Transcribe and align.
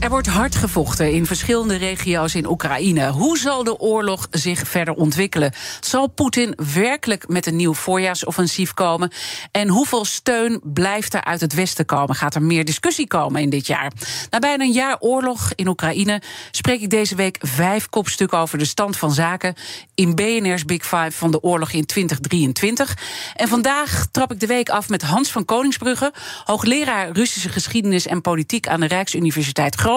Er 0.00 0.10
wordt 0.10 0.26
hard 0.26 0.54
gevochten 0.54 1.12
in 1.12 1.26
verschillende 1.26 1.76
regio's 1.76 2.34
in 2.34 2.46
Oekraïne. 2.46 3.10
Hoe 3.10 3.38
zal 3.38 3.64
de 3.64 3.78
oorlog 3.78 4.26
zich 4.30 4.68
verder 4.68 4.94
ontwikkelen? 4.94 5.52
Zal 5.80 6.06
Poetin 6.06 6.54
werkelijk 6.74 7.28
met 7.28 7.46
een 7.46 7.56
nieuw 7.56 7.74
voorjaarsoffensief 7.74 8.74
komen? 8.74 9.10
En 9.52 9.68
hoeveel 9.68 10.04
steun 10.04 10.60
blijft 10.64 11.14
er 11.14 11.24
uit 11.24 11.40
het 11.40 11.54
Westen 11.54 11.84
komen? 11.84 12.14
Gaat 12.14 12.34
er 12.34 12.42
meer 12.42 12.64
discussie 12.64 13.06
komen 13.06 13.42
in 13.42 13.50
dit 13.50 13.66
jaar? 13.66 13.92
Na 14.30 14.38
bijna 14.38 14.64
een 14.64 14.72
jaar 14.72 14.96
oorlog 14.98 15.52
in 15.54 15.68
Oekraïne 15.68 16.22
spreek 16.50 16.80
ik 16.80 16.90
deze 16.90 17.14
week 17.14 17.36
vijf 17.40 17.88
kopstukken 17.88 18.38
over 18.38 18.58
de 18.58 18.64
stand 18.64 18.96
van 18.96 19.12
zaken 19.12 19.54
in 19.94 20.14
BNR's 20.14 20.64
Big 20.64 20.82
Five 20.82 21.12
van 21.12 21.30
de 21.30 21.42
oorlog 21.42 21.70
in 21.70 21.86
2023. 21.86 22.96
En 23.34 23.48
vandaag 23.48 24.06
trap 24.10 24.32
ik 24.32 24.40
de 24.40 24.46
week 24.46 24.68
af 24.68 24.88
met 24.88 25.02
Hans 25.02 25.30
van 25.30 25.44
Koningsbrugge, 25.44 26.12
hoogleraar 26.44 27.10
Russische 27.10 27.48
geschiedenis 27.48 28.06
en 28.06 28.20
politiek 28.20 28.68
aan 28.68 28.80
de 28.80 28.86
Rijksuniversiteit 28.86 29.74
Groningen. 29.74 29.89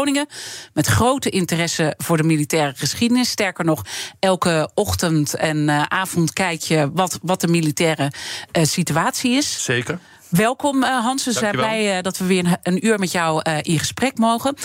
Met 0.74 0.88
grote 0.88 1.30
interesse 1.30 1.94
voor 1.98 2.18
de 2.18 2.24
militaire 2.24 2.74
geschiedenis. 2.76 3.30
Sterker 3.30 3.66
nog, 3.66 3.82
elke 4.20 4.70
ochtend 4.74 5.34
en 5.34 5.58
uh, 5.58 5.84
avond 5.88 6.34
kijk 6.34 6.62
je 6.62 6.92
wat, 6.94 7.20
wat 7.22 7.42
de 7.42 7.48
militaire 7.48 8.12
uh, 8.58 8.64
situatie 8.64 9.32
is. 9.32 9.64
Zeker. 9.64 10.00
Welkom 10.34 10.84
uh, 10.84 11.00
Hans, 11.00 11.26
we 11.26 11.32
zijn 11.32 11.52
blij 11.52 11.98
uh, 11.98 12.02
dat 12.02 12.18
we 12.18 12.26
weer 12.26 12.58
een, 12.64 12.86
uur 12.86 13.00
met 13.00 13.12
jou 13.12 13.42
in 13.62 13.80
gesprek 13.80 14.18
mogen. 14.18 14.56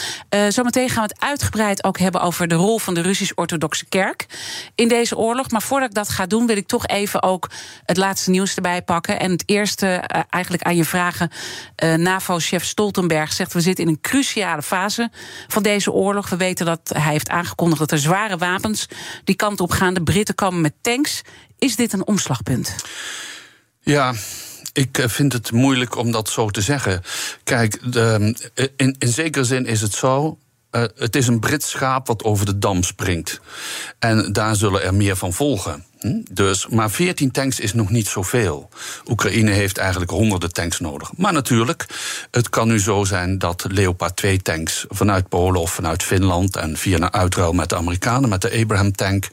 zometeen 0.48 0.88
gaan 0.88 1.06
we 1.06 1.14
het 1.14 1.24
uitgebreid 1.24 1.84
ook 1.84 1.98
hebben 1.98 2.20
over 2.20 2.48
de 2.48 2.54
rol 2.54 2.78
van 2.78 2.94
de 2.94 3.00
Russisch-Orthodoxe 3.00 3.84
Kerk 3.88 4.26
in 4.74 4.88
deze 4.88 5.16
oorlog. 5.16 5.50
Maar 5.50 5.62
voordat 5.62 5.88
ik 5.88 5.94
dat 5.94 6.08
ga 6.08 6.26
doen, 6.26 6.46
wil 6.46 6.56
ik 6.56 6.66
toch 6.66 6.86
even 6.86 7.22
ook 7.22 7.50
het 7.84 7.96
laatste 7.96 8.30
nieuws 8.30 8.54
erbij 8.54 8.82
pakken. 8.82 9.20
En 9.20 9.30
het 9.30 9.42
eerste 9.46 9.86
eigenlijk 10.30 10.62
aan 10.62 10.76
je 10.76 10.84
vragen. 10.84 11.30
NAVO-chef 11.96 12.64
Stoltenberg 12.64 13.32
zegt 13.32 13.52
we 13.52 13.60
zitten 13.60 13.84
in 13.84 13.90
een 13.90 14.00
cruciale 14.00 14.62
fase 14.62 15.10
van 15.48 15.62
deze 15.62 15.92
oorlog. 15.92 16.28
We 16.28 16.36
weten 16.36 16.66
dat 16.66 16.90
hij 16.92 17.12
heeft 17.12 17.28
aangekondigd 17.28 17.80
dat 17.80 17.90
er 17.90 17.98
zware 17.98 18.36
wapens 18.36 18.88
die 19.24 19.36
kant 19.36 19.60
op 19.60 19.70
gaan. 19.70 19.94
De 19.94 20.02
Britten 20.02 20.34
komen 20.34 20.60
met 20.60 20.74
tanks. 20.80 21.22
Is 21.58 21.76
dit 21.76 21.92
een 21.92 22.06
omslagpunt? 22.06 22.74
Ja, 23.80 24.14
ik 24.78 25.04
vind 25.06 25.32
het 25.32 25.52
moeilijk 25.52 25.96
om 25.96 26.10
dat 26.10 26.28
zo 26.28 26.48
te 26.48 26.60
zeggen. 26.60 27.02
Kijk, 27.44 27.92
de, 27.92 28.34
in, 28.76 28.96
in 28.98 29.08
zekere 29.08 29.44
zin 29.44 29.66
is 29.66 29.80
het 29.80 29.92
zo. 29.92 30.38
Uh, 30.70 30.82
het 30.96 31.16
is 31.16 31.26
een 31.26 31.40
Brits 31.40 31.70
schaap 31.70 32.06
wat 32.06 32.24
over 32.24 32.46
de 32.46 32.58
dam 32.58 32.82
springt. 32.82 33.40
En 33.98 34.32
daar 34.32 34.56
zullen 34.56 34.82
er 34.82 34.94
meer 34.94 35.16
van 35.16 35.32
volgen. 35.32 35.84
Hm? 35.98 36.20
Dus, 36.30 36.66
maar 36.66 36.90
14 36.90 37.30
tanks 37.30 37.60
is 37.60 37.72
nog 37.72 37.90
niet 37.90 38.06
zoveel. 38.06 38.68
Oekraïne 39.06 39.50
heeft 39.50 39.78
eigenlijk 39.78 40.10
honderden 40.10 40.52
tanks 40.52 40.80
nodig. 40.80 41.10
Maar 41.16 41.32
natuurlijk, 41.32 41.86
het 42.30 42.48
kan 42.48 42.68
nu 42.68 42.80
zo 42.80 43.04
zijn 43.04 43.38
dat 43.38 43.64
Leopard 43.68 44.16
2 44.16 44.42
tanks 44.42 44.84
vanuit 44.88 45.28
Polen 45.28 45.60
of 45.60 45.72
vanuit 45.72 46.02
Finland 46.02 46.56
en 46.56 46.76
via 46.76 46.96
een 46.96 47.12
uitruil 47.12 47.52
met 47.52 47.68
de 47.68 47.76
Amerikanen, 47.76 48.28
met 48.28 48.42
de 48.42 48.60
Abraham 48.60 48.92
tank, 48.92 49.28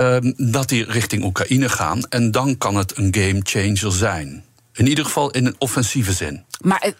uh, 0.00 0.16
dat 0.36 0.68
die 0.68 0.84
richting 0.84 1.24
Oekraïne 1.24 1.68
gaan. 1.68 2.02
En 2.08 2.30
dan 2.30 2.58
kan 2.58 2.76
het 2.76 2.96
een 2.96 3.14
game 3.14 3.40
changer 3.42 3.92
zijn. 3.92 4.45
In 4.76 4.86
ieder 4.86 5.04
geval 5.04 5.30
in 5.30 5.46
een 5.46 5.54
offensieve 5.58 6.12
zin. 6.12 6.44
Maar 6.60 6.92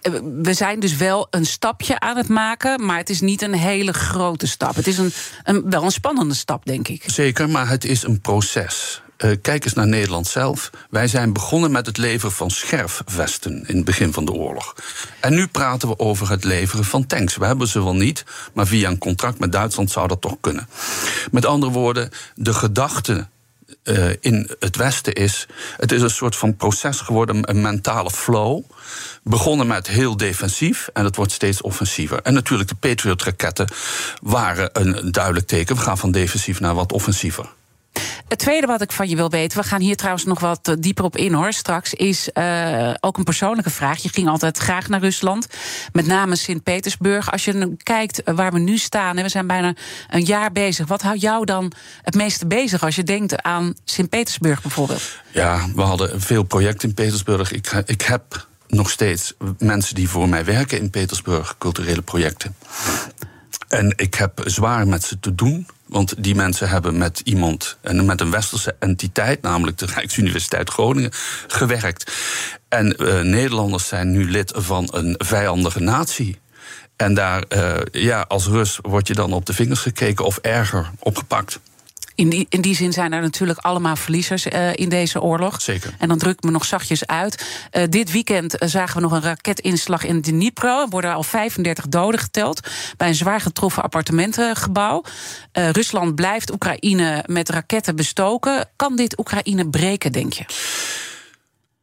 we 0.43 0.55
zijn 0.55 0.81
dus 0.81 0.97
wel 0.97 1.27
een 1.31 1.47
stapje 1.47 2.01
aan 2.01 2.17
het 2.17 2.29
maken, 2.29 2.87
maar 2.87 2.97
het 2.97 3.11
is 3.11 3.21
niet 3.21 3.43
een 3.43 3.55
hele 3.55 3.93
grote 3.93 4.47
stap. 4.47 4.75
Het 4.75 4.87
is 4.87 4.99
een, 4.99 5.13
een 5.45 5.71
wel 5.71 5.83
een 5.83 5.91
spannende 5.91 6.35
stap, 6.35 6.67
denk 6.67 6.89
ik. 6.89 7.03
Zeker, 7.07 7.49
maar 7.49 7.69
het 7.69 7.85
is 7.85 8.03
een 8.03 8.21
proces. 8.21 9.03
Uh, 9.25 9.31
kijk 9.43 9.65
eens 9.65 9.75
naar 9.75 9.87
Nederland 9.87 10.27
zelf. 10.27 10.71
Wij 10.91 11.09
zijn 11.09 11.33
begonnen 11.33 11.71
met 11.71 11.87
het 11.87 11.97
leveren 11.97 12.33
van 12.33 12.51
scherfvesten 12.51 13.65
in 13.67 13.77
het 13.77 13.85
begin 13.85 14.13
van 14.13 14.25
de 14.25 14.33
oorlog. 14.33 14.75
En 15.21 15.35
nu 15.35 15.47
praten 15.47 15.89
we 15.89 15.99
over 15.99 16.31
het 16.31 16.45
leveren 16.45 16.85
van 16.85 17.07
tanks. 17.07 17.37
We 17.37 17.45
hebben 17.45 17.69
ze 17.69 17.83
wel 17.83 17.95
niet, 17.95 18.25
maar 18.55 18.67
via 18.67 18.89
een 18.89 18.99
contract 18.99 19.39
met 19.39 19.53
Duitsland 19.53 19.91
zou 19.91 20.09
dat 20.09 20.21
toch 20.21 20.37
kunnen. 20.41 20.69
Met 21.31 21.47
andere 21.47 21.73
woorden, 21.73 22.11
de 22.35 22.55
gedachte 22.55 23.27
uh, 23.87 24.09
in 24.21 24.51
het 24.59 24.77
Westen 24.77 25.13
is. 25.13 25.47
Het 25.77 25.93
is 25.93 26.03
een 26.03 26.11
soort 26.11 26.37
van 26.37 26.57
proces 26.57 27.01
geworden, 27.01 27.51
een 27.51 27.61
mentale 27.61 28.11
flow. 28.11 28.63
Begonnen 29.23 29.67
met 29.67 29.87
heel 29.87 30.17
defensief 30.17 30.89
en 30.93 31.05
het 31.05 31.17
wordt 31.17 31.33
steeds 31.33 31.61
offensiever. 31.61 32.23
En 32.23 32.35
natuurlijk, 32.35 32.69
de 32.69 32.75
Patriot-raketten 32.75 33.69
waren 34.23 34.71
een 34.73 35.13
duidelijk 35.13 35.47
teken. 35.47 35.77
We 35.77 35.83
gaan 35.83 35.99
van 35.99 36.11
defensief 36.11 36.61
naar 36.61 36.75
wat 36.75 36.93
offensiever. 36.93 37.49
Het 38.29 38.39
tweede 38.39 38.67
wat 38.67 38.83
ik 38.83 38.93
van 38.93 39.09
je 39.09 39.17
wil 39.17 39.31
weten, 39.31 39.59
we 39.59 39.67
gaan 39.67 39.81
hier 39.81 39.97
trouwens 39.97 40.25
nog 40.25 40.41
wat 40.41 40.69
eh, 40.69 40.75
dieper 40.79 41.05
op 41.05 41.17
in 41.17 41.33
hoor, 41.33 41.53
straks, 41.53 41.95
is 41.95 42.29
uh, 42.35 42.95
ook 43.01 43.19
een 43.19 43.25
persoonlijke 43.25 43.71
vraag. 43.71 44.03
Je 44.03 44.09
ging 44.09 44.29
altijd 44.29 44.59
graag 44.59 44.89
naar 44.89 45.01
Rusland, 45.01 45.47
met 45.93 46.07
name 46.07 46.37
Sint-Petersburg. 46.37 47.33
Als 47.33 47.45
je 47.45 47.77
kijkt 47.83 48.23
waar 48.25 48.53
we 48.53 48.59
nu 48.59 48.79
staan, 48.79 49.17
en 49.17 49.23
we 49.23 49.29
zijn 49.29 49.47
bijna 49.47 49.75
een 50.11 50.25
jaar 50.25 50.53
bezig, 50.53 50.87
wat 50.87 51.03
houdt 51.03 51.21
jou 51.21 51.45
dan 51.45 51.73
het 52.03 52.15
meeste 52.15 52.47
bezig 52.47 52.83
als 52.83 52.97
je 52.97 53.03
denkt 53.03 53.43
aan 53.43 53.75
Sint-Petersburg 53.85 54.63
bijvoorbeeld? 54.63 55.03
Ja, 55.31 55.67
we 55.75 55.83
hadden 55.83 56.21
veel 56.21 56.43
projecten 56.43 56.89
in 56.89 56.95
Petersburg. 56.95 57.53
Ik, 57.53 57.83
ik 57.87 58.03
heb 58.03 58.47
nog 58.69 58.91
steeds 58.91 59.35
mensen 59.59 59.95
die 59.95 60.09
voor 60.09 60.29
mij 60.29 60.45
werken 60.45 60.79
in 60.79 60.91
Petersburg, 60.91 61.55
culturele 61.59 62.03
projecten. 62.03 62.57
En 63.69 63.93
ik 63.97 64.15
heb 64.15 64.43
zwaar 64.45 64.89
met 64.89 65.05
ze 65.05 65.21
te 65.21 65.35
doen. 65.35 65.67
Want 65.87 66.15
die 66.19 66.35
mensen 66.35 66.69
hebben 66.69 66.99
met 66.99 67.21
iemand, 67.25 67.77
en 67.81 68.05
met 68.05 68.21
een 68.21 68.31
westerse 68.31 68.77
entiteit, 68.79 69.43
namelijk 69.43 69.79
de 69.79 69.87
Rijksuniversiteit 69.87 70.71
Groningen, 70.71 71.11
gewerkt. 71.47 72.13
En 72.69 72.97
uh, 72.99 73.21
Nederlanders 73.21 73.87
zijn 73.89 74.11
nu 74.11 74.31
lid 74.31 74.53
van 74.57 74.89
een 74.91 75.15
vijandige 75.19 75.81
natie. 75.81 76.39
En 76.97 77.15
daar, 77.15 77.45
uh, 77.49 77.77
ja, 77.93 78.25
als 78.29 78.47
Rus 78.47 78.79
word 78.83 79.07
je 79.07 79.15
dan 79.15 79.33
op 79.33 79.47
de 79.47 79.53
vingers 79.53 79.81
gekeken 79.81 80.25
of 80.25 80.37
erger 80.37 80.91
opgepakt. 80.99 81.61
In 82.17 82.29
die, 82.29 82.47
in 82.49 82.61
die 82.61 82.75
zin 82.75 82.93
zijn 82.93 83.13
er 83.13 83.21
natuurlijk 83.21 83.59
allemaal 83.59 83.97
verliezers 83.97 84.47
uh, 84.47 84.75
in 84.75 84.89
deze 84.89 85.23
oorlog. 85.23 85.63
Zeker. 85.63 85.95
En 85.99 86.09
dan 86.09 86.19
druk 86.19 86.37
ik 86.37 86.43
me 86.43 86.51
nog 86.51 86.65
zachtjes 86.65 87.07
uit. 87.07 87.47
Uh, 87.73 87.83
dit 87.89 88.13
weekend 88.13 88.63
uh, 88.63 88.69
zagen 88.69 88.97
we 88.97 89.03
nog 89.03 89.13
een 89.13 89.23
raketinslag 89.23 90.05
in 90.05 90.21
Dnipro. 90.21 90.83
Er 90.83 90.89
worden 90.89 91.15
al 91.15 91.23
35 91.23 91.89
doden 91.89 92.21
geteld 92.21 92.61
bij 92.97 93.09
een 93.09 93.15
zwaar 93.15 93.41
getroffen 93.41 93.83
appartementengebouw. 93.83 95.03
Rusland 95.53 96.15
blijft 96.15 96.53
Oekraïne 96.53 97.25
met 97.27 97.49
raketten 97.49 97.97
bestoken. 97.97 98.69
Kan 98.77 98.97
dit 98.97 99.19
Oekraïne 99.19 99.69
breken, 99.69 100.13
denk 100.13 100.33
je? 100.33 100.45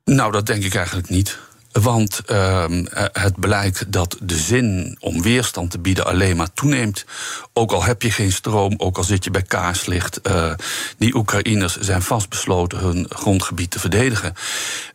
Nou, 0.03 0.31
dat 0.31 0.45
denk 0.45 0.63
ik 0.63 0.75
eigenlijk 0.75 1.09
niet. 1.09 1.38
Want 1.81 2.22
uh, 2.31 2.66
het 3.11 3.39
blijkt 3.39 3.91
dat 3.91 4.17
de 4.22 4.38
zin 4.38 4.97
om 5.00 5.22
weerstand 5.22 5.72
te 5.72 5.79
bieden 5.79 6.06
alleen 6.06 6.35
maar 6.35 6.53
toeneemt. 6.53 7.06
Ook 7.53 7.72
al 7.72 7.84
heb 7.84 8.01
je 8.01 8.11
geen 8.11 8.31
stroom, 8.31 8.73
ook 8.78 8.97
al 8.97 9.03
zit 9.03 9.23
je 9.23 9.31
bij 9.31 9.41
kaarslicht. 9.41 10.19
Uh, 10.28 10.53
die 10.97 11.16
Oekraïners 11.16 11.78
zijn 11.79 12.01
vastbesloten 12.01 12.79
hun 12.79 13.06
grondgebied 13.09 13.72
te 13.72 13.79
verdedigen. 13.79 14.33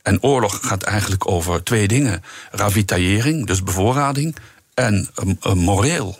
En 0.03 0.23
oorlog 0.23 0.59
gaat 0.63 0.83
eigenlijk 0.83 1.31
over 1.31 1.65
twee 1.65 1.89
dingen: 1.89 2.23
ravitaillering, 2.51 3.47
dus 3.47 3.63
bevoorrading, 3.63 4.37
en 4.75 5.09
uh, 5.47 5.53
moreel. 5.53 6.19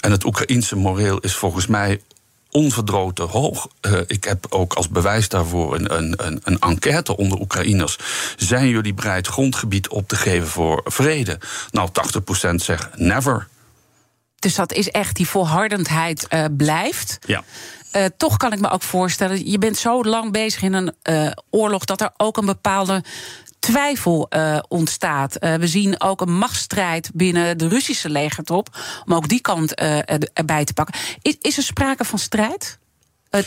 En 0.00 0.10
het 0.10 0.24
Oekraïense 0.24 0.76
moreel 0.76 1.18
is 1.18 1.34
volgens 1.34 1.66
mij 1.66 2.00
onverdroten 2.52 3.28
hoog. 3.28 3.68
Uh, 3.86 4.00
ik 4.06 4.24
heb 4.24 4.46
ook 4.48 4.72
als 4.74 4.88
bewijs 4.88 5.28
daarvoor 5.28 5.74
een, 5.74 5.96
een, 6.26 6.40
een, 6.44 6.58
enquête 6.58 7.16
onder 7.16 7.40
Oekraïners. 7.40 7.98
Zijn 8.36 8.68
jullie 8.68 8.94
bereid 8.94 9.26
grondgebied 9.26 9.88
op 9.88 10.08
te 10.08 10.16
geven 10.16 10.48
voor 10.48 10.80
vrede? 10.84 11.38
Nou, 11.70 11.88
80% 12.50 12.54
zegt 12.54 12.88
never. 12.96 13.48
Dus 14.38 14.54
dat 14.54 14.72
is 14.72 14.88
echt 14.88 15.16
die 15.16 15.28
volhardendheid 15.28 16.26
uh, 16.30 16.44
blijft. 16.56 17.18
Ja. 17.26 17.44
Uh, 17.96 18.04
toch 18.16 18.36
kan 18.36 18.52
ik 18.52 18.60
me 18.60 18.70
ook 18.70 18.82
voorstellen, 18.82 19.50
je 19.50 19.58
bent 19.58 19.76
zo 19.76 20.04
lang 20.04 20.32
bezig 20.32 20.62
in 20.62 20.72
een 20.72 20.94
uh, 21.10 21.30
oorlog 21.50 21.84
dat 21.84 22.00
er 22.00 22.10
ook 22.16 22.36
een 22.36 22.46
bepaalde 22.46 23.04
twijfel 23.58 24.26
uh, 24.30 24.58
ontstaat. 24.68 25.36
We 25.38 25.66
zien 25.66 26.00
ook 26.00 26.20
een 26.20 26.38
machtsstrijd 26.38 27.10
binnen 27.14 27.58
de 27.58 27.68
Russische 27.68 28.10
legertop 28.10 28.68
om 29.06 29.14
ook 29.14 29.28
die 29.28 29.40
kant 29.40 29.74
erbij 29.74 30.64
te 30.64 30.72
pakken. 30.72 30.94
Is, 31.22 31.36
is 31.40 31.56
er 31.56 31.62
sprake 31.62 32.04
van 32.04 32.18
strijd? 32.18 32.78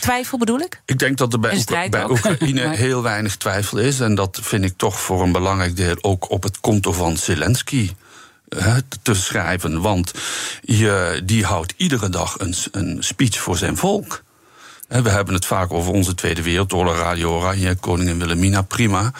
twijfel 0.00 0.38
bedoel 0.38 0.60
ik? 0.60 0.82
Ik 0.84 0.98
denk 0.98 1.18
dat 1.18 1.32
er 1.32 1.40
bij, 1.40 1.56
Oekra 1.56 1.88
bij 1.88 2.10
Oekraïne 2.10 2.68
heel 2.86 3.02
weinig 3.02 3.36
twijfel 3.36 3.78
is. 3.78 4.00
En 4.00 4.14
dat 4.14 4.38
vind 4.42 4.64
ik 4.64 4.76
toch 4.76 5.00
voor 5.00 5.22
een 5.22 5.32
belangrijk 5.32 5.76
deel 5.76 5.96
ook 6.00 6.30
op 6.30 6.42
het 6.42 6.60
konto 6.60 6.92
van 6.92 7.16
Zelensky 7.16 7.90
te 9.02 9.14
schrijven. 9.14 9.80
Want 9.80 10.12
je, 10.62 11.22
die 11.24 11.44
houdt 11.44 11.74
iedere 11.76 12.08
dag 12.08 12.38
een, 12.38 12.54
een 12.70 12.96
speech 13.00 13.38
voor 13.38 13.56
zijn 13.56 13.76
volk. 13.76 14.24
We 14.86 15.10
hebben 15.10 15.34
het 15.34 15.46
vaak 15.46 15.72
over 15.72 15.92
onze 15.92 16.14
Tweede 16.14 16.42
Wereldoorlog, 16.42 16.96
Radio 16.96 17.30
Oranje, 17.30 17.74
koningin 17.74 18.18
Wilhelmina, 18.18 18.62
prima. 18.62 19.12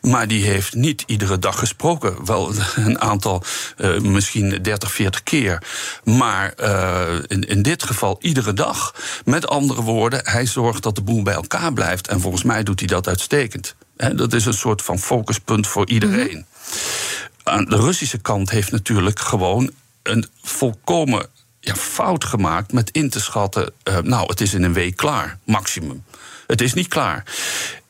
Maar 0.00 0.28
die 0.28 0.44
heeft 0.44 0.74
niet 0.74 1.04
iedere 1.06 1.38
dag 1.38 1.58
gesproken. 1.58 2.24
Wel 2.24 2.52
een 2.74 3.00
aantal, 3.00 3.42
uh, 3.76 4.00
misschien 4.00 4.62
30, 4.62 4.92
40 4.92 5.22
keer. 5.22 5.62
Maar 6.04 6.54
uh, 6.60 7.18
in, 7.26 7.48
in 7.48 7.62
dit 7.62 7.82
geval 7.82 8.16
iedere 8.20 8.52
dag. 8.52 8.94
Met 9.24 9.48
andere 9.48 9.82
woorden, 9.82 10.20
hij 10.24 10.46
zorgt 10.46 10.82
dat 10.82 10.94
de 10.94 11.02
boel 11.02 11.22
bij 11.22 11.34
elkaar 11.34 11.72
blijft. 11.72 12.08
En 12.08 12.20
volgens 12.20 12.42
mij 12.42 12.62
doet 12.62 12.78
hij 12.78 12.88
dat 12.88 13.08
uitstekend. 13.08 13.74
He, 13.96 14.14
dat 14.14 14.32
is 14.32 14.44
een 14.44 14.54
soort 14.54 14.82
van 14.82 14.98
focuspunt 14.98 15.66
voor 15.66 15.88
iedereen. 15.88 16.36
Mm 16.36 16.46
-hmm. 16.62 17.54
Aan 17.54 17.64
de 17.64 17.76
Russische 17.76 18.18
kant 18.18 18.50
heeft 18.50 18.70
natuurlijk 18.70 19.20
gewoon 19.20 19.70
een 20.02 20.26
volkomen 20.42 21.26
ja, 21.64 21.74
fout 21.74 22.24
gemaakt 22.24 22.72
met 22.72 22.90
in 22.90 23.10
te 23.10 23.20
schatten. 23.20 23.72
Uh, 23.88 23.98
nou, 23.98 24.26
het 24.26 24.40
is 24.40 24.54
in 24.54 24.62
een 24.62 24.72
week 24.72 24.96
klaar, 24.96 25.38
maximum. 25.44 26.04
Het 26.46 26.60
is 26.60 26.74
niet 26.74 26.88
klaar. 26.88 27.24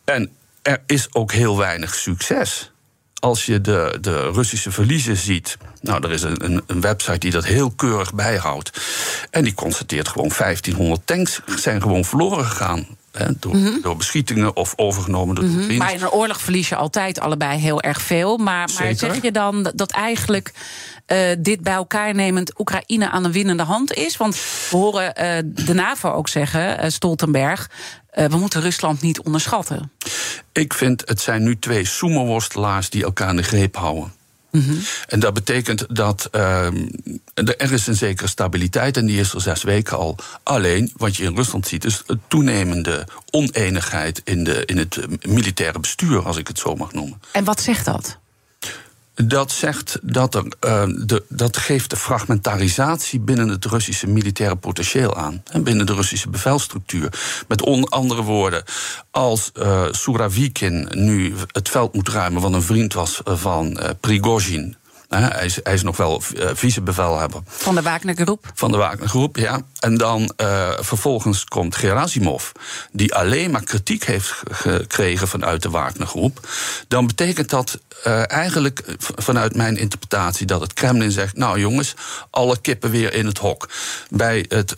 En 0.05 0.31
er 0.63 0.83
is 0.87 1.15
ook 1.15 1.33
heel 1.33 1.57
weinig 1.57 1.95
succes. 1.95 2.71
Als 3.19 3.47
je 3.47 3.61
de, 3.61 3.99
de 4.01 4.31
Russische 4.31 4.71
verliezen 4.71 5.17
ziet. 5.17 5.57
Nou, 5.81 6.05
er 6.05 6.13
is 6.13 6.23
een, 6.23 6.63
een, 6.67 6.81
website 6.81 7.19
die 7.19 7.31
dat 7.31 7.45
heel 7.45 7.71
keurig 7.71 8.15
bijhoudt. 8.15 8.81
En 9.31 9.45
die 9.45 9.55
constateert 9.55 10.09
gewoon 10.09 10.31
1500 10.39 11.07
tanks 11.07 11.41
zijn 11.57 11.83
gewoon 11.83 12.05
verloren 12.05 12.45
gegaan. 12.45 12.87
He, 13.13 13.27
door, 13.39 13.57
mm 13.57 13.65
-hmm. 13.65 13.81
door, 13.83 13.97
beschietingen 13.97 14.57
of 14.57 14.73
overgenomen 14.77 15.35
door 15.35 15.45
mm 15.45 15.59
-hmm. 15.59 15.77
Maar 15.77 15.95
in 15.95 16.03
een 16.03 16.11
oorlog 16.11 16.41
verlies 16.41 16.69
je 16.69 16.77
altijd 16.77 17.21
allebei 17.21 17.59
heel 17.59 17.83
erg 17.83 18.03
veel. 18.03 18.37
Maar, 18.37 18.71
maar 18.79 18.95
zeg 18.95 19.23
je 19.23 19.33
dan 19.33 19.73
dat 19.75 19.91
eigenlijk 19.91 20.53
uh, 21.07 21.19
dit 21.39 21.61
bij 21.61 21.73
elkaar 21.73 22.15
nemend 22.15 22.61
Oekraïne 22.61 23.11
aan 23.11 23.25
een 23.25 23.33
winnende 23.33 23.63
hand 23.63 23.93
is? 23.93 24.17
Want 24.17 24.35
we 24.35 24.77
horen 24.77 25.05
uh, 25.05 25.65
de 25.65 25.75
NAVO 25.75 26.11
ook 26.11 26.29
zeggen, 26.29 26.85
uh, 26.85 26.91
Stoltenberg. 26.91 27.71
we 28.11 28.37
moeten 28.37 28.61
Rusland 28.61 29.01
niet 29.01 29.21
onderschatten. 29.21 29.93
Ik 30.53 30.75
vind 30.75 31.03
het 31.09 31.21
zijn 31.21 31.43
nu 31.43 31.59
twee 31.59 31.85
sumo-worstelaars 31.85 32.91
die 32.91 33.05
elkaar 33.05 33.31
in 33.31 33.37
de 33.37 33.43
greep 33.43 33.77
houden. 33.77 34.13
Mm 34.53 34.61
-hmm. 34.61 34.81
En 35.09 35.21
dat 35.21 35.35
betekent 35.35 35.97
dat 35.97 36.29
uh, 36.33 36.67
er 37.35 37.73
is 37.73 37.87
een 37.87 37.97
zekere 37.97 38.29
stabiliteit 38.29 38.97
en 38.97 39.07
die 39.07 39.21
is 39.21 39.33
er 39.35 39.41
zes 39.41 39.63
weken 39.63 39.97
al. 39.97 40.17
Alleen 40.43 40.93
wat 40.97 41.17
je 41.17 41.25
in 41.25 41.37
Rusland 41.37 41.67
ziet 41.67 41.85
is 41.85 42.03
een 42.07 42.21
toenemende 42.29 43.07
oneenigheid 43.31 44.21
in, 44.25 44.45
de, 44.45 44.65
in 44.65 44.79
het 44.79 45.27
militaire 45.27 45.81
bestuur, 45.81 46.23
als 46.27 46.37
ik 46.37 46.49
het 46.49 46.59
zo 46.59 46.75
mag 46.75 46.93
noemen. 46.93 47.23
En 47.33 47.45
wat 47.45 47.61
zegt 47.61 47.85
dat? 47.85 48.19
Dat 49.15 49.51
zegt 49.51 49.99
dat 50.03 50.35
er. 50.35 50.45
Uh, 50.45 50.83
de, 51.07 51.25
dat 51.29 51.57
geeft 51.57 51.91
de 51.91 51.97
fragmentarisatie 51.97 53.21
binnen 53.21 53.49
het 53.49 53.65
Russische 53.65 54.07
militaire 54.07 54.57
potentieel 54.57 55.17
aan. 55.17 55.43
En 55.51 55.63
binnen 55.63 55.87
de 55.87 55.95
Russische 55.95 56.29
bevelstructuur. 56.29 57.13
Met 57.49 57.65
andere 57.91 58.23
woorden, 58.23 58.65
als 59.11 59.51
uh, 59.55 59.85
Suravikin 59.91 60.89
nu 60.91 61.35
het 61.47 61.69
veld 61.69 61.95
moet 61.95 62.09
ruimen, 62.09 62.43
wat 62.43 62.53
een 62.53 62.63
vriend 62.63 62.93
was 62.93 63.21
van 63.25 63.79
uh, 63.81 63.89
Prigozhin. 64.01 64.77
Hij 65.15 65.45
is, 65.45 65.59
hij 65.63 65.75
is, 65.75 65.83
nog 65.83 65.97
wel 65.97 66.23
uh, 66.35 66.51
vicebevelhebber. 66.53 67.41
Van 67.47 67.75
de 67.75 67.83
Wagner-groep? 67.83 68.51
Van 68.55 68.71
de 68.71 68.77
Wagner-groep, 68.77 69.37
ja. 69.37 69.61
En 69.79 69.97
dan 69.97 70.33
uh, 70.37 70.71
vervolgens 70.79 71.45
komt 71.45 71.77
Gerasimov, 71.77 72.45
die 72.93 73.15
alleen 73.15 73.51
maar 73.51 73.63
kritiek 73.63 74.05
heeft 74.05 74.43
gekregen 74.51 75.29
vanuit 75.29 75.63
de 75.63 75.71
Wagner-groep. 75.71 76.49
Dan 76.89 77.07
betekent 77.07 77.51
dat 77.51 77.79
uh, 78.07 78.31
eigenlijk 78.31 78.83
vanuit 78.99 79.57
mijn 79.57 79.77
interpretatie 79.77 80.47
dat 80.47 80.61
het 80.61 80.73
Kremlin 80.73 81.11
zegt: 81.11 81.37
Nou 81.37 81.61
jongens, 81.61 81.95
alle 82.31 82.61
kippen 82.61 82.91
weer 82.91 83.15
in 83.15 83.27
het 83.27 83.39
hok. 83.39 83.69
Bij 84.11 84.45
het 84.49 84.75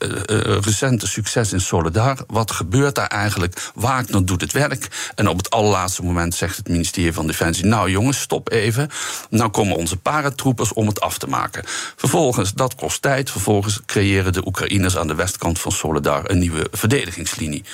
recente 0.60 1.06
succes 1.06 1.52
in 1.52 1.60
Solidar, 1.60 2.18
wat 2.26 2.50
gebeurt 2.50 2.94
daar 2.94 3.06
eigenlijk? 3.06 3.70
Wagner 3.74 4.26
doet 4.26 4.40
het 4.40 4.52
werk. 4.52 5.12
En 5.14 5.28
op 5.28 5.36
het 5.36 5.50
allerlaatste 5.50 6.02
moment 6.02 6.34
zegt 6.34 6.56
het 6.56 6.68
ministerie 6.68 7.12
van 7.12 7.26
Defensie: 7.26 7.64
Nou 7.64 7.90
jongens, 7.90 8.20
stop 8.20 8.50
even. 8.50 8.90
Nou 9.30 9.50
komen 9.50 9.76
onze 9.76 9.96
paratroepers 10.24 10.72
om 10.72 10.86
het 10.86 11.00
af 11.00 11.18
te 11.18 11.26
maken. 11.26 11.62
Vervolgens, 11.96 12.52
dat 12.52 12.74
kost 12.74 13.02
tijd. 13.02 13.30
Vervolgens 13.30 13.80
creëren 13.86 14.32
de 14.32 14.46
Oekraïners 14.46 14.96
aan 14.96 15.06
de 15.06 15.14
westkant 15.14 15.60
van 15.60 15.72
Solidar 15.72 16.30
een 16.30 16.38
nieuwe 16.38 16.68
verdedigingslinie. 16.70 17.64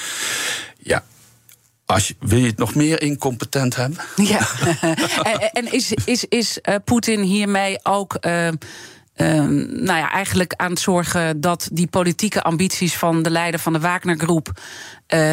Ja, 0.79 1.05
als 1.87 2.09
je, 2.09 2.17
wil 2.21 2.39
je 2.39 2.47
het 2.47 2.59
nog 2.59 2.75
meer 2.75 3.03
incompetent 3.03 3.77
hebben? 3.77 3.99
Ja. 4.17 4.41
en, 5.33 5.51
en, 5.53 5.73
is, 5.73 5.93
is, 6.05 6.25
is 6.25 6.59
uh, 6.63 6.75
Poetin 6.85 7.21
hiermee 7.21 7.79
ook. 7.83 8.17
Uh, 8.21 8.47
uh, 8.47 8.53
nou 9.67 9.99
ja, 9.99 10.11
eigenlijk 10.11 10.55
aan 10.55 10.71
het 10.71 10.81
zorgen 10.81 11.41
dat 11.41 11.69
die 11.73 11.87
politieke 11.87 12.43
ambities 12.43 12.97
van 12.97 13.23
de 13.23 13.31
leider 13.31 13.61
van 13.61 13.73
de 13.73 13.81
Wagner-groep 13.81 14.61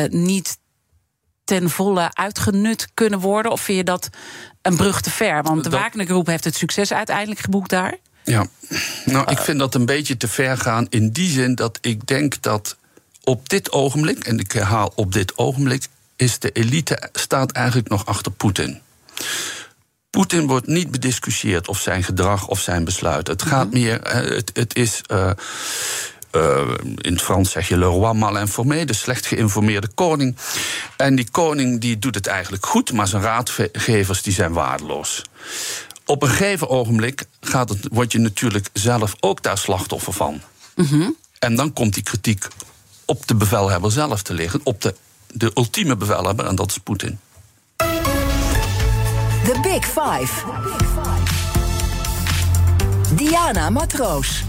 niet 0.10 0.58
ten 1.48 1.70
volle 1.70 2.10
uitgenut 2.14 2.88
kunnen 2.94 3.20
worden? 3.20 3.52
Of 3.52 3.62
vind 3.62 3.78
je 3.78 3.84
dat 3.84 4.10
een 4.62 4.76
brug 4.76 5.02
te 5.02 5.10
ver? 5.10 5.44
Want 5.44 5.64
de 5.64 5.70
Wagner-groep 5.70 6.28
heeft 6.28 6.44
het 6.44 6.56
succes 6.56 6.94
uiteindelijk 6.94 7.40
geboekt 7.40 7.70
daar. 7.70 7.98
Ja, 8.24 8.46
nou, 9.06 9.32
ik 9.32 9.38
vind 9.38 9.60
dat 9.60 9.76
een 9.76 9.86
beetje 9.86 10.18
te 10.18 10.28
ver 10.28 10.58
gaan 10.58 10.88
in 10.90 11.10
die 11.10 11.30
zin 11.30 11.56
dat 11.56 11.78
ik 11.82 12.08
denk 12.08 12.42
dat 12.42 12.78
op 13.24 13.50
dit 13.50 13.72
ogenblik, 13.72 14.24
en 14.24 14.40
ik 14.40 14.52
herhaal 14.52 14.92
op 14.96 15.14
dit 15.14 15.38
ogenblik, 15.38 15.88
is 16.16 16.40
de 16.40 16.52
elite 16.52 17.10
staat 17.14 17.52
eigenlijk 17.52 17.90
nog 17.90 18.06
achter 18.06 18.32
Poetin. 18.32 18.82
Poetin 20.10 20.48
wordt 20.48 20.68
niet 20.68 20.92
bediscussieerd 20.92 21.68
of 21.68 21.80
zijn 21.80 22.04
gedrag 22.04 22.48
of 22.48 22.60
zijn 22.60 22.84
besluit. 22.84 23.28
Het 23.28 23.42
gaat 23.42 23.70
mhm. 23.70 23.80
meer, 23.80 24.00
het, 24.02 24.52
het 24.54 24.76
is. 24.76 25.02
Uh, 25.12 25.32
uh, 26.38 26.74
in 27.02 27.14
het 27.14 27.22
Frans 27.22 27.52
zeg 27.52 27.68
je 27.68 27.78
le 27.78 27.86
roi 27.86 28.14
mal 28.14 28.38
informé, 28.38 28.86
de 28.86 28.94
slecht 28.94 29.26
geïnformeerde 29.26 29.90
koning. 29.96 30.36
En 30.98 31.16
die 31.16 31.30
koning 31.32 31.82
die 31.82 32.00
doet 32.00 32.16
het 32.16 32.28
eigenlijk 32.28 32.66
goed, 32.66 32.92
maar 32.92 33.08
zijn 33.08 33.22
raadgevers 33.22 34.22
die 34.22 34.34
zijn 34.34 34.54
waardeloos. 34.54 35.22
Op 36.06 36.22
een 36.22 36.30
gegeven 36.30 36.70
ogenblik 36.70 37.26
gaat 37.42 37.70
het, 37.70 37.88
word 37.92 38.12
je 38.12 38.20
natuurlijk 38.20 38.70
zelf 38.74 39.16
ook 39.20 39.44
daar 39.44 39.58
slachtoffer 39.58 40.14
van. 40.14 40.42
Mm 40.76 40.86
-hmm. 40.86 41.16
En 41.40 41.56
dan 41.56 41.74
komt 41.74 41.94
die 41.94 42.04
kritiek 42.04 42.48
op 43.06 43.28
de 43.28 43.36
bevelhebber 43.36 43.92
zelf 43.92 44.22
te 44.22 44.34
liggen, 44.34 44.60
op 44.64 44.82
de, 44.82 44.96
de 45.28 45.52
ultieme 45.56 45.96
bevelhebber, 45.96 46.46
en 46.46 46.56
dat 46.56 46.70
is 46.70 46.78
Poetin. 46.78 47.20
The 49.44 49.60
Big 49.62 49.86
Five. 49.86 50.44
Diana 53.16 53.70
Matroos. 53.70 54.44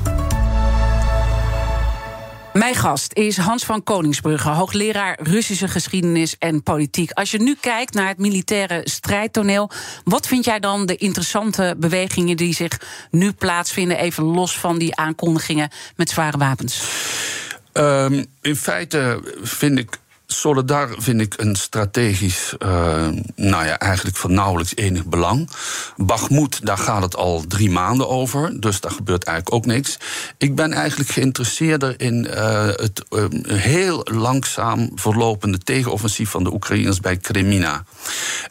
Mijn 2.59 2.75
gast 2.75 3.13
is 3.13 3.37
Hans 3.37 3.65
van 3.65 3.83
Koningsbrugge, 3.83 4.49
hoogleraar 4.49 5.19
Russische 5.23 5.69
geschiedenis 5.69 6.37
en 6.39 6.63
politiek. 6.63 7.11
Als 7.11 7.31
je 7.31 7.39
nu 7.39 7.57
kijkt 7.61 7.95
naar 7.95 8.09
het 8.09 8.19
militaire 8.19 8.81
strijdtoneel, 8.85 9.71
wat 10.05 10.27
vind 10.27 10.45
jij 10.45 10.61
dan 10.61 10.87
de 10.87 10.97
interessante 10.97 11.75
bewegingen 11.77 12.37
die 12.37 12.55
zich 12.55 12.81
nu 13.11 13.33
plaatsvinden, 13.33 13.99
even 13.99 14.25
los 14.25 14.59
van 14.59 14.79
die 14.79 14.97
aankondigingen 14.97 15.71
met 15.97 16.11
zware 16.11 16.39
wapens? 16.39 16.83
Um, 17.73 18.27
in 18.41 18.57
feite 18.57 19.21
vind 19.43 19.79
ik 19.79 19.99
Solidar 20.31 20.95
vind 20.99 21.21
ik 21.21 21.35
een 21.37 21.57
strategisch, 21.57 22.55
uh, 22.59 22.69
nou 23.37 23.67
ja, 23.67 23.79
eigenlijk 23.79 24.17
van 24.17 24.33
nauwelijks 24.33 24.77
enig 24.77 25.05
belang. 25.07 25.51
Bakhmut, 25.97 26.67
daar 26.67 26.79
gaat 26.79 27.03
het 27.03 27.17
al 27.17 27.45
drie 27.47 27.71
maanden 27.71 28.09
over, 28.09 28.61
dus 28.61 28.81
daar 28.81 28.91
gebeurt 28.91 29.25
eigenlijk 29.25 29.57
ook 29.57 29.67
niks. 29.67 29.99
Ik 30.39 30.55
ben 30.55 30.73
eigenlijk 30.73 31.11
geïnteresseerder 31.11 32.01
in 32.01 32.27
uh, 32.31 32.67
het 32.67 33.05
uh, 33.11 33.25
heel 33.47 34.01
langzaam 34.05 34.91
verlopende 34.95 35.59
tegenoffensief 35.59 36.31
van 36.31 36.45
de 36.45 36.53
Oekraïners 36.53 37.01
bij 37.01 37.17
Kremina. 37.17 37.85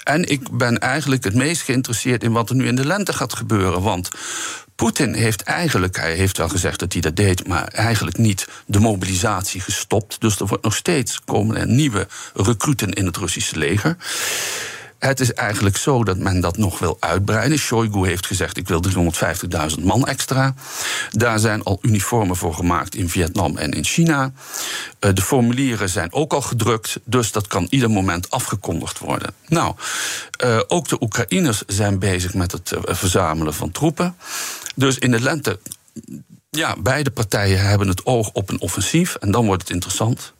En 0.03 0.29
ik 0.29 0.57
ben 0.57 0.79
eigenlijk 0.79 1.24
het 1.24 1.36
meest 1.36 1.62
geïnteresseerd 1.62 2.24
in 2.24 2.31
wat 2.31 2.50
er 2.50 2.55
nu 2.55 2.67
in 2.67 2.75
de 2.75 2.86
lente 2.86 3.13
gaat 3.13 3.34
gebeuren, 3.34 3.81
want 3.81 4.10
Poetin 4.77 5.13
heeft 5.13 5.41
eigenlijk, 5.41 5.96
hij 5.96 6.13
heeft 6.13 6.38
wel 6.38 6.50
gezegd 6.50 6.79
dat 6.79 6.93
hij 6.93 7.01
dat 7.01 7.15
deed, 7.15 7.48
maar 7.48 7.67
eigenlijk 7.67 8.17
niet 8.17 8.48
de 8.65 8.79
mobilisatie 8.79 9.62
gestopt. 9.62 10.22
Dus 10.22 10.39
er 10.39 10.48
wordt 10.48 10.63
nog 10.63 10.75
steeds 10.75 11.19
komen 11.25 11.57
er 11.57 11.67
nieuwe 11.67 12.07
recruten 12.34 12.93
in 12.93 13.05
het 13.05 13.17
Russische 13.17 13.57
leger. 13.57 13.98
Het 15.00 15.20
is 15.20 15.34
eigenlijk 15.34 15.77
zo 15.77 16.04
dat 16.04 16.18
men 16.18 16.39
dat 16.39 16.58
nog 16.58 16.80
wil 16.80 16.98
uitbreiden. 17.00 17.58
Shoigu 17.58 18.08
heeft 18.08 18.25
gezegd: 18.25 18.58
ik 18.58 18.68
wil 18.68 18.84
350.000 19.77 19.84
man 19.84 20.08
extra. 20.08 20.54
Daar 21.12 21.39
zijn 21.39 21.63
al 21.63 21.80
uniformen 21.82 22.36
voor 22.36 22.54
gemaakt 22.54 22.96
in 22.96 23.10
Vietnam 23.10 23.58
en 23.58 23.72
in 23.72 23.84
China. 23.84 24.32
Eh, 25.00 25.13
de 25.13 25.22
formulieren 25.22 25.89
zijn 25.89 26.13
ook 26.13 26.34
al 26.34 26.42
gedrukt, 26.42 27.00
dus 27.04 27.32
dat 27.32 27.48
kan 27.48 27.68
ieder 27.70 27.89
moment 27.89 28.30
afgekondigd 28.30 29.00
worden. 29.00 29.34
Nou, 29.48 29.75
uh, 30.44 30.60
ook 30.68 30.88
de 30.88 31.01
Oekraïners 31.01 31.63
zijn 31.68 32.00
bezig 32.00 32.34
met 32.34 32.51
het 32.51 32.72
uh, 32.72 32.80
verzamelen 32.84 33.54
van 33.54 33.72
troepen. 33.72 34.16
Dus 34.75 34.98
in 34.98 35.12
de 35.12 35.20
lente, 35.20 35.60
ja, 36.50 36.75
beide 36.80 37.12
partijen 37.12 37.68
hebben 37.68 37.88
het 37.88 38.06
oog 38.06 38.30
op 38.34 38.50
een 38.50 38.62
offensief 38.62 39.16
en 39.16 39.32
dan 39.32 39.46
wordt 39.46 39.62
het 39.62 39.72
interessant. 39.72 40.34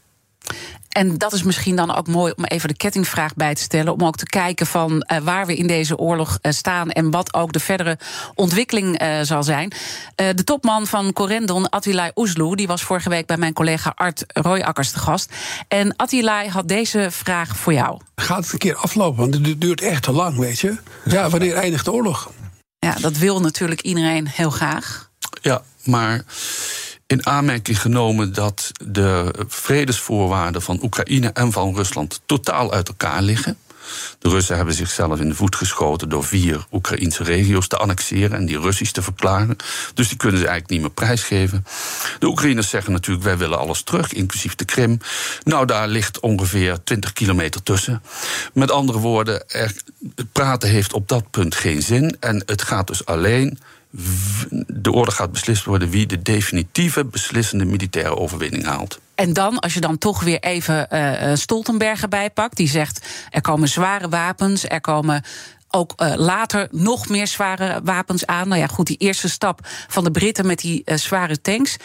En 0.98 1.18
dat 1.18 1.34
is 1.34 1.44
misschien 1.44 1.75
dan 1.75 1.96
ook 1.96 2.08
mooi 2.08 2.34
om 2.36 2.44
even 2.44 2.68
de 2.68 2.75
kettingvraag 2.75 3.34
bij 3.34 3.56
te 3.56 3.62
stellen. 3.62 3.94
Om 3.94 4.06
ook 4.06 4.18
te 4.18 4.25
kijken 4.25 4.66
van 4.66 4.92
uh, 5.12 5.18
waar 5.18 5.46
we 5.46 5.56
in 5.56 5.68
deze 5.68 5.98
oorlog 5.98 6.39
uh, 6.42 6.51
staan. 6.51 6.89
En 6.89 7.12
wat 7.12 7.34
ook 7.34 7.54
de 7.54 7.60
verdere 7.60 7.98
ontwikkeling 8.36 9.01
uh, 9.01 9.20
zal 9.22 9.44
zijn. 9.44 9.72
de 10.16 10.44
topman 10.44 10.88
van 10.88 11.13
Corendon, 11.13 11.70
Attilai 11.70 12.12
Oesloe, 12.16 12.56
die 12.56 12.68
was 12.68 12.84
vorige 12.84 13.10
week 13.10 13.25
bij 13.25 13.38
mijn 13.38 13.54
collega 13.54 13.92
Art 13.96 14.24
Royakkers 14.27 14.92
te 14.92 15.00
gast. 15.00 15.32
En 15.68 15.96
Attilai 15.96 16.50
had 16.50 16.68
deze 16.68 17.08
vraag 17.12 17.58
voor 17.58 17.74
jou. 17.74 18.00
Gaat 18.16 18.44
het 18.44 18.54
een 18.54 18.60
keer 18.60 18.75
aflopen? 18.75 19.20
Want 19.20 19.34
het 19.34 19.62
duurt 19.62 19.82
echt 19.82 20.04
te 20.04 20.12
lang, 20.12 20.38
weet 20.38 20.60
je. 20.60 20.77
Ja, 21.06 21.30
wanneer 21.30 21.56
eindigt 21.56 21.86
de 21.86 21.92
oorlog? 21.92 22.32
Ja, 22.80 22.96
dat 23.00 23.18
wil 23.18 23.39
natuurlijk 23.39 23.82
iedereen 23.82 24.27
heel 24.27 24.50
graag. 24.50 25.10
Ja, 25.42 25.62
maar 25.84 26.24
in 27.08 27.26
aanmerking 27.26 27.82
genomen 27.82 28.34
dat 28.34 28.72
de 28.86 29.34
vredesvoorwaarden 29.48 30.62
van 30.62 30.80
Oekraïne 30.84 31.28
en 31.28 31.52
van 31.52 31.76
Rusland 31.76 32.22
totaal 32.26 32.74
uit 32.74 32.88
elkaar 32.88 33.22
liggen. 33.22 33.58
De 34.20 34.30
Russen 34.30 34.56
hebben 34.56 34.74
zichzelf 34.74 35.20
in 35.20 35.30
de 35.30 35.36
voet 35.36 35.56
geschoten 35.56 36.10
door 36.10 36.24
vier 36.24 36.66
Oekraïnse 36.72 37.24
regio's 37.24 37.68
te 37.68 37.78
annexeren 37.78 38.38
en 38.38 38.46
die 38.46 38.60
Russisch 38.60 38.92
te 38.92 39.02
verklaren. 39.02 39.56
Dus 39.94 40.08
die 40.08 40.18
kunnen 40.18 40.40
ze 40.40 40.48
eigenlijk 40.48 40.70
niet 40.70 40.82
meer 40.82 41.06
prijsgeven. 41.06 41.66
De 42.20 42.28
Oekraïners 42.28 42.70
zeggen 42.70 42.92
natuurlijk: 42.92 43.26
wij 43.26 43.38
willen 43.38 43.60
alles 43.60 43.84
terug, 43.84 44.14
inclusief 44.14 44.56
de 44.56 44.66
Krim. 44.66 45.00
Nou, 45.44 45.66
daar 45.66 45.88
ligt 45.88 46.20
ongeveer 46.20 46.84
20 46.84 47.14
kilometer 47.14 47.64
tussen. 47.64 48.02
Met 48.54 48.72
andere 48.72 49.00
woorden, 49.00 49.50
er, 49.50 49.74
praten 50.32 50.70
heeft 50.70 50.94
op 50.94 51.08
dat 51.08 51.32
punt 51.32 51.56
geen 51.56 51.82
zin. 51.82 52.18
En 52.20 52.44
het 52.46 52.62
gaat 52.62 52.88
dus 52.88 53.06
alleen 53.06 53.60
de 54.67 54.91
orde 54.91 55.12
gaat 55.12 55.32
beslist 55.32 55.63
worden 55.63 55.89
wie 55.89 56.06
de 56.06 56.22
definitieve 56.22 57.06
beslissende 57.06 57.65
militaire 57.65 58.17
overwinning 58.17 58.65
haalt. 58.65 59.00
En 59.15 59.34
dan, 59.34 59.60
als 59.60 59.74
je 59.74 59.79
dan 59.79 59.98
toch 59.98 60.24
weer 60.24 60.39
even 60.39 60.88
uh, 60.91 61.36
Stoltenberg 61.36 62.01
erbij 62.01 62.29
pakt, 62.29 62.58
die 62.58 62.67
zegt: 62.67 63.08
er 63.29 63.41
komen 63.41 63.67
zware 63.67 64.10
wapens, 64.10 64.67
er 64.67 64.82
komen 64.82 65.24
ook 65.70 65.94
uh, 65.98 66.13
later 66.15 66.67
nog 66.72 67.10
meer 67.10 67.27
zware 67.27 67.82
wapens 67.84 68.25
aan. 68.25 68.48
Nou 68.48 68.62
ja, 68.62 68.67
goed, 68.67 68.88
die 68.88 68.98
eerste 68.98 69.29
stap 69.29 69.60
van 69.88 70.03
de 70.03 70.12
Britten 70.12 70.46
met 70.46 70.60
die 70.60 70.82
uh, 70.86 70.98
zware 70.98 71.41
tanks. 71.41 71.77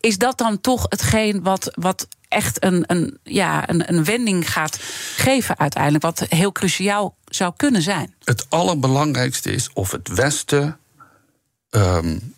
Is 0.00 0.18
dat 0.18 0.38
dan 0.38 0.60
toch 0.60 0.86
hetgeen 0.88 1.42
wat, 1.42 1.70
wat 1.74 2.08
echt 2.28 2.64
een, 2.64 2.84
een, 2.86 3.18
ja, 3.22 3.68
een, 3.68 3.94
een 3.94 4.04
wending 4.04 4.52
gaat 4.52 4.78
geven 5.16 5.58
uiteindelijk? 5.58 6.04
Wat 6.04 6.24
heel 6.28 6.52
cruciaal 6.52 7.16
zou 7.24 7.52
kunnen 7.56 7.82
zijn? 7.82 8.14
Het 8.24 8.46
allerbelangrijkste 8.48 9.52
is 9.52 9.70
of 9.72 9.90
het 9.90 10.08
Westen 10.08 10.78
um, 11.70 12.34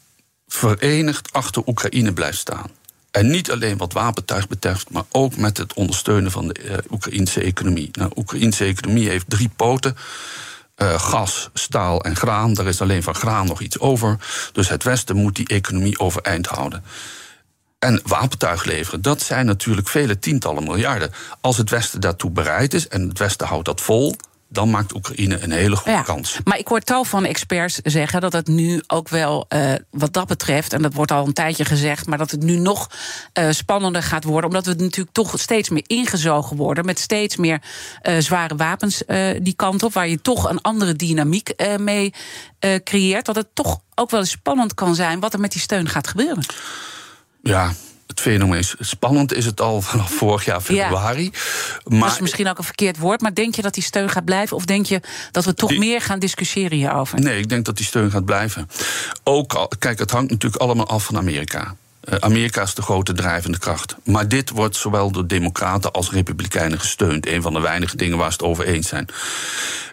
verenigd 0.46 1.32
achter 1.32 1.62
Oekraïne 1.66 2.12
blijft 2.12 2.38
staan. 2.38 2.70
En 3.10 3.30
niet 3.30 3.50
alleen 3.50 3.76
wat 3.76 3.92
wapentuig 3.92 4.48
betreft, 4.48 4.90
maar 4.90 5.04
ook 5.10 5.36
met 5.36 5.56
het 5.56 5.74
ondersteunen 5.74 6.30
van 6.30 6.48
de 6.48 6.64
uh, 6.64 6.76
Oekraïnse 6.90 7.40
economie. 7.40 7.88
Nou, 7.92 8.08
de 8.08 8.18
Oekraïnse 8.18 8.64
economie 8.64 9.08
heeft 9.08 9.30
drie 9.30 9.50
poten. 9.56 9.96
Uh, 10.76 11.00
gas, 11.00 11.50
staal 11.54 12.04
en 12.04 12.16
graan. 12.16 12.56
Er 12.56 12.66
is 12.66 12.80
alleen 12.80 13.02
van 13.02 13.14
graan 13.14 13.46
nog 13.46 13.60
iets 13.60 13.78
over. 13.78 14.16
Dus 14.52 14.68
het 14.68 14.82
Westen 14.82 15.16
moet 15.16 15.36
die 15.36 15.48
economie 15.48 15.98
overeind 15.98 16.46
houden. 16.46 16.84
En 17.78 18.00
wapentuig 18.04 18.64
leveren, 18.64 19.02
dat 19.02 19.22
zijn 19.22 19.46
natuurlijk 19.46 19.88
vele 19.88 20.18
tientallen 20.18 20.64
miljarden. 20.64 21.12
Als 21.40 21.56
het 21.56 21.70
Westen 21.70 22.00
daartoe 22.00 22.30
bereid 22.30 22.74
is 22.74 22.88
en 22.88 23.08
het 23.08 23.18
Westen 23.18 23.46
houdt 23.46 23.64
dat 23.64 23.80
vol, 23.80 24.16
dan 24.52 24.70
maakt 24.70 24.94
Oekraïne 24.94 25.40
een 25.40 25.50
hele 25.50 25.76
goede 25.76 26.02
kans. 26.02 26.38
Maar 26.44 26.58
ik 26.58 26.68
hoor 26.68 26.80
tal 26.80 27.04
van 27.04 27.24
experts 27.24 27.80
zeggen 27.82 28.20
dat 28.20 28.32
het 28.32 28.46
nu 28.48 28.82
ook 28.86 29.08
wel 29.08 29.46
uh, 29.48 29.72
wat 29.90 30.12
dat 30.12 30.26
betreft, 30.26 30.72
en 30.72 30.82
dat 30.82 30.94
wordt 30.94 31.10
al 31.10 31.26
een 31.26 31.32
tijdje 31.32 31.64
gezegd, 31.64 32.06
maar 32.06 32.18
dat 32.18 32.30
het 32.30 32.42
nu 32.42 32.56
nog 32.56 32.90
uh, 33.38 33.50
spannender 33.50 34.02
gaat 34.02 34.24
worden, 34.24 34.50
omdat 34.50 34.66
we 34.66 34.74
natuurlijk 34.74 35.14
toch 35.14 35.40
steeds 35.40 35.68
meer 35.68 35.84
ingezogen 35.86 36.56
worden 36.56 36.84
met 36.84 36.98
steeds 36.98 37.36
meer 37.36 37.62
uh, 38.02 38.18
zware 38.18 38.56
wapens 38.56 39.02
die 39.42 39.54
kant 39.54 39.82
op, 39.82 39.92
waar 39.92 40.08
je 40.08 40.20
toch 40.20 40.50
een 40.50 40.60
andere 40.60 40.94
dynamiek 40.94 41.52
mee 41.78 42.12
creëert. 42.84 43.26
Dat 43.26 43.36
het 43.36 43.48
toch 43.54 43.80
ook 43.94 44.10
wel 44.10 44.20
eens 44.20 44.30
spannend 44.30 44.74
kan 44.74 44.94
zijn 44.94 45.20
wat 45.20 45.32
er 45.32 45.40
met 45.40 45.52
die 45.52 45.60
steun 45.60 45.88
gaat 45.88 46.08
gebeuren. 46.08 46.44
Ja, 47.42 47.72
het 48.22 48.32
fenomeen 48.32 48.64
spannend 48.78 49.34
is 49.34 49.46
het 49.46 49.60
al 49.60 49.80
vanaf 49.80 50.10
vorig 50.10 50.44
jaar 50.44 50.60
februari. 50.60 51.30
Maar, 51.84 52.00
dat 52.00 52.10
is 52.10 52.20
misschien 52.20 52.48
ook 52.48 52.58
een 52.58 52.64
verkeerd 52.64 52.98
woord, 52.98 53.20
maar 53.20 53.34
denk 53.34 53.54
je 53.54 53.62
dat 53.62 53.74
die 53.74 53.82
steun 53.82 54.10
gaat 54.10 54.24
blijven? 54.24 54.56
Of 54.56 54.64
denk 54.64 54.86
je 54.86 55.00
dat 55.30 55.44
we 55.44 55.54
toch 55.54 55.78
meer 55.78 56.00
gaan 56.00 56.18
discussiëren 56.18 56.76
hierover? 56.76 57.20
Nee, 57.20 57.38
ik 57.38 57.48
denk 57.48 57.64
dat 57.64 57.76
die 57.76 57.86
steun 57.86 58.10
gaat 58.10 58.24
blijven. 58.24 58.68
Ook 59.24 59.54
al, 59.54 59.68
kijk, 59.78 59.98
het 59.98 60.10
hangt 60.10 60.30
natuurlijk 60.30 60.62
allemaal 60.62 60.86
af 60.86 61.04
van 61.04 61.16
Amerika. 61.16 61.74
Uh, 62.04 62.14
Amerika 62.14 62.62
is 62.62 62.74
de 62.74 62.82
grote 62.82 63.12
drijvende 63.12 63.58
kracht. 63.58 63.96
Maar 64.04 64.28
dit 64.28 64.50
wordt 64.50 64.76
zowel 64.76 65.10
door 65.10 65.26
Democraten 65.26 65.92
als 65.92 66.10
Republikeinen 66.10 66.80
gesteund. 66.80 67.26
Een 67.26 67.42
van 67.42 67.52
de 67.52 67.60
weinige 67.60 67.96
dingen 67.96 68.18
waar 68.18 68.32
ze 68.32 68.36
het 68.36 68.46
over 68.46 68.66
eens 68.66 68.88
zijn. 68.88 69.08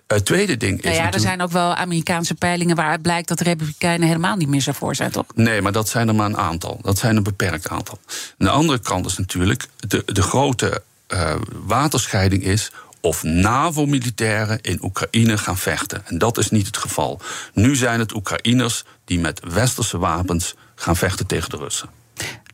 Het 0.07 0.25
tweede 0.25 0.57
ding 0.57 0.77
is. 0.77 0.83
Nou 0.83 0.95
ja, 0.95 1.11
er 1.11 1.19
zijn 1.19 1.41
ook 1.41 1.51
wel 1.51 1.75
Amerikaanse 1.75 2.35
peilingen 2.35 2.75
waaruit 2.75 3.01
blijkt 3.01 3.27
dat 3.27 3.37
de 3.37 3.43
Republikeinen 3.43 4.07
helemaal 4.07 4.35
niet 4.35 4.47
meer 4.47 4.61
zo 4.61 4.71
voor 4.71 4.95
zijn, 4.95 5.11
toch? 5.11 5.25
Nee, 5.35 5.61
maar 5.61 5.71
dat 5.71 5.89
zijn 5.89 6.07
er 6.07 6.15
maar 6.15 6.25
een 6.25 6.37
aantal. 6.37 6.79
Dat 6.81 6.97
zijn 6.97 7.15
een 7.15 7.23
beperkt 7.23 7.69
aantal. 7.69 7.99
de 8.37 8.49
andere 8.49 8.79
kant 8.79 9.05
is 9.05 9.17
natuurlijk 9.17 9.67
de, 9.77 10.03
de 10.05 10.21
grote 10.21 10.83
uh, 11.07 11.35
waterscheiding 11.65 12.43
is 12.43 12.71
of 13.01 13.23
NAVO-militairen 13.23 14.61
in 14.61 14.79
Oekraïne 14.81 15.37
gaan 15.37 15.57
vechten. 15.57 16.01
En 16.05 16.17
dat 16.17 16.37
is 16.37 16.49
niet 16.49 16.65
het 16.65 16.77
geval. 16.77 17.21
Nu 17.53 17.75
zijn 17.75 17.99
het 17.99 18.13
Oekraïners 18.13 18.83
die 19.05 19.19
met 19.19 19.41
westerse 19.53 19.97
wapens 19.97 20.55
gaan 20.79 20.96
vechten 20.96 21.25
tegen 21.25 21.50
de 21.50 21.57
Russen. 21.57 21.89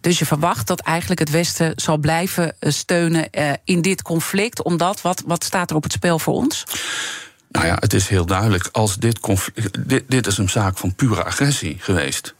Dus 0.02 0.20
je 0.20 0.26
verwacht 0.26 0.68
dat 0.68 0.80
eigenlijk 0.80 1.20
het 1.20 1.30
Westen 1.30 1.74
zal 1.76 1.98
blijven 1.98 2.56
eh, 2.60 2.72
steunen 2.72 3.28
uh, 3.32 3.52
in 3.64 3.82
dit 3.82 4.02
conflict, 4.02 4.64
omdat 4.64 5.02
wat, 5.02 5.24
wat 5.26 5.44
staat 5.44 5.70
er 5.70 5.76
op 5.76 5.84
het 5.84 5.92
spel 5.92 6.20
voor 6.20 6.34
ons? 6.34 6.64
Nou 7.50 7.66
ja, 7.66 7.78
het 7.80 7.94
is 7.94 8.08
heel 8.08 8.26
duidelijk. 8.26 8.70
Als 8.72 8.98
dit, 8.98 9.20
conflict, 9.20 9.90
dit, 9.90 10.04
dit 10.08 10.28
is 10.28 10.38
een 10.38 10.50
zaak 10.50 10.78
van 10.78 10.96
pure 10.96 11.24
agressie 11.24 11.78
geweest. 11.80 12.34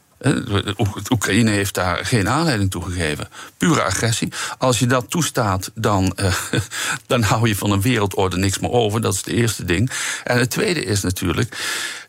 Oekraïne 1.10 1.50
heeft 1.50 1.74
daar 1.74 2.06
geen 2.06 2.28
aanleiding 2.28 2.70
toe 2.70 2.82
gegeven. 2.82 3.28
Pure 3.56 3.82
agressie. 3.82 4.32
Als 4.58 4.78
je 4.78 4.86
dat 4.86 5.10
toestaat, 5.10 5.70
dan, 5.74 6.16
uh, 6.20 6.34
dan 7.06 7.22
hou 7.22 7.48
je 7.48 7.56
van 7.56 7.70
een 7.70 7.80
wereldorde 7.80 8.36
niks 8.36 8.58
meer 8.58 8.70
over. 8.70 9.00
Dat 9.00 9.12
is 9.12 9.18
het 9.18 9.26
eerste 9.26 9.64
ding. 9.64 9.90
En 10.24 10.38
het 10.38 10.50
tweede 10.50 10.84
is 10.84 11.00
natuurlijk. 11.00 11.56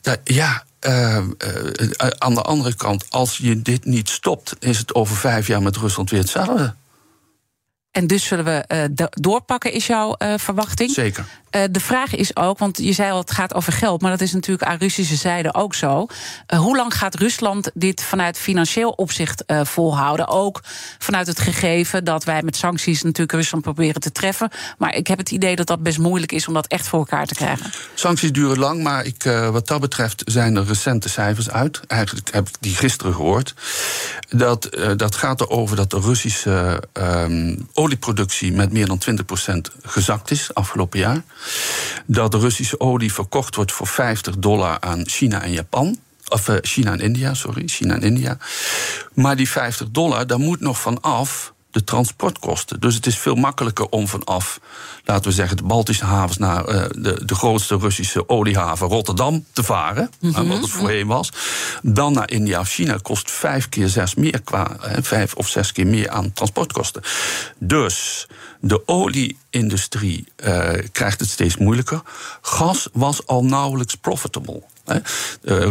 Dat, 0.02 0.20
ja, 0.24 0.64
uh, 0.88 1.18
uh, 1.18 2.10
aan 2.18 2.34
de 2.34 2.42
andere 2.42 2.76
kant, 2.76 3.06
als 3.10 3.38
je 3.38 3.62
dit 3.62 3.86
niet 3.86 4.10
stopt, 4.10 4.56
is 4.60 4.78
het 4.78 4.94
over 4.94 5.16
vijf 5.16 5.48
jaar 5.48 5.62
met 5.62 5.78
Rusland 5.78 6.10
weer 6.10 6.20
hetzelfde. 6.20 6.74
En 7.92 8.08
dus 8.08 8.24
zullen 8.24 8.46
we 8.46 8.90
uh, 8.98 9.06
doorpakken, 9.10 9.72
is 9.72 9.88
jouw 9.88 10.16
verwachting? 10.38 10.92
Zeker. 10.92 11.26
Uh, 11.56 11.62
de 11.72 11.80
vraag 11.80 12.16
is 12.16 12.36
ook, 12.36 12.58
want 12.58 12.78
je 12.78 12.94
zei 12.94 13.12
al 13.12 13.18
het 13.18 13.32
gaat 13.32 13.54
over 13.54 13.74
geld, 13.74 14.02
maar 14.02 14.12
dat 14.12 14.22
is 14.22 14.34
natuurlijk 14.34 14.70
aan 14.70 14.78
Russische 14.78 15.16
zijde 15.16 15.54
ook 15.54 15.76
zo. 15.76 16.08
hoe 16.58 16.76
lang 16.76 16.94
gaat 16.98 17.16
Rusland 17.16 17.72
dit 17.74 18.04
vanuit 18.04 18.38
financieel 18.38 18.90
opzicht 18.90 19.44
volhouden? 19.48 20.28
Ook 20.28 20.62
vanuit 21.00 21.28
het 21.28 21.40
gegeven 21.40 22.04
dat 22.04 22.24
wij 22.24 22.42
met 22.44 22.56
sancties 22.56 23.02
natuurlijk 23.02 23.32
Rusland 23.32 23.64
proberen 23.64 24.02
te 24.02 24.12
treffen. 24.12 24.50
Maar 24.78 24.96
ik 24.96 25.08
heb 25.08 25.18
het 25.18 25.32
idee 25.32 25.56
dat 25.56 25.68
dat 25.68 25.84
best 25.84 25.98
moeilijk 25.98 26.32
is 26.32 26.48
om 26.48 26.54
dat 26.54 26.68
echt 26.68 26.88
voor 26.88 27.00
elkaar 27.00 27.26
te 27.26 27.34
krijgen. 27.34 27.72
Sancties 27.94 28.32
duren 28.32 28.60
lang, 28.60 28.84
maar 28.84 29.06
ik, 29.06 29.24
wat 29.52 29.68
dat 29.68 29.82
betreft 29.82 30.22
zijn 30.26 30.56
er 30.56 30.66
recente 30.66 31.10
cijfers 31.10 31.50
uit. 31.50 31.80
Eigenlijk 31.88 32.34
heb 32.34 32.48
ik 32.48 32.56
die 32.60 32.76
gisteren 32.76 33.14
gehoord. 33.14 33.54
Dat, 34.30 34.70
dat 34.96 35.16
gaat 35.16 35.42
erover 35.42 35.76
dat 35.76 35.90
de 35.90 36.00
Russische 36.00 36.84
um, 36.94 37.68
olieproductie 37.74 38.52
met 38.52 38.72
meer 38.72 38.88
dan 38.88 39.02
20% 39.52 39.58
gezakt 39.82 40.32
is 40.32 40.54
afgelopen 40.54 41.00
jaar. 41.00 41.24
Dat 42.06 42.32
de 42.32 42.38
Russische 42.38 42.80
olie 42.80 43.14
verkocht 43.14 43.56
wordt 43.56 43.72
voor 43.72 43.88
50 43.88 44.38
dollar 44.38 44.80
aan 44.80 45.08
China 45.08 45.42
en 45.42 45.52
Japan. 45.52 45.98
Of 46.28 46.48
uh, 46.48 46.56
China 46.62 46.92
en 46.92 47.00
India, 47.00 47.34
sorry, 47.34 47.64
China 47.68 47.94
en 47.94 48.02
India. 48.02 48.38
Maar 49.14 49.36
die 49.36 49.50
50 49.50 49.88
dollar, 49.92 50.28
daar 50.28 50.40
moet 50.40 50.60
nog 50.60 50.82
van 50.82 51.02
af 51.02 51.54
de 51.76 51.84
transportkosten. 51.84 52.80
Dus 52.80 52.96
het 52.96 53.06
is 53.06 53.18
veel 53.18 53.36
makkelijker 53.36 53.90
om 53.90 54.08
vanaf, 54.08 54.60
laten 55.04 55.30
we 55.30 55.36
zeggen, 55.36 55.58
de 55.58 55.64
Baltische 55.64 56.06
havens 56.06 56.38
naar 56.38 56.70
uh, 56.70 56.86
de, 56.92 57.26
de 57.26 57.36
grootste 57.36 57.78
Russische 57.78 58.30
oliehaven 58.30 58.88
Rotterdam 58.88 59.46
te 59.54 59.64
varen, 59.64 60.10
mm 60.20 60.34
-hmm. 60.34 60.48
wat 60.48 60.58
het 60.62 60.70
voorheen 60.70 61.08
was, 61.08 61.30
dan 61.82 62.14
naar 62.14 62.32
India 62.32 62.60
of 62.60 62.70
China 62.70 62.98
kost 63.02 63.32
vijf 63.32 63.70
keer 63.70 63.88
zes 63.88 64.16
meer 64.16 64.42
qua, 64.42 64.78
hè, 64.80 65.04
vijf 65.04 65.34
of 65.34 65.48
zes 65.48 65.72
keer 65.72 65.88
meer 65.88 66.10
aan 66.10 66.34
transportkosten. 66.34 67.02
Dus 67.58 68.28
de 68.60 68.88
olieindustrie 68.88 70.28
uh, 70.46 70.70
krijgt 70.92 71.20
het 71.20 71.30
steeds 71.30 71.58
moeilijker. 71.58 72.02
Gas 72.42 72.88
was 72.94 73.28
al 73.28 73.44
nauwelijks 73.44 73.96
profitable. 73.96 74.64
Uh, 74.86 75.02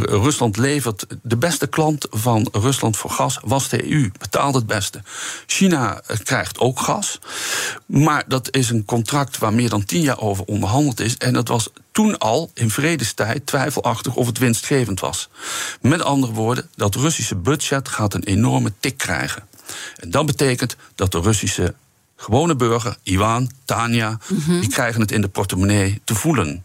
Rusland 0.02 0.56
levert. 0.56 1.06
De 1.23 1.37
beste 1.37 1.66
klant 1.66 2.06
van 2.11 2.49
Rusland 2.52 2.97
voor 2.97 3.11
gas 3.11 3.38
was 3.44 3.68
de 3.68 3.92
EU. 3.92 4.11
Betaalt 4.18 4.54
het 4.54 4.66
beste. 4.66 5.02
China 5.47 6.02
krijgt 6.23 6.59
ook 6.59 6.80
gas. 6.80 7.18
Maar 7.87 8.25
dat 8.26 8.49
is 8.56 8.71
een 8.71 8.85
contract 8.85 9.38
waar 9.38 9.52
meer 9.52 9.68
dan 9.68 9.85
tien 9.85 10.00
jaar 10.00 10.21
over 10.21 10.44
onderhandeld 10.44 11.00
is. 11.00 11.16
En 11.16 11.33
dat 11.33 11.49
was 11.49 11.68
toen 11.92 12.18
al 12.18 12.50
in 12.54 12.71
vredestijd 12.71 13.47
twijfelachtig 13.47 14.14
of 14.14 14.26
het 14.26 14.38
winstgevend 14.38 15.00
was. 15.00 15.28
Met 15.80 16.02
andere 16.02 16.33
woorden, 16.33 16.68
dat 16.76 16.94
Russische 16.94 17.37
budget 17.37 17.88
gaat 17.88 18.14
een 18.14 18.25
enorme 18.25 18.73
tik 18.80 18.97
krijgen. 18.97 19.42
En 19.97 20.11
dat 20.11 20.26
betekent 20.26 20.76
dat 20.94 21.12
de 21.12 21.21
Russische 21.21 21.75
gewone 22.16 22.56
burger, 22.56 22.97
Iwan, 23.02 23.50
Tanja, 23.64 24.18
die 24.47 24.68
krijgen 24.68 25.00
het 25.00 25.12
in 25.12 25.21
de 25.21 25.28
portemonnee 25.28 26.00
te 26.04 26.14
voelen. 26.14 26.63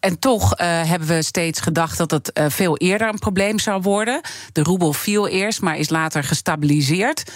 En 0.00 0.18
toch 0.18 0.60
uh, 0.60 0.66
hebben 0.88 1.08
we 1.08 1.22
steeds 1.22 1.60
gedacht 1.60 1.98
dat 1.98 2.10
het 2.10 2.30
uh, 2.34 2.44
veel 2.48 2.76
eerder 2.76 3.08
een 3.08 3.18
probleem 3.18 3.58
zou 3.58 3.82
worden. 3.82 4.20
De 4.52 4.62
roebel 4.62 4.92
viel 4.92 5.28
eerst, 5.28 5.60
maar 5.60 5.76
is 5.76 5.88
later 5.88 6.24
gestabiliseerd. 6.24 7.32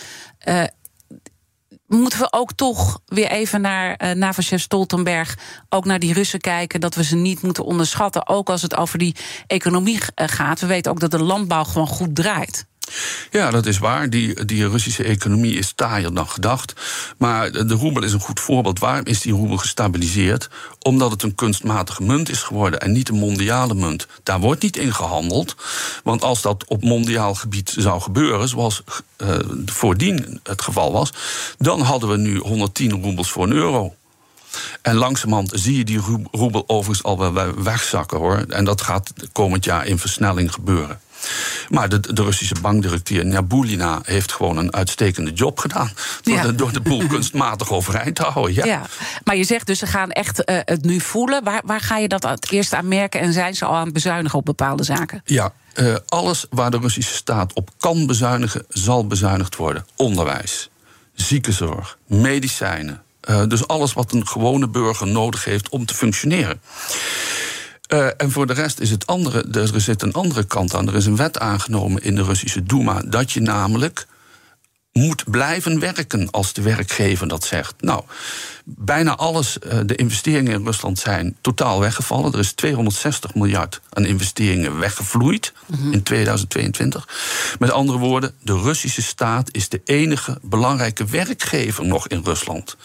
Uh, 0.49 0.65
moeten 1.87 2.19
we 2.19 2.33
ook 2.33 2.53
toch 2.53 3.01
weer 3.07 3.31
even 3.31 3.61
naar 3.61 4.17
uh, 4.17 4.31
Stoltenberg, 4.39 5.39
ook 5.69 5.85
naar 5.85 5.99
die 5.99 6.13
Russen 6.13 6.41
kijken, 6.41 6.81
dat 6.81 6.95
we 6.95 7.05
ze 7.05 7.17
niet 7.17 7.43
moeten 7.43 7.65
onderschatten, 7.65 8.29
ook 8.29 8.51
als 8.51 8.63
het 8.63 8.77
over 8.77 8.99
die 8.99 9.17
economie 9.47 9.99
gaat. 10.15 10.61
We 10.61 10.67
weten 10.67 10.91
ook 10.91 11.01
dat 11.01 11.11
de 11.11 11.23
landbouw 11.23 11.65
gewoon 11.65 11.87
goed 11.87 12.15
draait. 12.15 12.67
Ja, 13.31 13.51
dat 13.51 13.67
is 13.67 13.79
waar. 13.79 14.11
Die, 14.11 14.45
die 14.45 14.69
Russische 14.69 15.05
economie 15.05 15.55
is 15.55 15.73
taaier 15.73 16.15
dan 16.15 16.29
gedacht. 16.29 16.73
Maar 17.19 17.53
de 17.53 17.75
roebel 17.75 18.03
is 18.03 18.13
een 18.13 18.21
goed 18.21 18.41
voorbeeld. 18.41 18.79
Waarom 18.79 19.07
is 19.07 19.21
die 19.21 19.33
roebel 19.33 19.57
gestabiliseerd? 19.57 20.49
Omdat 20.79 21.11
het 21.11 21.23
een 21.23 21.35
kunstmatige 21.35 22.03
munt 22.03 22.29
is 22.29 22.43
geworden 22.43 22.81
en 22.81 22.93
niet 22.93 23.09
een 23.09 23.19
mondiale 23.19 23.75
munt. 23.75 24.07
Daar 24.23 24.41
wordt 24.41 24.63
niet 24.63 24.77
in 24.77 24.95
gehandeld. 24.95 25.57
Want 26.05 26.25
als 26.25 26.43
dat 26.43 26.65
op 26.67 26.83
mondiaal 26.83 27.35
gebied 27.35 27.75
zou 27.79 28.01
gebeuren, 28.01 28.49
zoals 28.49 28.83
uh, 29.19 29.29
voordien 29.67 30.41
het 30.43 30.63
geval 30.63 30.93
was, 30.93 31.13
dan 31.59 31.81
hadden 31.81 32.09
we 32.09 32.17
nu 32.17 32.39
110 32.39 33.03
roebels 33.03 33.31
voor 33.31 33.45
een 33.45 33.53
euro. 33.53 33.95
En 34.83 34.95
langzamerhand 34.95 35.51
zie 35.55 35.77
je 35.77 35.85
die 35.85 36.01
roebel 36.31 36.65
overigens 36.67 37.03
al 37.03 37.33
wel 37.33 37.63
wegzakken 37.63 38.19
hoor. 38.19 38.45
En 38.49 38.65
dat 38.65 38.81
gaat 38.83 39.13
komend 39.33 39.65
jaar 39.65 39.87
in 39.87 39.99
versnelling 39.99 40.53
gebeuren. 40.53 41.01
Maar 41.69 41.89
de, 41.89 42.13
de 42.13 42.23
Russische 42.23 42.57
bankdirecteur 42.61 43.27
Nabulina 43.27 44.01
heeft 44.03 44.33
gewoon 44.33 44.57
een 44.57 44.75
uitstekende 44.75 45.33
job 45.33 45.59
gedaan. 45.59 45.91
Door, 46.23 46.35
ja. 46.35 46.43
de, 46.43 46.55
door 46.55 46.73
de 46.73 46.81
boel 46.81 47.07
kunstmatig 47.17 47.71
overeind 47.73 48.15
te 48.15 48.23
houden. 48.23 48.55
Ja. 48.55 48.65
ja. 48.65 48.87
Maar 49.25 49.37
je 49.37 49.45
zegt 49.45 49.67
dus 49.67 49.79
ze 49.79 49.87
gaan 49.87 50.11
echt 50.11 50.51
uh, 50.51 50.57
het 50.65 50.85
nu 50.85 51.01
voelen. 51.01 51.45
Waar, 51.45 51.63
waar 51.65 51.81
ga 51.81 51.99
je 51.99 52.09
dat 52.09 52.23
het 52.23 52.51
eerst 52.51 52.73
aan 52.73 52.89
merken? 52.89 53.21
En 53.21 53.33
zijn 53.33 53.55
ze 53.55 53.65
al 53.65 53.75
aan 53.75 53.85
het 53.85 53.93
bezuinigen 53.93 54.39
op 54.39 54.45
bepaalde 54.45 54.85
zaken? 54.85 55.23
Ja, 55.25 55.53
uh, 55.75 55.95
alles 56.07 56.47
waar 56.51 56.71
de 56.71 56.79
Russische 56.79 57.15
staat 57.15 57.53
op 57.53 57.71
kan 57.79 58.07
bezuinigen, 58.07 58.65
zal 58.69 59.07
bezuinigd 59.07 59.57
worden. 59.57 59.87
Onderwijs, 59.97 60.71
ziekenzorg, 61.15 61.99
medicijnen. 62.07 63.03
Uh, 63.31 63.43
dus 63.49 63.67
alles 63.67 63.93
wat 63.93 64.13
een 64.13 64.27
gewone 64.27 64.69
burger 64.69 65.07
nodig 65.07 65.45
heeft 65.45 65.69
om 65.69 65.87
te 65.87 65.95
functioneren. 65.95 66.61
Uh, 67.93 68.07
en 68.17 68.31
voor 68.31 68.47
de 68.47 68.53
rest 68.53 68.81
is 68.81 68.91
het 68.91 69.07
andere, 69.07 69.47
er 69.53 69.81
zit 69.81 70.03
een 70.03 70.13
andere 70.13 70.45
kant 70.45 70.75
aan. 70.75 70.89
Er 70.89 70.95
is 70.95 71.07
een 71.07 71.17
wet 71.17 71.39
aangenomen 71.39 72.03
in 72.03 72.15
de 72.15 72.23
Russische 72.23 72.63
Duma 72.63 73.03
dat 73.07 73.33
je 73.33 73.41
namelijk 73.41 74.07
moet 74.93 75.25
blijven 75.31 75.79
werken 75.79 76.31
als 76.31 76.53
de 76.53 76.63
werkgever 76.63 77.29
dat 77.29 77.45
zegt. 77.45 77.75
Nou, 77.81 78.05
bijna 78.65 79.17
alles, 79.17 79.59
uh, 79.67 79.81
de 79.87 79.95
investeringen 79.95 80.53
in 80.53 80.65
Rusland 80.65 80.99
zijn 80.99 81.37
totaal 81.41 81.81
weggevallen. 81.81 82.33
Er 82.33 82.39
is 82.39 82.53
260 82.53 83.35
miljard 83.35 83.81
aan 83.89 84.05
investeringen 84.05 84.79
weggevloeid 84.79 85.53
mm 85.67 85.79
-hmm. 85.79 85.93
in 85.93 86.03
2022. 86.03 87.09
Met 87.59 87.71
andere 87.71 87.99
woorden, 87.99 88.35
de 88.43 88.61
Russische 88.61 89.03
staat 89.03 89.49
is 89.55 89.69
de 89.69 89.81
enige 89.85 90.39
belangrijke 90.43 91.05
werkgever 91.05 91.87
nog 91.87 92.09
in 92.09 92.21
Rusland. 92.25 92.77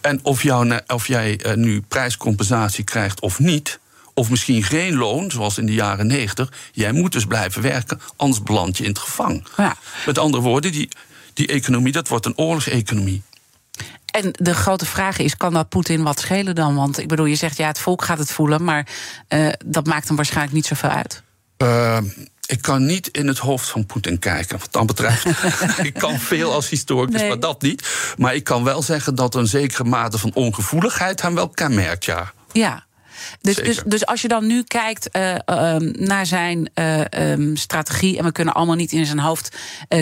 En 0.00 0.20
of, 0.22 0.42
jou, 0.42 0.80
of 0.86 1.06
jij 1.06 1.46
uh, 1.46 1.54
nu 1.54 1.80
prijscompensatie 1.80 2.84
krijgt 2.84 3.20
of 3.20 3.38
niet, 3.38 3.80
of 4.14 4.30
misschien 4.30 4.62
geen 4.62 4.94
loon, 4.94 5.30
zoals 5.30 5.58
in 5.58 5.66
de 5.66 5.74
jaren 5.74 6.06
negentig. 6.06 6.52
Jij 6.72 6.92
moet 6.92 7.12
dus 7.12 7.24
blijven 7.24 7.62
werken, 7.62 8.00
anders 8.16 8.42
beland 8.42 8.76
je 8.76 8.82
in 8.84 8.90
het 8.90 8.98
gevang. 8.98 9.46
Ja. 9.56 9.76
Met 10.06 10.18
andere 10.18 10.42
woorden, 10.42 10.72
die, 10.72 10.88
die 11.34 11.46
economie, 11.46 11.92
dat 11.92 12.08
wordt 12.08 12.26
een 12.26 12.38
oorlogseconomie. 12.38 13.22
En 14.12 14.34
de 14.38 14.54
grote 14.54 14.86
vraag 14.86 15.18
is: 15.18 15.36
kan 15.36 15.52
dat 15.52 15.68
Poetin 15.68 16.02
wat 16.02 16.20
schelen 16.20 16.54
dan? 16.54 16.74
Want 16.74 16.98
ik 16.98 17.08
bedoel, 17.08 17.26
je 17.26 17.34
zegt 17.34 17.56
ja, 17.56 17.66
het 17.66 17.78
volk 17.78 18.04
gaat 18.04 18.18
het 18.18 18.32
voelen, 18.32 18.64
maar 18.64 18.88
uh, 19.28 19.48
dat 19.64 19.86
maakt 19.86 20.06
hem 20.06 20.16
waarschijnlijk 20.16 20.54
niet 20.54 20.66
zoveel 20.66 20.88
uit. 20.88 21.22
Uh, 21.58 21.98
ik 22.46 22.62
kan 22.62 22.86
niet 22.86 23.08
in 23.08 23.26
het 23.26 23.38
hoofd 23.38 23.68
van 23.68 23.86
Poetin 23.86 24.18
kijken, 24.18 24.58
wat 24.58 24.72
dat 24.72 24.86
betreft. 24.86 25.26
ik 25.88 25.94
kan 25.94 26.18
veel 26.18 26.52
als 26.52 26.68
historicus, 26.68 27.20
nee. 27.20 27.28
maar 27.28 27.40
dat 27.40 27.62
niet. 27.62 27.88
Maar 28.16 28.34
ik 28.34 28.44
kan 28.44 28.64
wel 28.64 28.82
zeggen 28.82 29.14
dat 29.14 29.34
een 29.34 29.46
zekere 29.46 29.84
mate 29.84 30.18
van 30.18 30.34
ongevoeligheid 30.34 31.22
hem 31.22 31.34
wel 31.34 31.48
kenmerkt, 31.48 32.04
ja. 32.04 32.32
Ja. 32.52 32.84
Dus, 33.40 33.56
dus, 33.56 33.82
dus, 33.86 34.06
als 34.06 34.22
je 34.22 34.28
dan 34.28 34.46
nu 34.46 34.62
kijkt 34.62 35.16
uh, 35.16 35.34
uh, 35.34 35.76
naar 35.78 36.26
zijn 36.26 36.70
uh, 36.74 37.00
um, 37.30 37.56
strategie, 37.56 38.18
en 38.18 38.24
we 38.24 38.32
kunnen 38.32 38.54
allemaal 38.54 38.76
niet 38.76 38.92
in 38.92 39.06
zijn 39.06 39.18
hoofd 39.18 39.56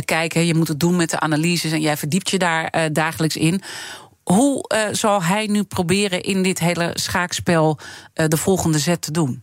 kijken, 0.05 0.47
je 0.47 0.55
moet 0.55 0.69
het 0.69 0.81
doen 0.81 0.97
met 0.97 1.11
de 1.11 1.21
analyses 1.21 1.73
en 1.73 1.81
jij 1.81 1.97
verdiept 1.97 2.31
je 2.31 2.39
daar 2.39 2.93
dagelijks 2.93 3.37
in. 3.37 3.63
Hoe 4.23 4.71
zal 4.93 5.23
hij 5.23 5.47
nu 5.47 5.63
proberen 5.63 6.21
in 6.21 6.43
dit 6.43 6.59
hele 6.59 6.91
schaakspel 6.95 7.79
de 8.13 8.37
volgende 8.37 8.79
zet 8.79 9.03
te 9.03 9.11
doen? 9.11 9.43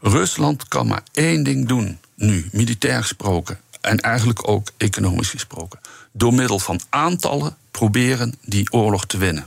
Rusland 0.00 0.68
kan 0.68 0.86
maar 0.86 1.02
één 1.12 1.42
ding 1.42 1.68
doen, 1.68 1.98
nu, 2.14 2.48
militair 2.52 3.02
gesproken. 3.02 3.60
En 3.80 3.98
eigenlijk 3.98 4.48
ook 4.48 4.70
economisch 4.76 5.30
gesproken. 5.30 5.80
Door 6.12 6.34
middel 6.34 6.58
van 6.58 6.80
aantallen 6.88 7.56
proberen 7.70 8.34
die 8.44 8.72
oorlog 8.72 9.06
te 9.06 9.18
winnen 9.18 9.46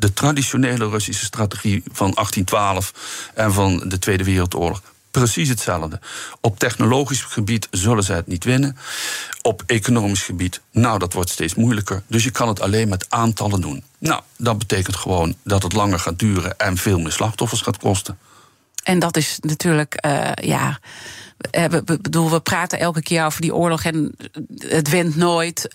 de 0.00 0.12
traditionele 0.12 0.88
Russische 0.88 1.24
strategie 1.24 1.82
van 1.92 2.10
1812 2.10 2.92
en 3.34 3.52
van 3.52 3.82
de 3.88 3.98
Tweede 3.98 4.24
Wereldoorlog. 4.24 4.82
Precies 5.10 5.48
hetzelfde. 5.48 6.00
Op 6.40 6.58
technologisch 6.58 7.22
gebied 7.22 7.68
zullen 7.70 8.04
ze 8.04 8.12
het 8.12 8.26
niet 8.26 8.44
winnen. 8.44 8.76
Op 9.42 9.62
economisch 9.66 10.22
gebied, 10.22 10.60
nou, 10.70 10.98
dat 10.98 11.12
wordt 11.12 11.30
steeds 11.30 11.54
moeilijker. 11.54 12.02
Dus 12.06 12.24
je 12.24 12.30
kan 12.30 12.48
het 12.48 12.60
alleen 12.60 12.88
met 12.88 13.06
aantallen 13.08 13.60
doen. 13.60 13.84
Nou, 13.98 14.22
dat 14.36 14.58
betekent 14.58 14.96
gewoon 14.96 15.34
dat 15.44 15.62
het 15.62 15.72
langer 15.72 15.98
gaat 15.98 16.18
duren 16.18 16.58
en 16.58 16.76
veel 16.76 16.98
meer 16.98 17.12
slachtoffers 17.12 17.60
gaat 17.60 17.78
kosten. 17.78 18.18
En 18.82 18.98
dat 18.98 19.16
is 19.16 19.38
natuurlijk, 19.40 20.06
uh, 20.06 20.30
ja 20.34 20.78
eh, 21.50 21.64
we, 21.64 21.98
bedoel, 22.02 22.30
we 22.30 22.40
praten 22.40 22.78
elke 22.78 23.02
keer 23.02 23.24
over 23.24 23.40
die 23.40 23.54
oorlog 23.54 23.84
en 23.84 24.14
het 24.58 24.90
went 24.90 25.16
nooit. 25.16 25.68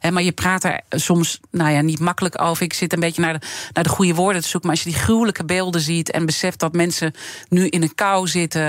Hè, 0.00 0.10
maar 0.10 0.22
je 0.22 0.32
praat 0.32 0.64
er 0.64 0.80
soms 0.90 1.40
nou 1.50 1.70
ja, 1.70 1.80
niet 1.80 2.00
makkelijk 2.00 2.40
over. 2.40 2.62
Ik 2.62 2.72
zit 2.72 2.92
een 2.92 3.00
beetje 3.00 3.22
naar 3.22 3.40
de, 3.40 3.46
naar 3.72 3.84
de 3.84 3.90
goede 3.90 4.14
woorden 4.14 4.42
te 4.42 4.48
zoeken. 4.48 4.68
Maar 4.68 4.78
als 4.78 4.86
je 4.86 4.92
die 4.92 5.04
gruwelijke 5.04 5.44
beelden 5.44 5.80
ziet 5.80 6.10
en 6.10 6.26
beseft 6.26 6.58
dat 6.58 6.72
mensen 6.72 7.14
nu 7.48 7.68
in 7.68 7.82
een 7.82 7.94
kou 7.94 8.28
zitten. 8.28 8.62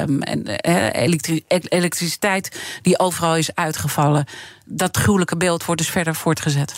Um, 0.00 0.22
en 0.22 0.46
elektri 0.90 1.44
elektriciteit 1.48 2.60
die 2.82 2.98
overal 2.98 3.36
is 3.36 3.54
uitgevallen. 3.54 4.26
Dat 4.64 4.96
gruwelijke 4.96 5.36
beeld 5.36 5.64
wordt 5.64 5.80
dus 5.80 5.90
verder 5.90 6.14
voortgezet. 6.14 6.74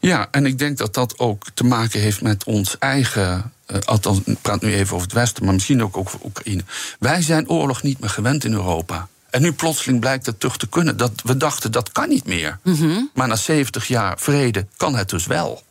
Ja, 0.00 0.28
en 0.30 0.46
ik 0.46 0.58
denk 0.58 0.78
dat 0.78 0.94
dat 0.94 1.18
ook 1.18 1.44
te 1.54 1.64
maken 1.64 2.00
heeft 2.00 2.20
met 2.20 2.44
ons 2.44 2.78
eigen 2.78 3.52
uh, 3.72 3.78
althans, 3.84 4.20
ik 4.24 4.40
praat 4.42 4.60
nu 4.60 4.74
even 4.74 4.94
over 4.94 5.06
het 5.06 5.16
Westen, 5.16 5.44
maar 5.44 5.54
misschien 5.54 5.82
ook 5.82 5.96
over 5.96 6.18
Oekraïne. 6.24 6.62
Wij 6.98 7.22
zijn 7.22 7.48
oorlog 7.48 7.82
niet 7.82 8.00
meer 8.00 8.10
gewend 8.10 8.44
in 8.44 8.52
Europa. 8.52 9.08
En 9.30 9.42
nu 9.42 9.52
plotseling 9.52 10.00
blijkt 10.00 10.26
het 10.26 10.40
toch 10.40 10.56
te 10.56 10.68
kunnen. 10.68 10.96
Dat 10.96 11.12
we 11.24 11.36
dachten 11.36 11.72
dat 11.72 11.92
kan 11.92 12.08
niet 12.08 12.26
meer. 12.26 12.58
Mm 12.62 12.74
-hmm. 12.74 13.10
Maar 13.14 13.28
na 13.28 13.36
70 13.36 13.88
jaar 13.88 14.18
vrede 14.18 14.66
kan 14.76 14.96
het 14.96 15.08
dus 15.08 15.26
wel. 15.26 15.62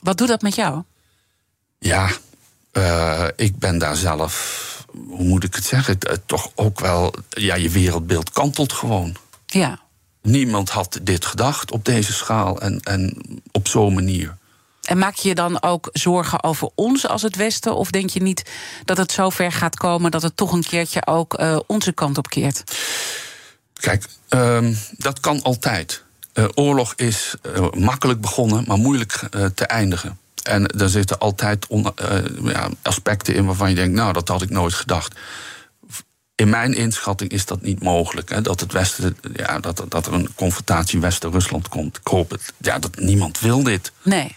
Wat 0.00 0.18
doet 0.18 0.28
dat 0.28 0.42
met 0.42 0.54
jou? 0.54 0.82
Ja, 1.78 2.10
uh, 2.72 3.24
ik 3.36 3.58
ben 3.58 3.78
daar 3.78 3.96
zelf, 3.96 4.86
hoe 5.08 5.24
moet 5.24 5.44
ik 5.44 5.54
het 5.54 5.64
zeggen, 5.64 5.98
toch 6.26 6.50
ook 6.54 6.80
wel. 6.80 7.14
Ja, 7.28 7.54
je 7.54 7.70
wereldbeeld 7.70 8.30
kantelt 8.30 8.72
gewoon. 8.72 9.16
Ja. 9.46 9.78
Niemand 10.22 10.70
had 10.70 10.98
dit 11.02 11.24
gedacht 11.24 11.70
op 11.70 11.84
deze 11.84 12.12
schaal 12.12 12.60
en, 12.60 12.80
en 12.80 13.16
op 13.52 13.68
zo'n 13.68 13.94
manier. 13.94 14.36
En 14.84 14.98
maak 14.98 15.14
je 15.14 15.28
je 15.28 15.34
dan 15.34 15.62
ook 15.62 15.88
zorgen 15.92 16.42
over 16.42 16.70
ons 16.74 17.08
als 17.08 17.22
het 17.22 17.36
Westen? 17.36 17.76
Of 17.76 17.90
denk 17.90 18.10
je 18.10 18.22
niet 18.22 18.50
dat 18.84 18.96
het 18.96 19.12
zo 19.12 19.30
ver 19.30 19.52
gaat 19.52 19.76
komen 19.76 20.10
dat 20.10 20.22
het 20.22 20.36
toch 20.36 20.52
een 20.52 20.64
keertje 20.64 21.06
ook 21.06 21.40
uh, 21.40 21.58
onze 21.66 21.92
kant 21.92 22.18
op 22.18 22.28
keert? 22.28 22.64
Kijk, 23.72 24.04
um, 24.28 24.78
dat 24.96 25.20
kan 25.20 25.42
altijd. 25.42 26.02
Uh, 26.34 26.44
oorlog 26.54 26.92
is 26.96 27.34
uh, 27.56 27.70
makkelijk 27.70 28.20
begonnen, 28.20 28.64
maar 28.66 28.78
moeilijk 28.78 29.28
te 29.54 29.66
eindigen. 29.66 30.18
En 30.42 30.66
er 30.66 30.88
zitten 30.88 31.18
altijd 31.18 31.66
on, 31.66 31.94
ja, 32.42 32.68
aspecten 32.82 33.34
in 33.34 33.46
waarvan 33.46 33.68
je 33.68 33.74
denkt, 33.74 33.94
nou, 33.94 34.12
dat 34.12 34.28
had 34.28 34.42
ik 34.42 34.50
nooit 34.50 34.74
gedacht. 34.74 35.14
In 36.34 36.48
mijn 36.48 36.74
inschatting 36.74 37.30
is 37.30 37.46
dat 37.46 37.62
niet 37.62 37.82
mogelijk. 37.82 38.30
Hè, 38.30 38.40
dat, 38.40 38.60
het 38.60 38.72
Westen, 38.72 39.16
ja, 39.32 39.58
dat, 39.58 39.84
dat 39.88 40.06
er 40.06 40.12
een 40.12 40.34
confrontatie 40.34 41.00
Westen-Rusland 41.00 41.68
komt. 41.68 41.96
Ik 41.96 42.06
hoop 42.06 42.30
het. 42.30 42.52
Ja, 42.58 42.78
dat 42.78 42.96
niemand 42.96 43.40
wil 43.40 43.62
dit. 43.62 43.92
Nee. 44.02 44.36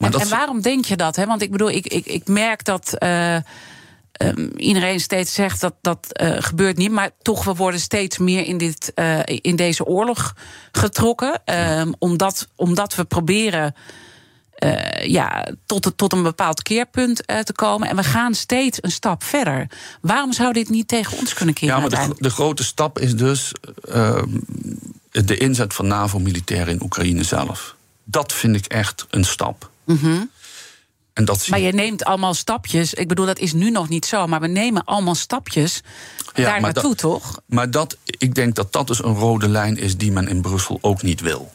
En, 0.00 0.12
en, 0.12 0.28
waarom 0.28 0.60
denk 0.60 0.84
je 0.84 0.96
dat? 0.96 1.16
Hè? 1.16 1.26
Want 1.26 1.42
ik 1.42 1.50
bedoel, 1.50 1.70
ik, 1.70 1.86
ik, 1.86 2.06
ik 2.06 2.28
merk 2.28 2.64
dat. 2.64 2.94
Uh, 2.98 3.36
um, 4.22 4.50
iedereen 4.56 5.00
steeds 5.00 5.34
zegt 5.34 5.60
dat 5.60 5.74
dat 5.80 6.20
uh, 6.22 6.36
gebeurt 6.38 6.76
niet. 6.76 6.90
Maar 6.90 7.10
toch, 7.22 7.44
we 7.44 7.54
worden 7.54 7.80
steeds 7.80 8.18
meer 8.18 8.46
in, 8.46 8.58
dit, 8.58 8.92
uh, 8.94 9.18
in 9.24 9.56
deze 9.56 9.84
oorlog 9.84 10.34
getrokken. 10.72 11.40
Um, 11.78 11.94
omdat, 11.98 12.48
omdat 12.56 12.94
we 12.94 13.04
proberen. 13.04 13.74
Uh, 14.64 15.06
ja, 15.06 15.48
tot, 15.66 15.92
tot 15.96 16.12
een 16.12 16.22
bepaald 16.22 16.62
keerpunt 16.62 17.30
uh, 17.30 17.38
te 17.38 17.52
komen. 17.52 17.88
En 17.88 17.96
we 17.96 18.02
gaan 18.02 18.34
steeds 18.34 18.78
een 18.80 18.90
stap 18.90 19.24
verder. 19.24 19.66
Waarom 20.00 20.32
zou 20.32 20.52
dit 20.52 20.68
niet 20.68 20.88
tegen 20.88 21.18
ons 21.18 21.34
kunnen 21.34 21.54
keren? 21.54 21.74
Ja, 21.74 21.80
maar 21.80 22.08
de, 22.08 22.14
de, 22.18 22.30
grote 22.30 22.64
stap 22.64 22.98
is 22.98 23.16
dus 23.16 23.52
uh, 23.94 24.22
de 25.10 25.36
inzet 25.36 25.74
van 25.74 25.86
NAVO-militairen 25.86 26.72
in 26.72 26.82
Oekraïne 26.82 27.22
zelf 27.22 27.76
Dat 28.04 28.32
vind 28.32 28.56
ik 28.56 28.66
echt 28.66 29.06
een 29.10 29.24
stap. 29.24 29.70
En 31.12 31.24
dat 31.24 31.48
Maar 31.48 31.60
je 31.60 31.72
neemt 31.72 32.04
allemaal 32.04 32.34
stapjes. 32.34 32.94
Ik 32.94 33.08
bedoel, 33.08 33.26
dat 33.26 33.38
is 33.38 33.52
nu 33.52 33.70
nog 33.70 33.88
niet 33.88 34.06
zo. 34.06 34.26
Maar 34.26 34.40
we 34.40 34.46
nemen 34.46 34.84
allemaal 34.84 35.14
stapjes 35.14 35.80
Ja, 36.34 36.44
daar 36.44 36.60
naartoe, 36.60 36.94
toch? 36.94 37.40
Maar 37.46 37.70
dat, 37.70 37.96
ik 38.04 38.34
denk 38.34 38.54
dat 38.54 38.72
dat 38.72 38.86
dus 38.86 39.04
een 39.04 39.14
rode 39.14 39.48
lijn 39.48 39.76
is 39.76 39.96
die 39.96 40.12
men 40.12 40.28
in 40.28 40.40
Brussel 40.40 40.78
ook 40.80 41.02
niet 41.02 41.20
wil. 41.20 41.52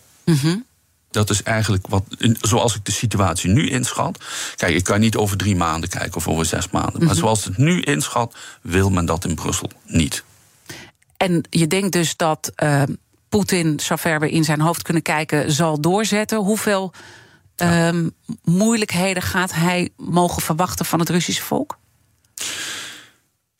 Dat 1.11 1.29
is 1.29 1.43
eigenlijk 1.43 1.87
wat, 1.87 2.03
zoals 2.41 2.75
ik 2.75 2.85
de 2.85 2.91
situatie 2.91 3.49
nu 3.49 3.69
inschat. 3.69 4.23
Kijk, 4.55 4.75
ik 4.75 4.83
kan 4.83 4.99
niet 4.99 5.15
over 5.15 5.37
drie 5.37 5.55
maanden 5.55 5.89
kijken 5.89 6.15
of 6.15 6.27
over 6.27 6.45
zes 6.45 6.69
maanden. 6.69 7.05
Maar 7.05 7.15
zoals 7.15 7.45
het 7.45 7.57
nu 7.57 7.81
inschat, 7.81 8.35
wil 8.61 8.89
men 8.89 9.05
dat 9.05 9.25
in 9.25 9.35
Brussel 9.35 9.69
niet. 9.85 10.23
En 11.17 11.43
je 11.49 11.67
denkt 11.67 11.91
dus 11.91 12.15
dat 12.15 12.51
eh, 12.55 12.83
Poetin, 13.29 13.79
zover 13.79 14.19
we 14.19 14.29
in 14.29 14.43
zijn 14.43 14.61
hoofd 14.61 14.81
kunnen 14.81 15.03
kijken, 15.03 15.51
zal 15.51 15.81
doorzetten. 15.81 16.37
Hoeveel 16.37 16.93
ehm, 17.55 18.09
moeilijkheden 18.43 19.23
gaat 19.23 19.53
hij 19.53 19.89
mogen 19.97 20.41
verwachten 20.41 20.85
van 20.85 20.99
het 20.99 21.09
Russische 21.09 21.43
volk? 21.43 21.77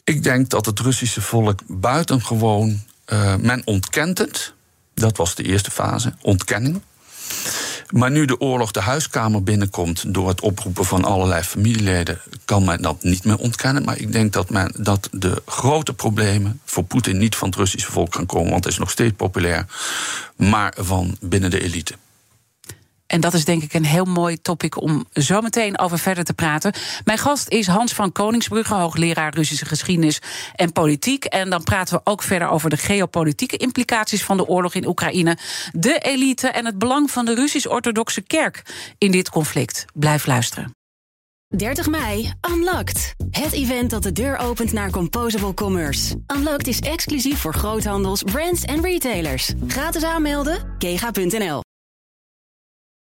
Ik 0.04 0.24
denk 0.24 0.50
dat 0.50 0.66
het 0.66 0.80
Russische 0.80 1.22
volk 1.22 1.60
buitengewoon. 1.68 2.84
eh, 3.06 3.36
men 3.36 3.62
ontkent 3.66 4.18
het. 4.18 4.54
Dat 4.94 5.18
was 5.18 5.36
de 5.36 5.44
eerste 5.44 5.72
fase, 5.72 6.14
ontkenning. 6.22 6.82
Maar 7.90 8.12
nu 8.12 8.26
de 8.26 8.40
oorlog 8.40 8.72
de 8.72 8.80
huiskamer 8.80 9.44
binnenkomt 9.44 10.14
door 10.14 10.28
het 10.28 10.42
oproepen 10.42 10.86
van 10.86 11.04
allerlei 11.04 11.44
familieleden, 11.44 12.22
kan 12.46 12.64
men 12.64 12.82
dat 12.82 13.04
niet 13.04 13.24
meer 13.24 13.38
ontkennen. 13.38 13.84
Maar 13.84 13.98
ik 13.98 14.12
denk 14.12 14.34
dat, 14.34 14.50
men, 14.50 14.72
dat 14.78 15.10
de 15.12 15.42
grote 15.46 15.94
problemen 15.94 16.60
voor 16.66 16.84
Poetin 16.84 17.18
niet 17.18 17.36
van 17.36 17.48
het 17.48 17.58
Russische 17.58 17.92
volk 17.92 18.16
gaan 18.16 18.26
komen, 18.26 18.52
want 18.52 18.64
hij 18.64 18.74
is 18.74 18.80
nog 18.80 18.90
steeds 18.92 19.14
populair, 19.16 19.66
maar 20.36 20.74
van 20.78 21.18
binnen 21.22 21.50
de 21.50 21.62
elite. 21.62 21.94
En 23.08 23.22
dat 23.22 23.34
is 23.34 23.46
denk 23.46 23.64
ik 23.64 23.74
een 23.74 23.86
heel 23.86 24.06
mooi 24.06 24.42
topic 24.42 24.82
om 24.82 25.06
zo 25.14 25.42
meteen 25.42 25.80
over 25.80 26.00
verder 26.00 26.24
te 26.24 26.34
praten. 26.34 26.74
Mijn 27.04 27.18
gast 27.18 27.50
is 27.50 27.68
Hans 27.68 27.94
van 27.94 28.12
Koningsbrugge, 28.12 28.74
hoogleraar 28.74 29.34
Russische 29.34 29.66
geschiedenis 29.66 30.22
en 30.56 30.72
politiek. 30.72 31.26
En 31.26 31.50
dan 31.50 31.64
praten 31.64 31.96
we 31.96 32.02
ook 32.04 32.24
verder 32.24 32.50
over 32.50 32.70
de 32.70 32.78
geopolitieke 32.78 33.58
implicaties 33.58 34.24
van 34.24 34.38
de 34.38 34.48
oorlog 34.48 34.74
in 34.74 34.88
Oekraïne, 34.88 35.38
de 35.72 35.98
elite 35.98 36.48
en 36.48 36.66
het 36.66 36.78
belang 36.78 37.12
van 37.12 37.26
de 37.26 37.36
Russisch-Orthodoxe 37.36 38.22
Kerk 38.22 38.62
in 38.98 39.12
dit 39.12 39.30
conflict. 39.30 39.86
Blijf 39.94 40.26
luisteren. 40.26 40.74
30 41.58 41.88
mei, 41.88 42.34
Unlocked. 42.52 43.16
Het 43.30 43.52
event 43.52 43.90
dat 43.90 44.04
de 44.04 44.12
deur 44.12 44.38
opent 44.38 44.72
naar 44.72 44.90
Composable 44.90 45.54
Commerce. 45.54 46.16
Unlocked 46.36 46.68
is 46.68 46.80
exclusief 46.80 47.40
voor 47.40 47.54
groothandels, 47.54 48.24
brands 48.24 48.64
en 48.64 48.82
retailers. 48.82 49.54
Gratis 49.68 50.04
aanmelden, 50.04 50.76
kega.nl. 50.78 51.62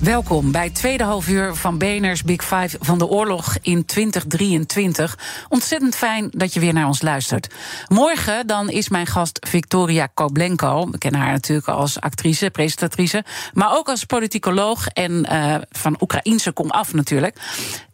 Welkom 0.00 0.52
bij 0.52 0.64
het 0.64 0.74
tweede 0.74 1.04
halfuur 1.04 1.54
van 1.54 1.78
BNR's 1.78 2.22
Big 2.22 2.44
Five 2.44 2.76
van 2.80 2.98
de 2.98 3.06
oorlog 3.06 3.56
in 3.62 3.84
2023. 3.84 5.18
Ontzettend 5.48 5.96
fijn 5.96 6.28
dat 6.30 6.54
je 6.54 6.60
weer 6.60 6.72
naar 6.72 6.86
ons 6.86 7.02
luistert. 7.02 7.54
Morgen 7.88 8.46
dan 8.46 8.70
is 8.70 8.88
mijn 8.88 9.06
gast 9.06 9.46
Victoria 9.48 10.08
Koblenko. 10.14 10.90
We 10.90 10.98
kennen 10.98 11.20
haar 11.20 11.32
natuurlijk 11.32 11.68
als 11.68 12.00
actrice, 12.00 12.50
presentatrice, 12.50 13.24
maar 13.52 13.76
ook 13.76 13.88
als 13.88 14.04
politicoloog 14.04 14.86
en 14.86 15.24
eh, 15.24 15.54
van 15.70 15.96
Oekraïense 16.00 16.52
komaf 16.52 16.92
natuurlijk. 16.92 17.36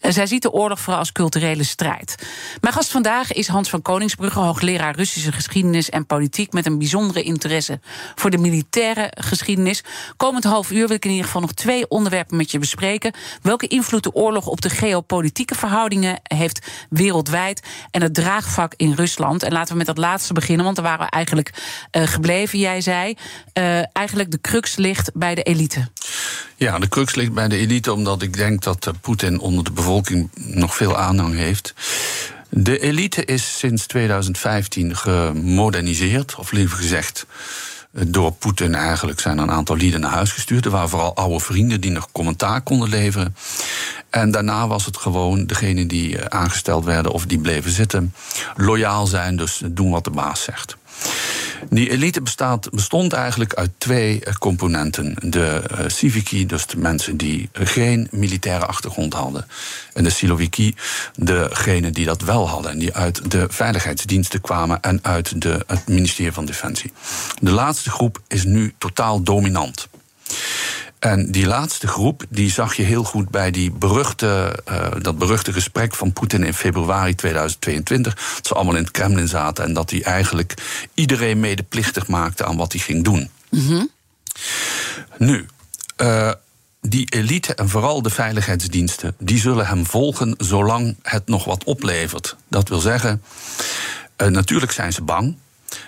Eh, 0.01 0.12
zij 0.12 0.27
ziet 0.27 0.43
de 0.43 0.53
oorlog 0.53 0.81
vooral 0.81 0.99
als 0.99 1.12
culturele 1.12 1.64
strijd. 1.64 2.14
Mijn 2.61 2.75
gast 2.75 2.90
vandaag 2.90 3.33
is 3.33 3.49
Hans 3.49 3.71
van 3.71 3.83
Koningsbrugge, 3.83 4.38
hoogleraar 4.38 4.97
Russische 4.97 5.33
geschiedenis 5.33 5.90
en 5.90 6.07
politiek 6.07 6.53
met 6.53 6.67
een 6.67 6.79
bijzondere 6.79 7.23
interesse 7.23 7.81
voor 8.14 8.31
de 8.31 8.38
militaire 8.38 9.12
geschiedenis. 9.14 9.85
Komend 10.17 10.45
half 10.45 10.71
uur 10.71 10.87
wil 10.87 10.97
ik 10.97 11.05
in 11.05 11.11
ieder 11.11 11.27
geval 11.27 11.40
nog 11.40 11.53
twee 11.53 11.93
onderwerpen 11.94 12.37
met 12.37 12.50
je 12.50 12.59
bespreken. 12.59 13.14
Welke 13.42 13.66
invloed 13.66 14.02
de 14.02 14.12
oorlog 14.12 14.46
op 14.46 14.61
de 14.61 14.70
geopolitieke 14.70 15.54
verhoudingen 15.54 16.20
heeft 16.22 16.66
wereldwijd 16.90 17.62
en 17.90 18.02
het 18.02 18.14
draagvlak 18.14 18.72
in 18.76 18.92
Rusland. 18.92 19.42
En 19.42 19.52
laten 19.52 19.72
we 19.72 19.78
met 19.78 19.87
dat 19.87 19.98
laatste 19.98 20.33
beginnen, 20.33 20.64
want 20.64 20.76
daar 20.76 20.85
waren 20.85 21.04
we 21.04 21.11
eigenlijk 21.11 21.52
eh, 21.90 22.02
gebleven. 22.07 22.59
Jij 22.59 22.80
zei 22.80 23.16
eh, 23.52 23.96
eigenlijk 23.96 24.30
de 24.30 24.40
crux 24.40 24.76
ligt 24.76 25.11
bij 25.14 25.35
de 25.35 25.42
elite. 25.42 25.88
Ja, 26.57 26.78
de 26.78 26.88
crux 26.88 27.14
ligt 27.14 27.33
bij 27.33 27.48
de 27.48 27.57
elite, 27.57 27.92
omdat 27.92 28.22
ik 28.22 28.37
denk 28.37 28.62
dat 28.62 28.87
eh, 28.87 28.92
Poetin 29.00 29.40
onder 29.40 29.64
de 29.64 29.72
bevolking 29.72 30.30
nog 30.35 30.76
veel 30.76 30.96
aanhang 30.96 31.35
heeft. 31.35 31.74
De 32.48 32.78
elite 32.78 33.24
is 33.24 33.59
sinds 33.59 33.87
2015 33.87 34.96
gemoderniseerd, 34.96 36.35
of 36.35 36.52
liever 36.52 36.76
gezegd. 36.76 37.26
Door 37.96 38.33
Poetin 38.33 38.74
eigenlijk 38.74 39.20
zijn 39.20 39.38
een 39.38 39.50
aantal 39.50 39.76
lieden 39.76 40.00
naar 40.00 40.11
huis 40.11 40.33
gestuurd. 40.33 40.64
Er 40.64 40.70
waren 40.70 40.88
vooral 40.88 41.16
oude 41.16 41.40
vrienden 41.40 41.80
die 41.80 41.90
nog 41.90 42.12
commentaar 42.12 42.61
konden 42.61 42.88
leveren. 42.88 43.37
En 44.11 44.30
daarna 44.30 44.66
was 44.66 44.85
het 44.87 44.96
gewoon 44.96 45.46
degene 45.46 45.87
die 45.87 46.18
eh, 46.18 46.40
aangesteld 46.40 46.85
werden 46.85 47.12
of 47.12 47.26
die 47.26 47.38
bleven 47.38 47.70
zitten. 47.70 48.14
Loyaal 48.57 49.07
zijn, 49.07 49.37
dus 49.37 49.62
doen 49.64 49.90
wat 49.90 50.04
de 50.04 50.11
baas 50.11 50.42
zegt. 50.42 50.76
Die 51.70 51.90
elite 51.90 52.22
bestaat, 52.22 52.70
bestond 52.70 53.12
eigenlijk 53.12 53.54
uit 53.54 53.70
twee 53.78 54.20
eh, 54.20 54.35
componenten. 54.35 55.16
De 55.20 55.62
eh, 55.70 55.85
civiki, 55.87 56.46
dus 56.46 56.66
de 56.66 56.76
mensen 56.76 57.16
die 57.16 57.48
geen 57.52 58.09
militaire 58.11 58.66
achtergrond 58.66 59.12
hadden. 59.12 59.46
En 59.92 60.04
de 60.04 60.11
siloviki, 60.11 60.74
degenen 61.16 61.92
die 61.92 62.04
dat 62.04 62.22
wel 62.22 62.48
hadden. 62.48 62.70
En 62.70 62.78
die 62.78 62.94
uit 62.94 63.30
de 63.30 63.46
veiligheidsdiensten 63.48 64.40
kwamen 64.40 64.80
en 64.80 64.98
uit 65.02 65.42
de, 65.42 65.64
het 65.66 65.88
ministerie 65.88 66.33
van 66.33 66.44
Defensie. 66.44 66.92
De 67.40 67.50
laatste 67.50 67.90
groep 67.90 68.20
is 68.28 68.44
nu 68.44 68.74
totaal 68.78 69.22
dominant. 69.22 69.88
En 71.05 71.31
die 71.31 71.47
laatste 71.47 71.87
groep, 71.87 72.25
die 72.29 72.51
zag 72.51 72.75
je 72.75 72.83
heel 72.83 73.05
goed 73.05 73.29
bij 73.29 73.51
die 73.51 73.71
beruchte, 73.71 74.59
eh, 74.64 74.93
dat 75.03 75.19
beruchte 75.19 75.53
gesprek 75.53 75.95
van 75.95 76.12
Poetin 76.12 76.43
in 76.43 76.55
februari 76.55 77.14
2022. 77.14 78.14
Dat 78.14 78.47
ze 78.47 78.55
allemaal 78.55 78.75
in 78.75 78.83
het 78.83 78.90
Kremlin 78.90 79.29
zaten 79.29 79.64
en 79.64 79.73
dat 79.73 79.90
hij 79.90 80.03
eigenlijk 80.03 80.55
iedereen 80.95 81.40
medeplichtig 81.40 82.07
maakte 82.07 82.45
aan 82.45 82.57
wat 82.57 82.73
hij 82.73 82.81
ging 82.81 83.05
doen. 83.05 83.31
Nu, 85.19 85.47
eh, 85.97 86.31
die 86.81 87.07
elite 87.11 87.55
en 87.55 87.69
vooral 87.69 88.03
de 88.03 88.11
veiligheidsdiensten, 88.11 89.14
die 89.19 89.38
zullen 89.38 89.67
hem 89.67 89.87
volgen 89.87 90.35
zolang 90.38 90.97
het 91.03 91.27
nog 91.27 91.45
wat 91.45 91.64
oplevert. 91.64 92.37
Dat 92.49 92.69
wil 92.69 92.81
zeggen, 92.81 93.23
eh, 94.17 94.29
natuurlijk 94.29 94.73
zijn 94.73 94.93
ze 94.93 95.03
bang. 95.03 95.37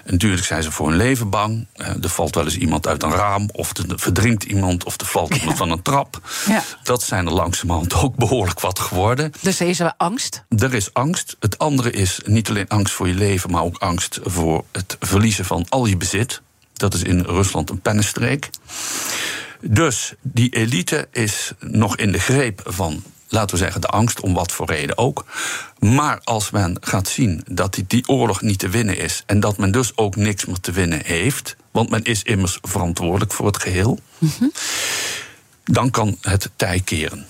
Natuurlijk 0.04 0.44
zijn 0.44 0.62
ze 0.62 0.72
voor 0.72 0.88
hun 0.88 0.96
leven 0.96 1.30
bang. 1.30 1.66
Eh, 1.72 1.88
er 1.88 2.08
valt 2.08 2.34
wel 2.34 2.44
eens 2.44 2.56
iemand 2.56 2.86
uit 2.86 3.02
een 3.02 3.10
raam, 3.10 3.48
of 3.52 3.76
er 3.76 3.84
verdrinkt 3.98 4.44
iemand, 4.44 4.84
of 4.84 5.00
er 5.00 5.06
valt 5.06 5.34
iemand 5.34 5.56
van 5.56 5.70
een 5.70 5.82
trap. 5.82 6.20
Ja. 6.46 6.62
Dat 6.82 7.02
zijn 7.02 7.26
er 7.26 7.32
langzamerhand 7.32 7.94
ook 7.94 8.16
behoorlijk 8.16 8.60
wat 8.60 8.78
geworden. 8.78 9.32
Dus 9.40 9.60
er 9.60 9.68
is 9.68 9.80
er 9.80 9.94
angst. 9.96 10.44
Er 10.48 10.74
is 10.74 10.94
angst. 10.94 11.36
Het 11.40 11.58
andere 11.58 11.90
is 11.90 12.20
niet 12.24 12.48
alleen 12.48 12.68
angst 12.68 12.92
voor 12.92 13.08
je 13.08 13.14
leven, 13.14 13.50
maar 13.50 13.62
ook 13.62 13.78
angst 13.78 14.20
voor 14.22 14.64
het 14.72 14.96
verliezen 15.00 15.44
van 15.44 15.66
al 15.68 15.86
je 15.86 15.96
bezit. 15.96 16.40
Dat 16.72 16.94
is 16.94 17.02
in 17.02 17.20
Rusland 17.20 17.70
een 17.70 17.80
pennenstreek. 17.80 18.50
Dus 19.60 20.14
die 20.22 20.50
elite 20.50 21.08
is 21.12 21.52
nog 21.60 21.96
in 21.96 22.12
de 22.12 22.18
greep 22.18 22.60
van, 22.64 23.02
laten 23.28 23.56
we 23.56 23.62
zeggen, 23.62 23.80
de 23.80 23.86
angst, 23.86 24.20
om 24.20 24.34
wat 24.34 24.52
voor 24.52 24.66
reden 24.66 24.98
ook. 24.98 25.24
Maar 25.78 26.20
als 26.24 26.50
men 26.50 26.76
gaat 26.80 27.08
zien 27.08 27.42
dat 27.50 27.74
die, 27.74 27.84
die 27.86 28.08
oorlog 28.08 28.40
niet 28.40 28.58
te 28.58 28.68
winnen 28.68 28.98
is 28.98 29.22
en 29.26 29.40
dat 29.40 29.58
men 29.58 29.70
dus 29.70 29.96
ook 29.96 30.16
niks 30.16 30.44
meer 30.44 30.60
te 30.60 30.72
winnen 30.72 31.00
heeft, 31.04 31.56
want 31.70 31.90
men 31.90 32.02
is 32.04 32.22
immers 32.22 32.58
verantwoordelijk 32.62 33.32
voor 33.32 33.46
het 33.46 33.62
geheel, 33.62 34.00
dan 35.64 35.90
kan 35.90 36.16
het 36.20 36.50
tij 36.56 36.80
keren. 36.84 37.26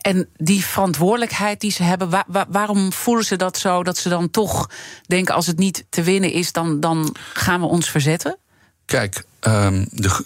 En 0.00 0.28
die 0.36 0.64
verantwoordelijkheid 0.64 1.60
die 1.60 1.70
ze 1.70 1.82
hebben, 1.82 2.10
wa- 2.10 2.24
wa- 2.26 2.46
waarom 2.48 2.92
voelen 2.92 3.24
ze 3.24 3.36
dat 3.36 3.58
zo? 3.58 3.82
Dat 3.82 3.98
ze 3.98 4.08
dan 4.08 4.30
toch 4.30 4.70
denken: 5.06 5.34
als 5.34 5.46
het 5.46 5.58
niet 5.58 5.84
te 5.88 6.02
winnen 6.02 6.32
is, 6.32 6.52
dan, 6.52 6.80
dan 6.80 7.16
gaan 7.32 7.60
we 7.60 7.66
ons 7.66 7.90
verzetten? 7.90 8.36
Kijk, 8.84 9.24
ehm, 9.40 9.84
de, 9.90 10.24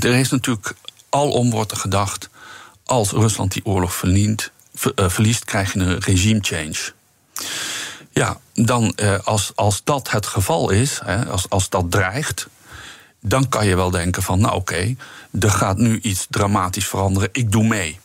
er 0.00 0.14
is 0.14 0.30
natuurlijk 0.30 0.74
alom 1.10 1.50
wordt 1.50 1.70
er 1.70 1.76
gedacht. 1.76 2.28
Als 2.90 3.10
Rusland 3.10 3.52
die 3.52 3.64
oorlog 3.64 3.94
verliemt. 3.94 4.50
verliest, 4.96 5.44
krijg 5.44 5.72
je 5.72 5.78
een 5.78 5.98
regime 5.98 6.38
change. 6.42 6.92
Ja, 8.10 8.40
dan 8.54 8.94
als, 9.24 9.52
als 9.54 9.80
dat 9.84 10.10
het 10.10 10.26
geval 10.26 10.70
is, 10.70 11.00
als, 11.28 11.48
als 11.48 11.68
dat 11.68 11.90
dreigt, 11.90 12.48
dan 13.20 13.48
kan 13.48 13.66
je 13.66 13.76
wel 13.76 13.90
denken 13.90 14.22
van, 14.22 14.40
nou 14.40 14.54
oké, 14.54 14.96
er 15.40 15.50
gaat 15.50 15.78
nu 15.78 16.00
iets 16.00 16.26
dramatisch 16.30 16.86
veranderen, 16.86 17.28
ik 17.32 17.52
doe 17.52 17.64
mee. 17.64 18.00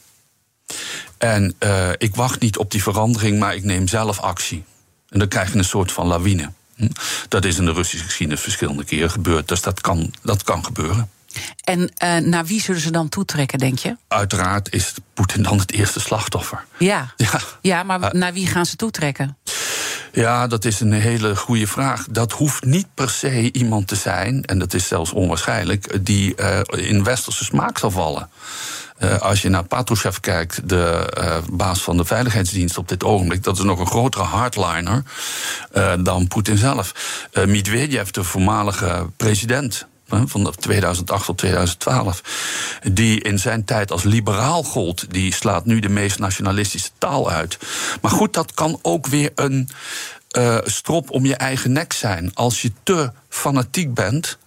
En 1.17 1.55
uh, 1.59 1.89
ik 1.97 2.15
wacht 2.15 2.39
niet 2.39 2.57
op 2.57 2.71
die 2.71 2.83
verandering, 2.83 3.39
maar 3.39 3.55
ik 3.55 3.63
neem 3.63 3.87
zelf 3.87 4.19
actie. 4.19 4.63
En 5.09 5.19
dan 5.19 5.27
krijg 5.27 5.51
je 5.51 5.57
een 5.57 5.65
soort 5.65 5.91
van 5.91 6.07
lawine. 6.07 6.51
Hm? 6.75 6.87
Dat 7.27 7.45
is 7.45 7.57
in 7.57 7.65
de 7.65 7.73
Russische 7.73 8.05
geschiedenis 8.05 8.41
verschillende 8.41 8.83
keren 8.83 9.11
gebeurd, 9.11 9.47
dus 9.47 9.61
dat 9.61 9.81
kan, 9.81 10.13
dat 10.21 10.43
kan 10.43 10.65
gebeuren. 10.65 11.09
En 11.63 11.79
uh, 11.79 12.17
naar 12.17 12.45
wie 12.45 12.61
zullen 12.61 12.81
ze 12.81 12.91
dan 12.91 13.09
toetrekken, 13.09 13.59
denk 13.59 13.79
je? 13.79 13.97
Uiteraard 14.07 14.73
is 14.73 14.93
Poetin 15.13 15.43
dan 15.43 15.59
het 15.59 15.71
eerste 15.71 15.99
slachtoffer. 15.99 16.65
Ja, 16.77 17.13
ja. 17.15 17.39
ja 17.61 17.83
maar 17.83 18.01
uh, 18.01 18.09
naar 18.09 18.33
wie 18.33 18.47
gaan 18.47 18.65
ze 18.65 18.75
toetrekken? 18.75 19.37
Ja, 20.11 20.47
dat 20.47 20.65
is 20.65 20.79
een 20.79 20.93
hele 20.93 21.35
goede 21.35 21.67
vraag. 21.67 22.05
Dat 22.09 22.31
hoeft 22.31 22.65
niet 22.65 22.87
per 22.93 23.09
se 23.09 23.53
iemand 23.53 23.87
te 23.87 23.95
zijn, 23.95 24.45
en 24.45 24.59
dat 24.59 24.73
is 24.73 24.87
zelfs 24.87 25.11
onwaarschijnlijk, 25.11 26.05
die 26.05 26.33
uh, 26.37 26.59
in 26.89 27.03
westerse 27.03 27.43
smaak 27.43 27.77
zal 27.77 27.91
vallen. 27.91 28.29
Uh, 28.99 29.17
als 29.17 29.41
je 29.41 29.49
naar 29.49 29.63
Patrushev 29.63 30.17
kijkt, 30.17 30.69
de 30.69 31.13
uh, 31.17 31.37
baas 31.51 31.81
van 31.81 31.97
de 31.97 32.05
veiligheidsdienst 32.05 32.77
op 32.77 32.87
dit 32.87 33.03
ogenblik, 33.03 33.43
dat 33.43 33.57
is 33.57 33.63
nog 33.63 33.79
een 33.79 33.87
grotere 33.87 34.23
hardliner 34.23 35.03
uh, 35.73 35.93
dan 35.99 36.27
Poetin 36.27 36.57
zelf. 36.57 36.91
Medvedev, 37.45 38.09
de 38.09 38.23
voormalige 38.23 39.09
president 39.17 39.87
van 40.07 40.53
2008 40.59 41.25
tot 41.25 41.37
2012, 41.37 42.21
die 42.91 43.21
in 43.21 43.39
zijn 43.39 43.65
tijd 43.65 43.91
als 43.91 44.03
liberaal 44.03 44.63
gold, 44.63 45.13
die 45.13 45.33
slaat 45.33 45.65
nu 45.65 45.79
de 45.79 45.89
meest 45.89 46.19
nationalistische 46.19 46.89
taal 46.97 47.31
uit. 47.31 47.57
Maar 48.01 48.11
goed, 48.11 48.33
dat 48.33 48.53
kan 48.53 48.79
ook 48.81 49.07
weer 49.07 49.31
een 49.35 49.69
uh, 50.37 50.57
strop 50.63 51.09
om 51.09 51.25
je 51.25 51.35
eigen 51.35 51.71
nek 51.71 51.93
zijn. 51.93 52.31
Als 52.33 52.61
je 52.61 52.71
te 52.83 53.11
fanatiek 53.29 53.93
bent, 53.93 54.37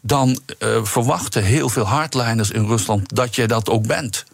dan 0.00 0.38
uh, 0.58 0.84
verwachten 0.84 1.44
heel 1.44 1.68
veel 1.68 1.86
hardliners 1.86 2.50
in 2.50 2.66
Rusland 2.66 3.14
dat 3.14 3.34
je 3.34 3.46
dat 3.46 3.68
ook 3.68 3.86
bent 3.86 4.24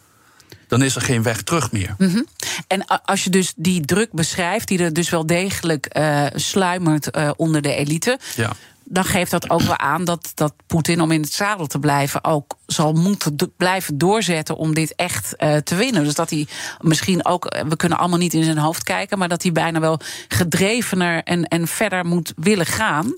dan 0.71 0.83
is 0.83 0.97
er 0.97 1.03
geen 1.03 1.23
weg 1.23 1.43
terug 1.43 1.73
meer. 1.73 1.95
Mm 1.99 2.09
-hmm. 2.09 2.27
En 2.66 2.85
als 3.05 3.25
je 3.25 3.31
dus 3.31 3.53
die 3.57 3.81
druk 3.81 4.12
beschrijft, 4.12 4.69
die 4.69 4.79
er 4.79 4.93
dus 4.93 5.11
wel 5.11 5.27
degelijk 5.27 5.97
uh, 5.99 6.27
sluimert 6.35 7.16
uh, 7.16 7.31
onder 7.37 7.62
de 7.62 7.75
elite. 7.75 8.19
Ja 8.37 8.53
dan 8.85 9.05
geeft 9.05 9.31
dat 9.31 9.51
ook 9.51 9.62
wel 9.62 9.79
aan 9.79 10.05
dat, 10.05 10.33
dat 10.35 10.55
Poetin, 10.66 11.01
om 11.01 11.11
in 11.11 11.21
het 11.21 11.33
zadel 11.33 11.66
te 11.66 11.79
blijven, 11.79 12.25
ook 12.25 12.57
zal 12.66 12.93
moeten 12.93 13.37
blijven 13.57 13.99
doorzetten 13.99 14.57
om 14.57 14.75
dit 14.75 14.95
echt 14.95 15.35
uh, 15.38 15.57
te 15.57 15.75
winnen. 15.75 16.05
Dus 16.05 16.14
dat 16.14 16.31
hij 16.31 16.47
misschien 16.81 17.25
ook, 17.25 17.62
we 17.69 17.77
kunnen 17.77 17.99
allemaal 17.99 18.19
niet 18.19 18.35
in 18.35 18.45
zijn 18.45 18.59
hoofd 18.59 18.83
kijken, 18.83 19.19
maar 19.19 19.29
dat 19.29 19.43
hij 19.43 19.53
bijna 19.53 19.81
wel 19.81 20.01
gedrevener 20.29 21.23
en, 21.23 21.45
en 21.45 21.69
verder 21.69 22.07
moet 22.07 22.33
willen 22.37 22.66
gaan 22.66 23.14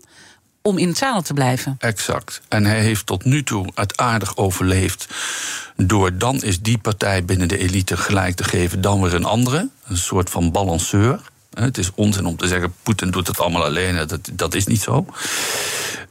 om 0.62 0.78
in 0.78 0.88
het 0.88 0.98
zadel 0.98 1.22
te 1.22 1.34
blijven. 1.34 1.76
Exact. 1.78 2.40
En 2.48 2.64
hij 2.64 2.80
heeft 2.80 3.06
tot 3.06 3.24
nu 3.24 3.42
toe 3.42 3.70
het 3.74 3.96
aardig 3.96 4.36
overleefd. 4.36 5.08
Door 5.76 6.18
dan 6.18 6.42
is 6.42 6.60
die 6.60 6.78
partij 6.78 7.24
binnen 7.24 7.48
de 7.48 7.58
elite 7.58 7.96
gelijk 7.96 8.36
te 8.36 8.44
geven, 8.44 8.80
dan 8.80 9.02
weer 9.02 9.14
een 9.14 9.24
andere. 9.24 9.68
Een 9.84 9.96
soort 9.96 10.30
van 10.30 10.50
balanceur. 10.50 11.30
Het 11.54 11.78
is 11.78 11.90
onzin 11.94 12.26
om 12.26 12.36
te 12.36 12.46
zeggen, 12.46 12.74
Poetin 12.82 13.10
doet 13.10 13.26
het 13.26 13.38
allemaal 13.38 13.64
alleen. 13.64 14.06
Dat, 14.06 14.30
dat 14.32 14.54
is 14.54 14.66
niet 14.66 14.82
zo. 14.82 15.06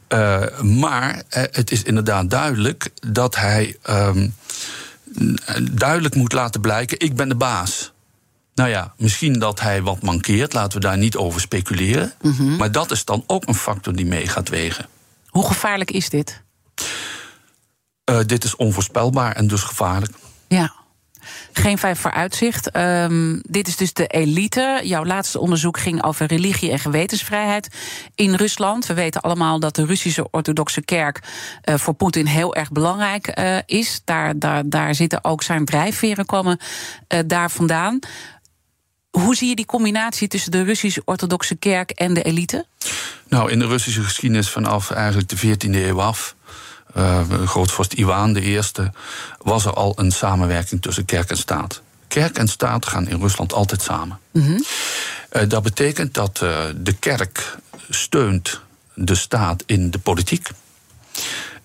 Uh, 0.09 0.59
maar 0.59 1.15
uh, 1.15 1.21
het 1.29 1.71
is 1.71 1.83
inderdaad 1.83 2.29
duidelijk 2.29 2.89
dat 2.93 3.35
hij 3.35 3.77
um, 3.89 4.35
duidelijk 5.71 6.15
moet 6.15 6.33
laten 6.33 6.61
blijken: 6.61 6.99
ik 6.99 7.15
ben 7.15 7.29
de 7.29 7.35
baas. 7.35 7.91
Nou 8.55 8.69
ja, 8.69 8.93
misschien 8.97 9.39
dat 9.39 9.59
hij 9.59 9.81
wat 9.81 10.01
mankeert, 10.01 10.53
laten 10.53 10.79
we 10.79 10.87
daar 10.87 10.97
niet 10.97 11.15
over 11.15 11.41
speculeren. 11.41 12.13
Mm 12.21 12.31
-hmm. 12.31 12.55
Maar 12.55 12.71
dat 12.71 12.91
is 12.91 13.05
dan 13.05 13.23
ook 13.27 13.47
een 13.47 13.55
factor 13.55 13.95
die 13.95 14.05
mee 14.05 14.27
gaat 14.27 14.49
wegen. 14.49 14.85
Hoe 15.27 15.47
gevaarlijk 15.47 15.91
is 15.91 16.09
dit? 16.09 16.41
Uh, 18.09 18.19
dit 18.25 18.43
is 18.43 18.55
onvoorspelbaar 18.55 19.35
en 19.35 19.47
dus 19.47 19.61
gevaarlijk. 19.61 20.13
Ja. 20.47 20.73
Geen 21.53 21.77
vijf 21.77 21.99
vooruitzicht. 21.99 22.77
Um, 22.77 23.41
dit 23.43 23.67
is 23.67 23.75
dus 23.75 23.93
de 23.93 24.07
elite. 24.07 24.81
Jouw 24.83 25.05
laatste 25.05 25.39
onderzoek 25.39 25.79
ging 25.79 26.03
over 26.03 26.25
religie 26.25 26.71
en 26.71 26.79
gewetensvrijheid 26.79 27.67
in 28.15 28.33
Rusland. 28.35 28.85
We 28.85 28.93
weten 28.93 29.21
allemaal 29.21 29.59
dat 29.59 29.75
de 29.75 29.85
Russische 29.85 30.27
orthodoxe 30.31 30.81
kerk 30.81 31.19
uh, 31.65 31.75
voor 31.75 31.93
Poetin 31.93 32.25
heel 32.25 32.55
erg 32.55 32.71
belangrijk 32.71 33.39
uh, 33.39 33.57
is. 33.65 34.01
Daar, 34.05 34.39
daar, 34.39 34.69
daar 34.69 34.95
zitten 34.95 35.23
ook 35.23 35.43
zijn 35.43 35.65
drijfveren 35.65 36.25
komen 36.25 36.57
uh, 37.13 37.19
daar 37.25 37.51
vandaan. 37.51 37.99
Hoe 39.09 39.35
zie 39.35 39.49
je 39.49 39.55
die 39.55 39.65
combinatie 39.65 40.27
tussen 40.27 40.51
de 40.51 40.63
Russische 40.63 41.01
orthodoxe 41.05 41.55
kerk 41.55 41.89
en 41.91 42.13
de 42.13 42.23
elite? 42.23 42.65
Nou, 43.27 43.51
in 43.51 43.59
de 43.59 43.67
Russische 43.67 44.03
geschiedenis 44.03 44.49
vanaf 44.49 44.91
eigenlijk 44.91 45.29
de 45.29 45.37
14e 45.37 45.75
eeuw 45.75 46.01
af 46.01 46.35
grootvorst 47.45 47.93
Iwan 47.93 48.33
de 48.33 48.41
Eerste, 48.41 48.91
was 49.37 49.65
er 49.65 49.73
al 49.73 49.93
een 49.95 50.11
samenwerking 50.11 50.81
tussen 50.81 51.05
kerk 51.05 51.29
en 51.29 51.37
staat. 51.37 51.81
Kerk 52.07 52.37
en 52.37 52.47
staat 52.47 52.85
gaan 52.85 53.07
in 53.07 53.19
Rusland 53.19 53.53
altijd 53.53 53.81
samen. 53.81 54.19
Mm 54.31 54.41
-hmm. 54.41 54.63
uh, 55.31 55.49
dat 55.49 55.63
betekent 55.63 56.13
dat 56.13 56.39
uh, 56.43 56.59
de 56.75 56.93
kerk 56.93 57.57
steunt 57.89 58.61
de 58.93 59.15
staat 59.15 59.63
in 59.65 59.91
de 59.91 59.99
politiek. 59.99 60.49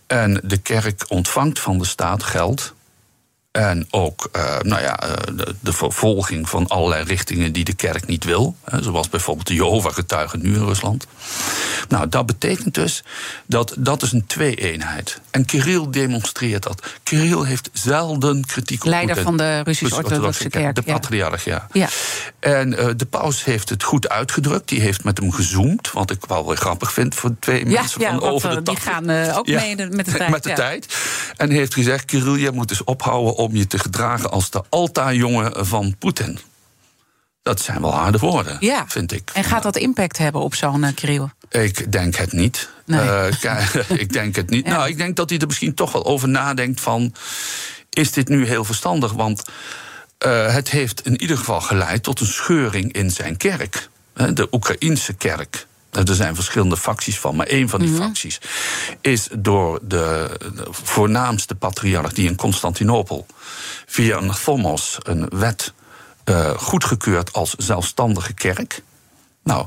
En 0.06 0.40
de 0.42 0.56
kerk 0.56 1.04
ontvangt 1.08 1.60
van 1.60 1.78
de 1.78 1.84
staat 1.84 2.22
geld 2.22 2.74
en 3.56 3.86
ook 3.90 4.28
uh, 4.36 4.58
nou 4.60 4.82
ja, 4.82 4.94
de, 5.34 5.54
de, 5.60 5.72
vervolging 5.72 6.48
van 6.48 6.66
allerlei 6.66 7.04
richtingen 7.04 7.52
die 7.52 7.64
de 7.64 7.74
kerk 7.74 8.06
niet 8.06 8.24
wil. 8.24 8.56
Zoals 8.80 9.08
bijvoorbeeld 9.08 9.46
de 9.46 9.54
Jehovah-getuigen 9.54 10.42
nu 10.42 10.54
in 10.54 10.64
Rusland. 10.64 11.06
Nou, 11.88 12.08
dat 12.08 12.26
betekent 12.26 12.74
dus 12.74 13.02
dat 13.46 13.74
dat 13.78 14.02
is 14.02 14.12
een 14.12 14.26
twee-eenheid. 14.26 15.20
En 15.30 15.44
Kirill 15.44 15.86
demonstreert 15.90 16.62
dat. 16.62 16.86
Kirill 17.02 17.44
heeft 17.44 17.70
zelden 17.72 18.44
kritiek 18.46 18.84
op 18.84 18.90
Leider 18.90 19.22
van 19.22 19.36
de 19.36 19.60
Russisch-Orthodoxe 19.60 20.48
kerk. 20.48 20.74
De 20.74 20.82
patriarch, 20.82 21.44
ja. 21.44 21.66
ja. 21.72 21.88
En 22.40 22.72
uh, 22.72 22.88
de 22.96 23.06
paus 23.06 23.44
heeft 23.44 23.68
het 23.68 23.82
goed 23.82 24.08
uitgedrukt. 24.08 24.68
Die 24.68 24.80
heeft 24.80 25.04
met 25.04 25.18
hem 25.18 25.32
gezoomd. 25.32 25.92
Wat 25.92 26.10
ik 26.10 26.26
wel 26.26 26.46
weer 26.46 26.56
grappig 26.56 26.92
vind 26.92 27.14
voor 27.14 27.30
twee 27.40 27.68
ja, 27.68 27.80
mensen 27.80 28.00
ja, 28.00 28.10
van 28.10 28.20
over 28.20 28.54
de 28.54 28.62
80. 28.62 28.84
Die 28.84 28.92
gaan 28.92 29.10
uh, 29.10 29.38
ook 29.38 29.46
mee 29.46 29.76
met 29.76 30.06
de 30.06 30.12
tijd. 30.16 30.30
Met 30.30 30.42
de 30.42 30.52
tijd. 30.52 30.96
En 31.36 31.50
heeft 31.50 31.74
gezegd, 31.74 32.04
Kirill, 32.04 32.38
je 32.38 32.50
moet 32.50 32.68
dus 32.68 32.84
ophouden 32.84 33.34
om 33.34 33.45
je 33.54 33.66
te 33.66 33.78
gedragen 33.78 34.30
als 34.30 34.50
de 34.50 34.62
altaarjongen 34.68 35.66
van 35.66 35.96
Poetin. 35.98 36.38
Dat 37.42 37.60
zijn 37.60 37.80
wel 37.80 37.94
harde 37.94 38.18
woorden, 38.18 38.56
ja. 38.60 38.84
vind 38.88 39.12
ik. 39.12 39.30
En 39.34 39.44
gaat 39.44 39.62
dat 39.62 39.76
impact 39.76 40.18
hebben 40.18 40.40
op 40.40 40.54
zo'n 40.54 40.82
uh, 40.82 40.94
Kirill? 40.94 41.28
Ik 41.50 41.92
denk 41.92 42.16
het 42.16 42.32
niet. 42.32 42.68
Nee. 42.84 43.00
Uh, 43.00 43.88
ik 44.02 44.12
denk 44.12 44.36
het 44.36 44.50
niet. 44.50 44.66
Ja. 44.66 44.72
Nou, 44.72 44.88
ik 44.88 44.96
denk 44.96 45.16
dat 45.16 45.30
hij 45.30 45.38
er 45.38 45.46
misschien 45.46 45.74
toch 45.74 45.92
wel 45.92 46.04
over 46.04 46.28
nadenkt 46.28 46.80
van... 46.80 47.14
is 47.90 48.12
dit 48.12 48.28
nu 48.28 48.46
heel 48.46 48.64
verstandig? 48.64 49.12
Want 49.12 49.42
uh, 50.26 50.54
het 50.54 50.70
heeft 50.70 51.06
in 51.06 51.20
ieder 51.20 51.38
geval 51.38 51.60
geleid 51.60 52.02
tot 52.02 52.20
een 52.20 52.26
scheuring 52.26 52.92
in 52.92 53.10
zijn 53.10 53.36
kerk. 53.36 53.88
De 54.32 54.48
Oekraïense 54.50 55.12
kerk. 55.12 55.66
Er 55.90 56.14
zijn 56.14 56.34
verschillende 56.34 56.76
facties 56.76 57.18
van, 57.18 57.36
maar 57.36 57.46
één 57.46 57.68
van 57.68 57.80
die 57.80 57.88
mm 57.88 57.96
-hmm. 57.96 58.04
facties 58.04 58.40
is 59.00 59.28
door 59.38 59.78
de, 59.82 60.36
de, 60.54 60.66
voornaamste 60.70 61.54
patriarch 61.54 62.12
die 62.12 62.28
in 62.28 62.36
Constantinopel 62.36 63.26
via 63.86 64.16
een 64.16 64.32
thomos, 64.44 64.98
een 65.02 65.28
wet, 65.28 65.72
uh, 66.24 66.50
goedgekeurd 66.50 67.32
als 67.32 67.54
zelfstandige 67.54 68.32
kerk. 68.32 68.82
Nou, 69.46 69.66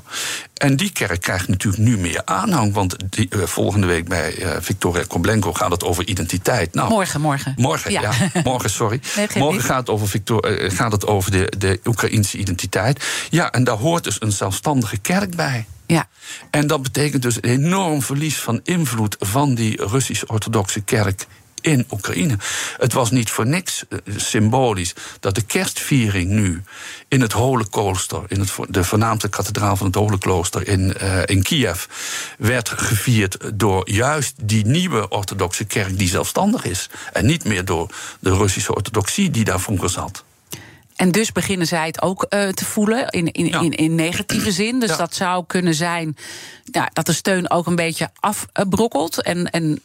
en 0.53 0.75
die 0.75 0.91
kerk 0.91 1.21
krijgt 1.21 1.47
natuurlijk 1.47 1.84
nu 1.84 1.97
meer 1.97 2.21
aanhang. 2.25 2.73
Want 2.73 2.95
die, 3.10 3.27
uh, 3.29 3.43
volgende 3.43 3.88
week 3.88 4.08
bij 4.08 4.38
uh, 4.38 4.55
Victoria 4.60 5.03
Koblenko 5.08 5.53
gaat 5.53 5.71
het 5.71 5.84
over 5.84 6.08
identiteit. 6.08 6.73
Nou, 6.73 6.89
morgen, 6.89 7.21
morgen. 7.21 7.53
Morgen, 7.58 7.91
ja. 7.91 8.01
ja 8.01 8.12
morgen, 8.43 8.69
sorry. 8.69 9.01
Nee, 9.15 9.27
morgen 9.36 9.62
gaat 9.62 9.79
het 9.79 9.89
over, 9.89 10.08
Victor, 10.08 10.62
uh, 10.62 10.71
gaat 10.71 10.91
het 10.91 11.08
over 11.08 11.32
de, 11.32 11.53
de 11.58 11.79
Oekraïnse 11.86 12.38
identiteit. 12.38 13.05
Ja, 13.29 13.51
en 13.51 13.63
daar 13.63 13.77
hoort 13.77 14.03
dus 14.03 14.21
een 14.21 14.32
zelfstandige 14.32 14.97
kerk 14.97 15.36
bij. 15.36 15.65
Ja. 15.89 16.08
En 16.49 16.67
dat 16.67 16.82
betekent 16.82 17.21
dus 17.21 17.36
een 17.36 17.49
enorm 17.49 18.02
verlies 18.02 18.38
van 18.38 18.60
invloed 18.63 19.15
van 19.19 19.56
die 19.56 19.86
Russisch-Orthodoxe 19.86 20.82
kerk 20.82 21.25
in 21.62 21.86
Oekraïne. 21.91 22.38
Het 22.78 22.93
was 22.93 23.12
niet 23.12 23.30
voor 23.30 23.47
niks 23.47 23.84
uh, 23.89 23.99
symbolisch 24.17 24.93
dat 25.19 25.36
de 25.36 25.41
kerstviering 25.41 26.30
nu 26.30 26.63
in 27.08 27.21
het 27.21 27.32
Hoge 27.32 27.69
Klooster, 27.69 28.21
in 28.28 28.39
het, 28.39 28.52
de 28.67 28.84
voornaamste 28.84 29.30
kathedraal 29.30 29.75
van 29.75 29.86
het 29.86 29.95
Hoge 29.95 30.17
Klooster 30.17 30.67
in, 30.67 30.93
uh, 31.02 31.21
in 31.25 31.43
Kiev, 31.43 31.86
werd 32.38 32.69
gevierd 32.69 33.38
door 33.54 33.89
juist 33.89 34.34
die 34.41 34.65
nieuwe 34.65 35.10
orthodoxe 35.10 35.65
kerk 35.65 35.97
die 35.97 36.10
zelfstandig 36.10 36.63
is. 36.63 36.89
En 37.13 37.25
niet 37.25 37.43
meer 37.43 37.65
door 37.65 37.91
de 38.19 38.36
Russische 38.36 38.75
orthodoxie 38.75 39.32
die 39.32 39.43
daar 39.43 39.62
vroeger 39.62 39.89
zat. 39.89 40.23
En 40.99 41.12
dus 41.12 41.31
beginnen 41.31 41.67
zij 41.67 41.85
het 41.85 42.01
ook 42.01 42.25
uh, 42.29 42.47
te 42.47 42.65
voelen 42.65 43.07
in, 43.07 43.31
in, 43.31 43.45
ja. 43.45 43.59
in, 43.59 43.71
in, 43.71 43.95
negatieve 43.95 44.51
zin. 44.51 44.79
Dus 44.79 44.89
ja. 44.89 44.95
dat 44.95 45.15
zou 45.15 45.43
kunnen 45.47 45.73
zijn 45.73 46.17
ja, 46.63 46.89
dat 46.93 47.05
de 47.05 47.13
steun 47.13 47.49
ook 47.49 47.67
een 47.67 47.75
beetje 47.75 48.09
afbrokkelt. 48.19 49.21
En, 49.21 49.49
en 49.49 49.79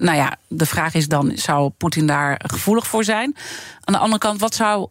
nou 0.00 0.16
ja, 0.16 0.36
de 0.48 0.66
vraag 0.66 0.94
is 0.94 1.08
dan: 1.08 1.32
zou 1.34 1.68
Poetin 1.68 2.06
daar 2.06 2.40
gevoelig 2.46 2.86
voor 2.86 3.04
zijn? 3.04 3.36
Aan 3.80 3.94
de 3.94 4.00
andere 4.00 4.18
kant, 4.18 4.40
wat 4.40 4.54
zou 4.54 4.88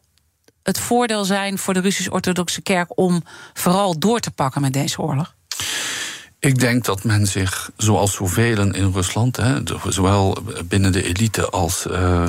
het 0.64 0.80
voordeel 0.80 1.26
zijn 1.26 1.58
voor 1.58 1.74
de 1.74 1.80
Russisch-Orthodoxe 1.80 2.62
Kerk 2.62 3.00
om 3.00 3.24
vooral 3.54 4.00
door 4.00 4.20
te 4.20 4.32
pakken 4.32 4.62
met 4.62 4.74
deze 4.74 5.02
oorlog? 5.02 5.34
Ik 6.44 6.60
denk 6.60 6.86
dat 6.86 7.04
men 7.04 7.28
zich, 7.28 7.72
zoals 7.78 8.14
zoveel 8.14 8.72
in 8.72 8.92
Rusland, 8.92 9.38
hè, 9.38 9.62
zowel 9.88 10.38
binnen 10.66 10.92
de 10.92 11.04
elite 11.04 11.50
als 11.50 11.86
uh, 11.86 12.26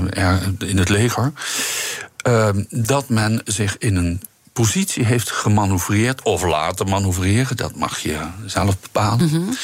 in 0.58 0.78
het 0.78 0.88
leger, 0.88 1.32
uh, 2.28 2.48
dat 2.70 3.08
men 3.08 3.40
zich 3.44 3.78
in 3.78 3.96
een 3.96 4.20
positie 4.52 5.04
heeft 5.04 5.30
gemanoeuvreerd, 5.30 6.22
of 6.22 6.42
laten 6.42 6.88
manoeuvreren, 6.88 7.56
dat 7.56 7.76
mag 7.76 7.98
je 7.98 8.20
zelf 8.46 8.80
bepalen. 8.80 9.28
Mm 9.28 9.32
-hmm. 9.32 9.56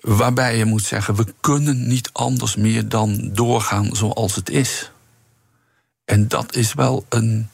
Waarbij 0.00 0.56
je 0.56 0.64
moet 0.64 0.84
zeggen: 0.84 1.14
we 1.14 1.26
kunnen 1.40 1.86
niet 1.88 2.10
anders 2.12 2.56
meer 2.56 2.88
dan 2.88 3.30
doorgaan 3.32 3.88
zoals 3.92 4.34
het 4.34 4.50
is. 4.50 4.90
En 6.04 6.28
dat 6.28 6.54
is 6.54 6.74
wel 6.74 7.06
een. 7.08 7.48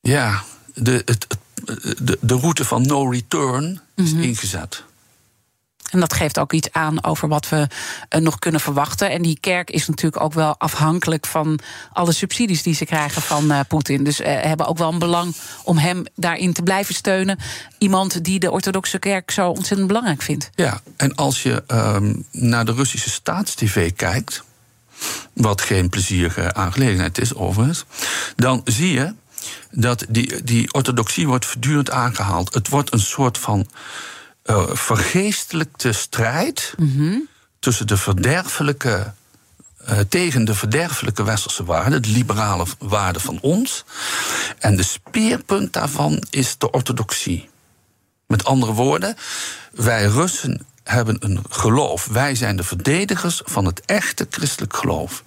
Ja, 0.00 0.42
de, 0.74 1.02
het, 1.04 1.26
de, 2.00 2.18
de 2.20 2.34
route 2.34 2.64
van 2.64 2.82
no 2.82 3.10
return 3.10 3.80
is 3.94 4.10
mm 4.10 4.18
-hmm. 4.18 4.28
ingezet. 4.28 4.84
En 5.90 6.00
dat 6.00 6.14
geeft 6.14 6.38
ook 6.38 6.52
iets 6.52 6.72
aan 6.72 7.04
over 7.04 7.28
wat 7.28 7.48
we 7.48 7.68
uh, 8.10 8.20
nog 8.20 8.38
kunnen 8.38 8.60
verwachten. 8.60 9.10
En 9.10 9.22
die 9.22 9.38
kerk 9.40 9.70
is 9.70 9.88
natuurlijk 9.88 10.22
ook 10.22 10.32
wel 10.32 10.54
afhankelijk 10.58 11.26
van 11.26 11.58
alle 11.92 12.12
subsidies 12.12 12.62
die 12.62 12.74
ze 12.74 12.84
krijgen 12.84 13.22
van 13.22 13.52
uh, 13.52 13.60
Poetin. 13.68 14.04
Dus 14.04 14.20
uh, 14.20 14.26
hebben 14.26 14.66
ook 14.66 14.78
wel 14.78 14.92
een 14.92 14.98
belang 14.98 15.34
om 15.64 15.78
hem 15.78 16.04
daarin 16.14 16.52
te 16.52 16.62
blijven 16.62 16.94
steunen. 16.94 17.38
Iemand 17.78 18.24
die 18.24 18.38
de 18.38 18.50
orthodoxe 18.50 18.98
kerk 18.98 19.30
zo 19.30 19.48
ontzettend 19.48 19.86
belangrijk 19.88 20.22
vindt. 20.22 20.50
Ja, 20.54 20.80
en 20.96 21.14
als 21.14 21.42
je 21.42 21.64
um, 21.66 22.26
naar 22.30 22.64
de 22.64 22.72
Russische 22.72 23.10
staatstv 23.10 23.92
kijkt. 23.96 24.44
Wat 25.32 25.60
geen 25.60 25.88
plezierige 25.88 26.54
aangelegenheid 26.54 27.18
is, 27.18 27.34
overigens. 27.34 27.84
Dan 28.36 28.60
zie 28.64 28.92
je 28.92 29.14
dat 29.70 30.04
die, 30.08 30.44
die 30.44 30.72
orthodoxie 30.72 31.26
wordt 31.26 31.46
voortdurend 31.46 31.90
aangehaald. 31.90 32.54
Het 32.54 32.68
wordt 32.68 32.92
een 32.92 33.00
soort 33.00 33.38
van 33.38 33.66
uh, 34.46 34.66
vergeestelijkte 34.72 35.92
strijd 35.92 36.74
mm 36.76 36.96
-hmm. 36.96 37.28
tussen 37.58 37.86
de 37.86 37.96
verderfelijke. 37.96 39.12
Uh, 39.90 39.98
tegen 40.08 40.44
de 40.44 40.54
verderfelijke 40.54 41.24
westerse 41.24 41.64
waarden, 41.64 42.02
de 42.02 42.08
liberale 42.08 42.64
waarden 42.78 43.22
van 43.22 43.38
ons. 43.40 43.84
En 44.58 44.76
de 44.76 44.82
speerpunt 44.82 45.72
daarvan 45.72 46.24
is 46.30 46.58
de 46.58 46.70
orthodoxie. 46.70 47.48
Met 48.26 48.44
andere 48.44 48.72
woorden, 48.72 49.16
wij 49.72 50.04
Russen 50.04 50.66
hebben 50.82 51.16
een 51.20 51.44
geloof. 51.48 52.06
Wij 52.06 52.34
zijn 52.34 52.56
de 52.56 52.62
verdedigers 52.62 53.42
van 53.44 53.64
het 53.64 53.80
echte 53.84 54.26
christelijk 54.30 54.76
geloof. 54.76 55.24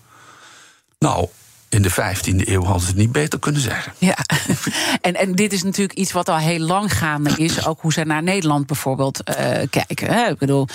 Nou, 1.00 1.28
in 1.70 1.82
de 1.82 1.92
15e 1.92 2.48
eeuw 2.48 2.64
hadden 2.64 2.82
ze 2.82 2.88
het 2.88 2.96
niet 2.96 3.12
beter 3.12 3.40
kunnen 3.40 3.62
zeggen. 3.62 3.94
Ja, 3.98 4.18
en, 5.02 5.16
en 5.16 5.36
dit 5.36 5.54
is 5.54 5.64
natuurlijk 5.64 6.00
iets 6.00 6.12
wat 6.12 6.30
al 6.30 6.38
heel 6.38 6.60
lang 6.60 6.98
gaande 6.98 7.30
is. 7.30 7.66
Ook 7.66 7.82
hoe 7.82 7.94
ze 7.94 8.04
naar 8.04 8.24
Nederland 8.24 8.68
bijvoorbeeld 8.68 9.22
uh, 9.30 9.36
kijken. 9.70 10.08
Hè? 10.08 10.30
Ik 10.30 10.38
bedoel, 10.38 10.68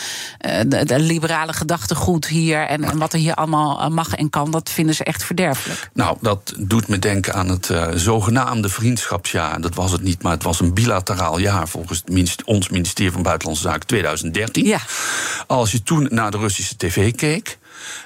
uh, 0.47 0.61
de, 0.67 0.85
de, 0.85 0.99
liberale 0.99 1.53
gedachtegoed 1.53 2.27
hier 2.27 2.67
en, 2.67 2.85
en, 2.85 2.99
wat 2.99 3.13
er 3.13 3.19
hier 3.19 3.35
allemaal 3.35 3.91
mag 3.91 4.15
en 4.15 4.31
kan, 4.31 4.51
dat 4.51 4.71
vinden 4.71 4.95
ze 4.95 5.05
echt 5.05 5.25
verderfelijk. 5.25 5.91
Nou, 5.93 6.17
dat 6.21 6.55
doet 6.59 6.89
me 6.89 6.99
denken 6.99 7.35
aan 7.35 7.49
het 7.49 7.69
uh, 7.69 7.89
zogenaamde 7.95 8.69
vriendschapsjaar. 8.69 9.61
Dat 9.61 9.75
was 9.75 9.93
het 9.93 10.03
niet, 10.03 10.23
maar 10.23 10.33
het 10.33 10.43
was 10.43 10.61
een 10.61 10.75
bilateraal 10.75 11.39
jaar 11.39 11.69
volgens 11.69 12.03
ons 12.45 12.69
ministerie 12.69 13.13
van 13.13 13.23
Buitenlandse 13.23 13.69
Zaken 13.69 13.87
2013. 13.87 14.65
Ja. 14.65 14.79
Als 15.47 15.73
je 15.73 15.83
toen 15.83 16.07
naar 16.11 16.31
de 16.31 16.39
Russische 16.39 16.77
tv 16.77 17.15
keek 17.15 17.59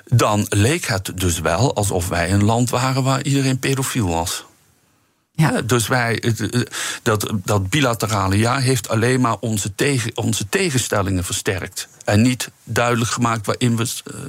dan 0.04 0.46
leek 0.48 0.86
het 0.86 1.12
dus 1.14 1.40
wel 1.40 1.74
alsof 1.74 2.08
wij 2.08 2.32
een 2.32 2.44
land 2.44 2.70
waren 2.70 3.02
waar 3.02 3.22
iedereen 3.22 3.58
pedofiel 3.58 4.08
was. 4.08 4.44
Ja. 5.38 5.62
Dus 5.62 5.86
wij, 5.86 6.34
dat, 7.02 7.32
dat 7.44 7.68
bilaterale 7.68 8.38
jaar 8.38 8.60
heeft 8.60 8.88
alleen 8.88 9.20
maar 9.20 9.36
onze, 9.40 9.74
tegen, 9.74 10.10
onze 10.14 10.48
tegenstellingen 10.48 11.24
versterkt. 11.24 11.88
En 12.04 12.22
niet 12.22 12.50
duidelijk 12.64 13.10
gemaakt 13.10 13.46
waarin 13.46 13.76
we 13.76 13.86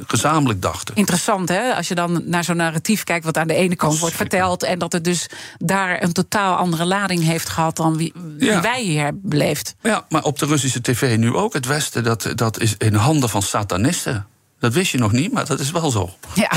gezamenlijk 0.07 0.61
dachten. 0.61 0.95
Interessant, 0.95 1.49
hè? 1.49 1.73
Als 1.73 1.87
je 1.87 1.95
dan 1.95 2.21
naar 2.25 2.43
zo'n 2.43 2.55
narratief 2.55 3.03
kijkt, 3.03 3.25
wat 3.25 3.37
aan 3.37 3.47
de 3.47 3.53
ene 3.53 3.75
kant 3.75 3.99
wordt 3.99 4.15
verteld. 4.15 4.63
en 4.63 4.79
dat 4.79 4.91
het 4.91 5.03
dus 5.03 5.29
daar 5.57 6.03
een 6.03 6.13
totaal 6.13 6.55
andere 6.55 6.85
lading 6.85 7.23
heeft 7.23 7.49
gehad 7.49 7.75
dan 7.75 7.97
wie, 7.97 8.13
wie 8.37 8.49
ja. 8.49 8.61
wij 8.61 8.81
hier 8.81 9.03
hebben 9.03 9.21
beleefd. 9.29 9.75
Ja, 9.81 10.05
maar 10.09 10.23
op 10.23 10.39
de 10.39 10.45
Russische 10.45 10.81
tv 10.81 11.17
nu 11.17 11.33
ook. 11.33 11.53
Het 11.53 11.65
Westen, 11.65 12.03
dat, 12.03 12.31
dat 12.35 12.59
is 12.59 12.75
in 12.77 12.95
handen 12.95 13.29
van 13.29 13.41
satanisten. 13.41 14.27
Dat 14.59 14.73
wist 14.73 14.91
je 14.91 14.97
nog 14.97 15.11
niet, 15.11 15.31
maar 15.31 15.45
dat 15.45 15.59
is 15.59 15.71
wel 15.71 15.91
zo. 15.91 16.09
Ja. 16.33 16.51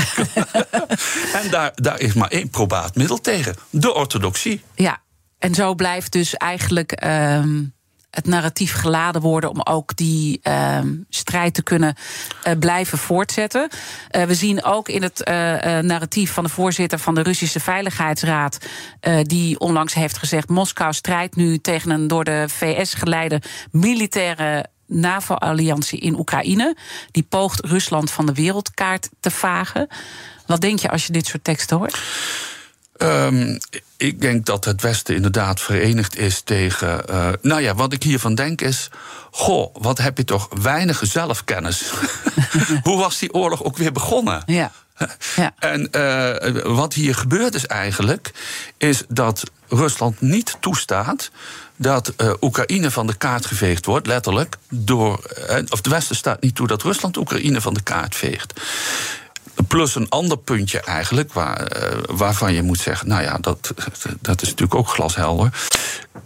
en 1.41 1.49
daar, 1.49 1.71
daar 1.75 1.99
is 1.99 2.13
maar 2.13 2.29
één 2.29 2.49
probaat 2.49 2.95
middel 2.95 3.21
tegen: 3.21 3.55
de 3.69 3.93
orthodoxie. 3.93 4.61
Ja, 4.75 5.01
en 5.39 5.53
zo 5.53 5.75
blijft 5.75 6.11
dus 6.11 6.35
eigenlijk. 6.35 7.03
Uh, 7.05 7.43
het 8.13 8.25
narratief 8.25 8.73
geladen 8.73 9.21
worden 9.21 9.49
om 9.49 9.61
ook 9.63 9.95
die 9.95 10.39
uh, 10.43 10.79
strijd 11.09 11.53
te 11.53 11.63
kunnen 11.63 11.95
uh, 12.47 12.53
blijven 12.59 12.97
voortzetten. 12.97 13.69
Uh, 14.11 14.23
we 14.23 14.35
zien 14.35 14.63
ook 14.63 14.89
in 14.89 15.03
het 15.03 15.19
uh, 15.19 15.33
narratief 15.79 16.31
van 16.31 16.43
de 16.43 16.49
voorzitter 16.49 16.99
van 16.99 17.15
de 17.15 17.21
Russische 17.21 17.59
Veiligheidsraad, 17.59 18.57
die 19.21 19.59
onlangs 19.59 19.93
heeft 19.93 20.17
gezegd: 20.17 20.49
Moskou 20.49 20.93
strijdt 20.93 21.35
nu 21.35 21.57
tegen 21.57 21.91
een 21.91 22.07
door 22.07 22.23
de 22.23 22.45
VS 22.47 22.93
geleide 22.93 23.41
militaire 23.71 24.65
NAVO-alliantie 24.85 25.99
in 25.99 26.19
Oekraïne. 26.19 26.75
Die 27.11 27.25
poogt 27.29 27.65
Rusland 27.65 28.11
van 28.11 28.25
de 28.25 28.33
wereldkaart 28.33 29.09
te 29.19 29.31
vagen. 29.31 29.87
Wat 30.45 30.61
denk 30.61 30.79
je 30.79 30.89
als 30.89 31.05
je 31.05 31.13
dit 31.13 31.25
soort 31.25 31.43
teksten 31.43 31.77
hoort? 31.77 31.99
Um, 32.97 33.57
ik 33.97 34.21
denk 34.21 34.45
dat 34.45 34.65
het 34.65 34.81
Westen 34.81 35.15
inderdaad 35.15 35.61
verenigd 35.61 36.17
is 36.17 36.41
tegen. 36.41 37.03
Uh, 37.09 37.29
nou 37.41 37.61
ja, 37.61 37.75
wat 37.75 37.93
ik 37.93 38.03
hiervan 38.03 38.35
denk 38.35 38.61
is. 38.61 38.89
Goh, 39.31 39.75
wat 39.75 39.97
heb 39.97 40.17
je 40.17 40.23
toch 40.23 40.49
weinig 40.61 41.01
zelfkennis? 41.03 41.91
Hoe 42.83 42.97
was 42.97 43.19
die 43.19 43.33
oorlog 43.33 43.63
ook 43.63 43.77
weer 43.77 43.91
begonnen? 43.91 44.43
Ja. 44.45 44.71
Ja. 45.35 45.53
En 45.59 45.87
uh, 45.91 46.63
wat 46.75 46.93
hier 46.93 47.15
gebeurt 47.15 47.55
is 47.55 47.65
eigenlijk, 47.65 48.31
is 48.77 49.03
dat 49.07 49.43
Rusland 49.67 50.21
niet 50.21 50.57
toestaat 50.59 51.31
dat 51.83 52.13
uh, 52.17 52.33
Oekraïne 52.41 52.91
van 52.91 53.07
de 53.07 53.13
kaart 53.13 53.45
geveegd 53.45 53.85
wordt, 53.85 54.07
letterlijk, 54.07 54.55
door. 54.69 55.19
Uh, 55.49 55.57
of 55.69 55.81
de 55.81 55.89
Westen 55.89 56.15
staat 56.15 56.41
niet 56.41 56.55
toe 56.55 56.67
dat 56.67 56.81
Rusland 56.81 57.17
Oekraïne 57.17 57.61
van 57.61 57.73
de 57.73 57.81
kaart 57.81 58.15
veegt. 58.15 58.61
Plus 59.67 59.95
een 59.95 60.09
ander 60.09 60.37
puntje 60.37 60.81
eigenlijk, 60.81 61.33
waar, 61.33 61.77
uh, 61.77 62.03
waarvan 62.09 62.53
je 62.53 62.61
moet 62.61 62.79
zeggen, 62.79 63.07
nou 63.07 63.21
ja, 63.21 63.37
dat, 63.37 63.73
dat 64.21 64.41
is 64.41 64.47
natuurlijk 64.47 64.75
ook 64.75 64.89
glashelder. 64.89 65.49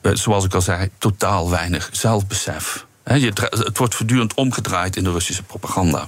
zoals 0.02 0.46
ik 0.46 0.54
al 0.54 0.62
zei, 0.62 0.90
totaal 0.98 1.50
weinig 1.50 1.90
zelfbesef. 1.92 2.86
Het 3.04 3.78
wordt 3.78 3.96
voortdurend 3.96 4.34
omgedraaid 4.34 4.96
in 4.96 5.04
de 5.04 5.12
Russische 5.12 5.44
propaganda. 5.44 6.08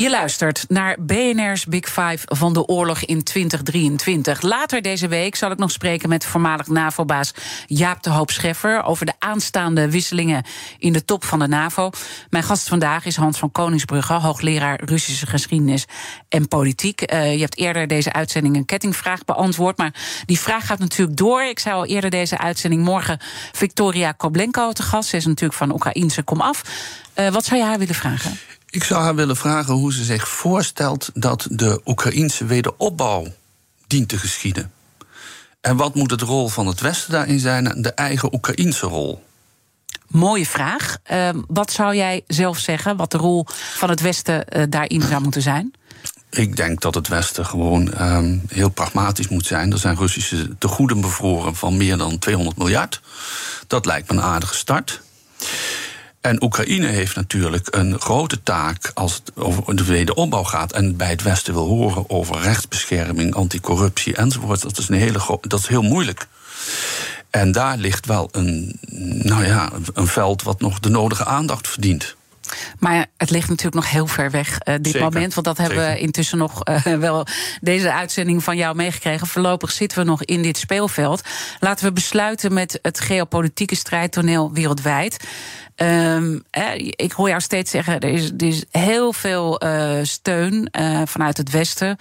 Je 0.00 0.10
luistert 0.10 0.64
naar 0.68 0.96
BNR's 1.00 1.66
Big 1.66 1.84
Five 1.84 2.18
van 2.24 2.52
de 2.52 2.66
oorlog 2.66 3.04
in 3.04 3.22
2023. 3.22 4.42
Later 4.42 4.82
deze 4.82 5.08
week 5.08 5.36
zal 5.36 5.50
ik 5.50 5.58
nog 5.58 5.70
spreken 5.70 6.08
met 6.08 6.24
voormalig 6.24 6.66
NAVO-baas 6.66 7.34
Jaap 7.66 8.02
de 8.02 8.10
Hoop 8.10 8.30
Scheffer 8.30 8.82
over 8.82 9.06
de 9.06 9.12
aanstaande 9.18 9.90
wisselingen 9.90 10.44
in 10.78 10.92
de 10.92 11.04
top 11.04 11.24
van 11.24 11.38
de 11.38 11.48
NAVO. 11.48 11.90
Mijn 12.30 12.44
gast 12.44 12.68
vandaag 12.68 13.04
is 13.04 13.16
Hans 13.16 13.38
van 13.38 13.52
Koningsbrugge, 13.52 14.12
hoogleraar 14.12 14.80
Russische 14.84 15.26
geschiedenis 15.26 15.84
en 16.28 16.48
politiek. 16.48 17.12
Uh, 17.12 17.32
je 17.32 17.40
hebt 17.40 17.58
eerder 17.58 17.86
deze 17.86 18.12
uitzending 18.12 18.56
een 18.56 18.64
kettingvraag 18.64 19.24
beantwoord, 19.24 19.78
maar 19.78 19.94
die 20.26 20.40
vraag 20.40 20.66
gaat 20.66 20.78
natuurlijk 20.78 21.18
door. 21.18 21.42
Ik 21.42 21.58
zou 21.58 21.74
al 21.76 21.86
eerder 21.86 22.10
deze 22.10 22.38
uitzending 22.38 22.84
morgen 22.84 23.18
Victoria 23.52 24.12
Koblenko 24.12 24.72
te 24.72 24.82
gast. 24.82 25.08
Ze 25.08 25.16
is 25.16 25.26
natuurlijk 25.26 25.58
van 25.58 25.72
Oekraïnse 25.72 26.22
kom 26.22 26.40
af. 26.40 26.62
Uh, 27.16 27.28
wat 27.28 27.44
zou 27.44 27.60
je 27.60 27.66
haar 27.66 27.78
willen 27.78 27.94
vragen? 27.94 28.38
Ik 28.70 28.84
zou 28.84 29.02
haar 29.02 29.14
willen 29.14 29.36
vragen 29.36 29.74
hoe 29.74 29.92
ze 29.92 30.04
zich 30.04 30.28
voorstelt 30.28 31.10
dat 31.14 31.46
de 31.50 31.80
Oekraïnse 31.84 32.44
wederopbouw 32.44 33.26
dient 33.86 34.08
te 34.08 34.18
geschieden. 34.18 34.72
En 35.60 35.76
wat 35.76 35.94
moet 35.94 36.10
het 36.10 36.20
rol 36.20 36.48
van 36.48 36.66
het 36.66 36.80
Westen 36.80 37.12
daarin 37.12 37.38
zijn 37.38 37.66
en 37.66 37.82
de 37.82 37.92
eigen 37.92 38.34
Oekraïnse 38.34 38.86
rol? 38.86 39.24
Mooie 40.06 40.46
vraag. 40.46 40.96
Uh, 41.12 41.28
wat 41.46 41.72
zou 41.72 41.96
jij 41.96 42.24
zelf 42.26 42.58
zeggen, 42.58 42.96
wat 42.96 43.10
de 43.10 43.18
rol 43.18 43.46
van 43.74 43.90
het 43.90 44.00
Westen 44.00 44.44
uh, 44.56 44.62
daarin 44.68 45.02
zou 45.02 45.22
moeten 45.22 45.42
zijn? 45.42 45.74
Ik 46.30 46.56
denk 46.56 46.80
dat 46.80 46.94
het 46.94 47.08
Westen 47.08 47.46
gewoon 47.46 48.02
um, 48.02 48.42
heel 48.48 48.68
pragmatisch 48.68 49.28
moet 49.28 49.46
zijn. 49.46 49.72
Er 49.72 49.78
zijn 49.78 49.96
Russische 49.96 50.58
tegoeden 50.58 51.00
bevroren 51.00 51.56
van 51.56 51.76
meer 51.76 51.96
dan 51.96 52.18
200 52.18 52.56
miljard. 52.56 53.00
Dat 53.66 53.86
lijkt 53.86 54.10
me 54.10 54.16
een 54.16 54.22
aardige 54.22 54.54
start. 54.54 55.00
En 56.20 56.42
Oekraïne 56.42 56.86
heeft 56.86 57.16
natuurlijk 57.16 57.68
een 57.70 58.00
grote 58.00 58.42
taak 58.42 58.90
als 58.94 59.14
het 59.14 59.32
over 59.36 59.76
de 59.76 59.84
wederopbouw 59.84 60.42
gaat 60.42 60.72
en 60.72 60.96
bij 60.96 61.08
het 61.08 61.22
Westen 61.22 61.54
wil 61.54 61.66
horen 61.66 62.10
over 62.10 62.40
rechtsbescherming, 62.40 63.34
anticorruptie 63.34 64.14
enzovoort. 64.14 64.62
Dat 64.62 64.78
is, 64.78 64.88
een 64.88 64.94
hele 64.94 65.40
dat 65.40 65.58
is 65.58 65.66
heel 65.66 65.82
moeilijk. 65.82 66.26
En 67.30 67.52
daar 67.52 67.76
ligt 67.76 68.06
wel 68.06 68.28
een, 68.32 68.78
nou 69.22 69.44
ja, 69.44 69.70
een 69.94 70.06
veld 70.06 70.42
wat 70.42 70.60
nog 70.60 70.80
de 70.80 70.88
nodige 70.88 71.24
aandacht 71.24 71.68
verdient. 71.68 72.16
Maar 72.78 73.06
het 73.16 73.30
ligt 73.30 73.48
natuurlijk 73.48 73.74
nog 73.74 73.90
heel 73.90 74.06
ver 74.06 74.30
weg, 74.30 74.48
uh, 74.48 74.74
dit 74.74 74.86
Zeker. 74.86 75.02
moment. 75.02 75.34
Want 75.34 75.46
dat 75.46 75.56
hebben 75.58 75.78
Zeker. 75.78 75.94
we 75.94 76.00
intussen 76.00 76.38
nog 76.38 76.68
uh, 76.68 76.84
wel 77.08 77.26
deze 77.60 77.92
uitzending 77.92 78.44
van 78.44 78.56
jou 78.56 78.76
meegekregen. 78.76 79.26
Voorlopig 79.26 79.70
zitten 79.70 79.98
we 79.98 80.04
nog 80.04 80.24
in 80.24 80.42
dit 80.42 80.58
speelveld. 80.58 81.22
Laten 81.60 81.84
we 81.84 81.92
besluiten 81.92 82.52
met 82.52 82.78
het 82.82 83.00
geopolitieke 83.00 83.74
strijdtoneel 83.74 84.52
wereldwijd. 84.52 85.28
Um, 85.82 86.42
ik 86.96 87.12
hoor 87.12 87.28
jou 87.28 87.40
steeds 87.40 87.70
zeggen, 87.70 88.00
er 88.00 88.08
is, 88.08 88.30
er 88.36 88.46
is 88.46 88.64
heel 88.70 89.12
veel 89.12 89.64
uh, 89.64 89.98
steun 90.02 90.68
uh, 90.80 91.02
vanuit 91.04 91.36
het 91.36 91.50
Westen. 91.50 91.96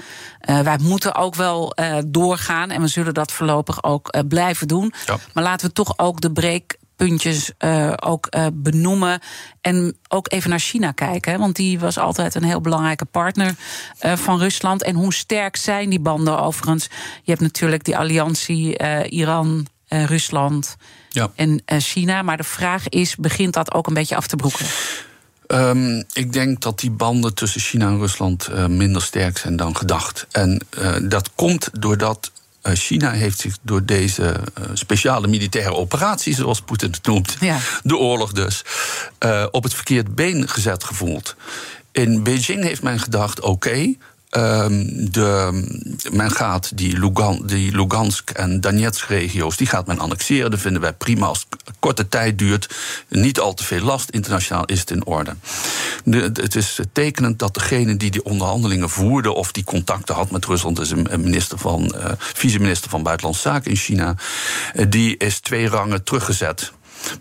Uh, 0.49 0.59
wij 0.59 0.77
moeten 0.81 1.15
ook 1.15 1.35
wel 1.35 1.75
doorgaan 2.07 2.69
en 2.69 2.81
we 2.81 2.87
zullen 2.87 3.13
dat 3.13 3.31
voorlopig 3.31 3.83
ook 3.83 4.27
blijven 4.27 4.67
doen. 4.67 4.93
Ja. 5.05 5.17
Maar 5.33 5.43
laten 5.43 5.67
we 5.67 5.73
toch 5.73 5.93
ook 5.97 6.21
de 6.21 6.31
breekpuntjes 6.99 7.51
ook 7.99 8.29
benoemen. 8.53 9.19
En 9.61 9.97
ook 10.07 10.31
even 10.31 10.49
naar 10.49 10.59
China 10.59 10.91
kijken. 10.91 11.39
Want 11.39 11.55
die 11.55 11.79
was 11.79 11.97
altijd 11.97 12.35
een 12.35 12.43
heel 12.43 12.61
belangrijke 12.61 13.05
partner 13.05 13.55
van 13.99 14.39
Rusland. 14.39 14.83
En 14.83 14.95
hoe 14.95 15.13
sterk 15.13 15.55
zijn 15.55 15.89
die 15.89 15.99
banden 15.99 16.39
overigens? 16.39 16.87
Je 17.23 17.31
hebt 17.31 17.41
natuurlijk 17.41 17.83
die 17.83 17.97
alliantie 17.97 18.77
Iran, 19.09 19.67
Rusland 19.87 20.75
ja. 21.09 21.31
en 21.35 21.61
China. 21.67 22.21
Maar 22.21 22.37
de 22.37 22.43
vraag 22.43 22.89
is, 22.89 23.15
begint 23.15 23.53
dat 23.53 23.73
ook 23.73 23.87
een 23.87 23.93
beetje 23.93 24.15
af 24.15 24.27
te 24.27 24.35
broeken? 24.35 24.65
Um, 25.47 26.03
ik 26.13 26.33
denk 26.33 26.61
dat 26.61 26.79
die 26.79 26.91
banden 26.91 27.33
tussen 27.33 27.61
China 27.61 27.87
en 27.87 27.97
Rusland 27.97 28.49
uh, 28.51 28.65
minder 28.65 29.01
sterk 29.01 29.37
zijn 29.37 29.55
dan 29.55 29.75
gedacht. 29.75 30.27
En 30.31 30.61
uh, 30.79 30.95
dat 31.03 31.29
komt 31.35 31.69
doordat 31.81 32.31
China 32.75 33.11
heeft 33.11 33.39
zich 33.39 33.57
door 33.61 33.85
deze 33.85 34.35
speciale 34.73 35.27
militaire 35.27 35.73
operatie, 35.75 36.35
zoals 36.35 36.61
Poetin 36.61 36.91
het 36.91 37.05
noemt, 37.05 37.35
ja. 37.39 37.57
de 37.83 37.97
oorlog 37.97 38.31
dus, 38.31 38.63
op 39.51 39.63
het 39.63 39.73
verkeerde 39.73 40.09
been 40.09 40.49
gezet 40.49 40.83
gevoeld. 40.83 41.35
In 41.91 42.23
Beijing 42.23 42.63
heeft 42.63 42.81
men 42.81 42.99
gedacht: 42.99 43.39
oké, 43.39 43.49
okay, 43.49 43.97
Um, 44.37 45.11
de, 45.11 45.63
men 46.11 46.31
gaat 46.31 46.77
die, 46.77 46.99
Lugan, 46.99 47.43
die 47.45 47.71
Lugansk 47.71 48.29
en 48.29 48.61
Donetsk-regio's, 48.61 49.57
die 49.57 49.67
gaat 49.67 49.87
men 49.87 49.99
annexeren. 49.99 50.51
Dat 50.51 50.59
vinden 50.59 50.81
wij 50.81 50.93
prima 50.93 51.25
als 51.25 51.47
het 51.49 51.75
korte 51.79 52.07
tijd 52.07 52.37
duurt. 52.37 52.75
Niet 53.07 53.39
al 53.39 53.53
te 53.53 53.63
veel 53.63 53.81
last. 53.81 54.09
Internationaal 54.09 54.65
is 54.65 54.79
het 54.79 54.91
in 54.91 55.05
orde. 55.05 55.35
De, 56.03 56.17
het 56.33 56.55
is 56.55 56.79
tekenend 56.93 57.39
dat 57.39 57.53
degene 57.53 57.97
die 57.97 58.11
die 58.11 58.23
onderhandelingen 58.23 58.89
voerde 58.89 59.31
of 59.31 59.51
die 59.51 59.63
contacten 59.63 60.15
had 60.15 60.31
met 60.31 60.45
Rusland, 60.45 60.79
is 60.79 60.91
een 60.91 61.07
minister 61.21 61.57
van, 61.57 61.93
uh, 61.95 62.05
vice-minister 62.17 62.89
van 62.89 63.03
Buitenlandse 63.03 63.41
Zaken 63.41 63.71
in 63.71 63.77
China, 63.77 64.15
uh, 64.75 64.85
die 64.89 65.17
is 65.17 65.39
twee 65.39 65.67
rangen 65.67 66.03
teruggezet. 66.03 66.71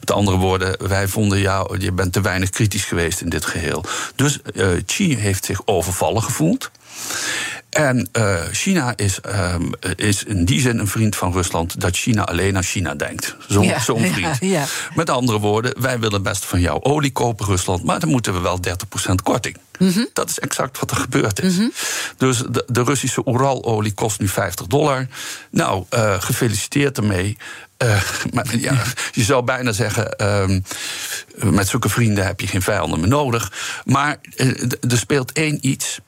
Met 0.01 0.11
andere 0.11 0.37
woorden, 0.37 0.89
wij 0.89 1.09
vonden 1.09 1.41
jou, 1.41 1.81
je 1.81 1.93
bent 1.93 2.13
te 2.13 2.21
weinig 2.21 2.51
kritisch 2.51 2.85
geweest 2.85 3.21
in 3.21 3.29
dit 3.29 3.45
geheel. 3.45 3.85
Dus 4.15 4.39
uh, 4.55 4.69
Xi 4.87 5.17
heeft 5.17 5.45
zich 5.45 5.61
overvallen 5.65 6.23
gevoeld. 6.23 6.71
En 7.71 8.09
uh, 8.13 8.41
China 8.53 8.93
is, 8.97 9.19
um, 9.55 9.71
is 9.97 10.25
in 10.25 10.45
die 10.45 10.61
zin 10.61 10.79
een 10.79 10.89
vriend 10.89 11.17
van 11.17 11.33
Rusland 11.33 11.81
dat 11.81 11.97
China 11.97 12.25
alleen 12.25 12.57
aan 12.57 12.63
China 12.63 12.95
denkt. 12.95 13.37
Zo'n 13.49 13.65
ja, 13.65 13.81
zo 13.81 13.97
vriend. 13.97 14.17
Ja, 14.17 14.37
ja. 14.41 14.65
Met 14.95 15.11
andere 15.11 15.39
woorden, 15.39 15.83
wij 15.83 15.99
willen 15.99 16.23
best 16.23 16.45
van 16.45 16.61
jou 16.61 16.83
olie 16.83 17.13
kopen, 17.13 17.47
Rusland, 17.47 17.85
maar 17.85 18.01
dan 18.01 18.09
moeten 18.09 18.33
we 18.33 18.41
wel 18.41 18.59
30% 19.11 19.15
korting. 19.23 19.57
Mm 19.79 19.91
-hmm. 19.93 20.09
Dat 20.13 20.29
is 20.29 20.39
exact 20.39 20.79
wat 20.79 20.91
er 20.91 20.97
gebeurd 20.97 21.43
is. 21.43 21.53
Mm 21.53 21.59
-hmm. 21.59 21.73
Dus 22.17 22.39
de, 22.51 22.65
de 22.67 22.83
Russische 22.83 23.23
Uralolie 23.25 23.93
kost 23.93 24.21
nu 24.21 24.29
50 24.29 24.67
dollar. 24.67 25.07
Nou, 25.51 25.85
uh, 25.95 26.21
gefeliciteerd 26.21 26.99
ermee. 26.99 27.37
Uh, 27.83 28.03
maar, 28.35 28.57
ja, 28.57 28.83
je 29.13 29.23
zou 29.23 29.45
bijna 29.45 29.73
zeggen, 29.73 30.15
uh, 30.21 30.59
met 31.53 31.69
zulke 31.69 31.89
vrienden 31.89 32.27
heb 32.27 32.41
je 32.41 32.47
geen 32.47 32.63
vijanden 32.63 33.01
meer 33.01 33.09
nodig. 33.09 33.53
Maar 33.85 34.19
er 34.89 34.99
speelt 34.99 35.33
één 35.33 35.59
iets. 35.61 36.01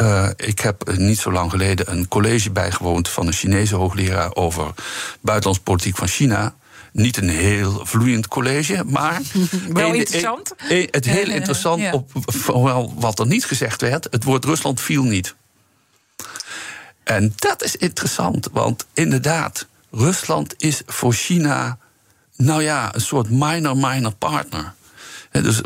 Uh, 0.00 0.28
ik 0.36 0.60
heb 0.60 0.96
niet 0.96 1.18
zo 1.18 1.32
lang 1.32 1.50
geleden 1.50 1.92
een 1.92 2.08
college 2.08 2.50
bijgewoond 2.50 3.08
van 3.08 3.26
een 3.26 3.32
Chinese 3.32 3.74
hoogleraar 3.74 4.34
over 4.34 4.74
buitenlandse 5.20 5.62
politiek 5.62 5.96
van 5.96 6.08
China. 6.08 6.54
Niet 6.92 7.16
een 7.16 7.28
heel 7.28 7.86
vloeiend 7.86 8.28
college, 8.28 8.84
maar. 8.86 9.20
Wel 9.68 9.88
een, 9.88 9.94
interessant. 9.94 10.54
Een, 10.68 10.88
het 10.90 11.04
heel 11.04 11.30
interessant 11.30 11.80
ja. 11.80 11.92
op 11.92 12.10
wel 12.46 12.94
wat 12.96 13.18
er 13.18 13.26
niet 13.26 13.44
gezegd 13.44 13.80
werd. 13.80 14.06
Het 14.10 14.24
woord 14.24 14.44
Rusland 14.44 14.80
viel 14.80 15.02
niet. 15.02 15.34
En 17.04 17.32
dat 17.36 17.62
is 17.62 17.76
interessant, 17.76 18.48
want 18.52 18.86
inderdaad, 18.94 19.66
Rusland 19.90 20.54
is 20.58 20.82
voor 20.86 21.12
China, 21.12 21.78
nou 22.36 22.62
ja, 22.62 22.94
een 22.94 23.00
soort 23.00 23.30
minor-minor 23.30 24.14
partner. 24.14 24.74
Dus 25.42 25.60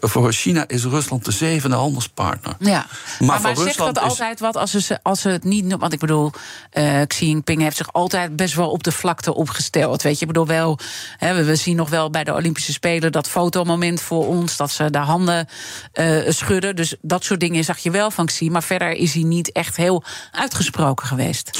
voor 0.00 0.32
China 0.32 0.64
is 0.66 0.84
Rusland 0.84 1.24
de 1.24 1.30
zevende 1.30 1.76
handelspartner. 1.76 2.56
Ja, 2.58 2.86
maar, 3.18 3.28
maar, 3.28 3.40
maar 3.40 3.56
zegt 3.56 3.78
dat 3.78 3.98
altijd 3.98 4.40
wat 4.40 4.56
als 4.56 4.70
ze, 4.70 4.98
als 5.02 5.20
ze 5.20 5.28
het 5.28 5.44
niet... 5.44 5.76
Want 5.78 5.92
ik 5.92 5.98
bedoel, 5.98 6.32
uh, 6.72 7.00
Xi 7.06 7.26
Jinping 7.26 7.62
heeft 7.62 7.76
zich 7.76 7.92
altijd 7.92 8.36
best 8.36 8.54
wel 8.54 8.70
op 8.70 8.82
de 8.82 8.92
vlakte 8.92 9.34
opgesteld. 9.34 10.02
Weet 10.02 10.14
je, 10.14 10.20
ik 10.20 10.26
bedoel 10.26 10.46
wel... 10.46 10.78
Hè, 11.16 11.44
we 11.44 11.56
zien 11.56 11.76
nog 11.76 11.88
wel 11.88 12.10
bij 12.10 12.24
de 12.24 12.34
Olympische 12.34 12.72
Spelen 12.72 13.12
dat 13.12 13.28
fotomoment 13.28 14.00
voor 14.00 14.26
ons... 14.26 14.56
dat 14.56 14.70
ze 14.70 14.90
de 14.90 14.98
handen 14.98 15.48
uh, 15.94 16.30
schudden. 16.30 16.76
Dus 16.76 16.94
dat 17.00 17.24
soort 17.24 17.40
dingen 17.40 17.64
zag 17.64 17.78
je 17.78 17.90
wel 17.90 18.10
van 18.10 18.26
Xi. 18.26 18.50
Maar 18.50 18.62
verder 18.62 18.92
is 18.92 19.14
hij 19.14 19.22
niet 19.22 19.52
echt 19.52 19.76
heel 19.76 20.04
uitgesproken 20.32 21.06
geweest. 21.06 21.58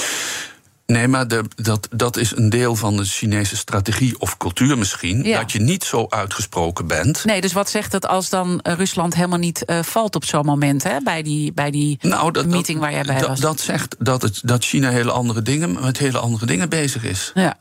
Nee, 0.87 1.09
maar 1.09 1.29
de, 1.29 1.45
dat, 1.55 1.89
dat 1.91 2.17
is 2.17 2.37
een 2.37 2.51
deel 2.51 2.77
van 2.77 2.97
de 2.97 3.05
Chinese 3.05 3.57
strategie 3.57 4.21
of 4.21 4.37
cultuur 4.37 4.79
misschien. 4.79 5.23
Ja. 5.23 5.39
Dat 5.41 5.53
je 5.53 5.61
niet 5.61 5.85
zo 5.85 6.07
uitgesproken 6.09 6.87
bent. 6.87 7.25
Nee, 7.25 7.41
dus 7.41 7.53
wat 7.53 7.71
zegt 7.71 7.93
het 7.93 8.07
als 8.07 8.29
dan 8.29 8.61
Rusland 8.63 9.15
helemaal 9.15 9.39
niet 9.39 9.63
uh, 9.67 9.83
valt 9.83 10.15
op 10.15 10.25
zo'n 10.25 10.45
moment, 10.45 10.83
hè, 10.83 11.01
bij 11.01 11.23
die, 11.23 11.53
bij 11.53 11.71
die 11.71 11.99
nou, 12.01 12.31
dat, 12.33 12.47
meeting 12.47 12.81
waar 12.81 12.93
jij 12.93 13.03
bij 13.03 13.19
dat, 13.19 13.29
was? 13.29 13.41
Dat 13.41 13.61
zegt 13.61 13.97
dat, 13.99 14.23
het, 14.23 14.41
dat 14.43 14.65
China 14.65 14.91
hele 14.91 15.11
andere 15.11 15.43
dingen, 15.43 15.81
met 15.81 15.99
hele 15.99 16.19
andere 16.19 16.47
dingen 16.47 16.69
bezig 16.69 17.05
is. 17.05 17.31
Ja. 17.35 17.57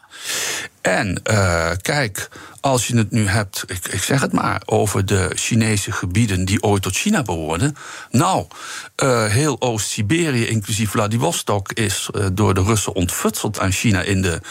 En 0.83 1.21
uh, 1.31 1.71
kijk, 1.81 2.29
als 2.59 2.87
je 2.87 2.97
het 2.97 3.11
nu 3.11 3.27
hebt, 3.27 3.63
ik, 3.67 3.87
ik, 3.87 4.03
zeg 4.03 4.21
het 4.21 4.31
maar, 4.31 4.61
over 4.65 5.05
de 5.05 5.31
Chinese 5.33 5.91
gebieden 5.91 6.45
die 6.45 6.63
ooit 6.63 6.81
tot 6.81 6.95
China 6.95 7.21
behoorden. 7.21 7.75
Nou, 8.11 8.45
uh, 9.03 9.25
heel 9.25 9.61
Oost-Siberië, 9.61 10.45
inclusief 10.45 10.89
Vladivostok, 10.89 11.71
is 11.71 12.09
uh, 12.15 12.25
door 12.33 12.53
de 12.53 12.63
Russen 12.63 12.95
ontfutseld 12.95 13.59
aan 13.59 13.71
China 13.71 14.01
in 14.01 14.21
de, 14.21 14.41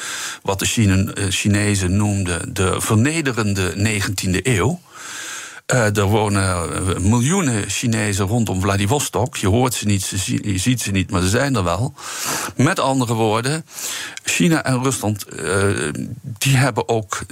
wat 0.43 0.59
de 0.59 0.67
Chine, 0.67 1.15
Chinezen 1.29 1.97
noemden, 1.97 2.55
de 2.55 2.81
vernederende 2.81 4.01
19e 4.01 4.43
eeuw. 4.43 4.81
Uh, 5.67 5.97
er 5.97 6.05
wonen 6.05 7.09
miljoenen 7.09 7.71
Chinezen 7.71 8.27
rondom 8.27 8.61
Vladivostok. 8.61 9.37
Je 9.37 9.49
hoort 9.49 9.75
ze 9.75 9.87
niet, 9.87 10.09
je 10.43 10.59
ziet 10.59 10.81
ze 10.81 10.91
niet, 10.91 11.11
maar 11.11 11.23
ze 11.23 11.29
zijn 11.29 11.57
er 11.57 11.65
wel. 11.65 11.95
Met 12.57 12.81
andere 12.81 13.15
woorden, 13.15 13.65
China 14.25 14.65
en 14.65 14.83
Rusland 14.83 15.27
uh, 15.33 15.93
die 16.23 16.57
hebben 16.57 16.89
ook 16.89 17.23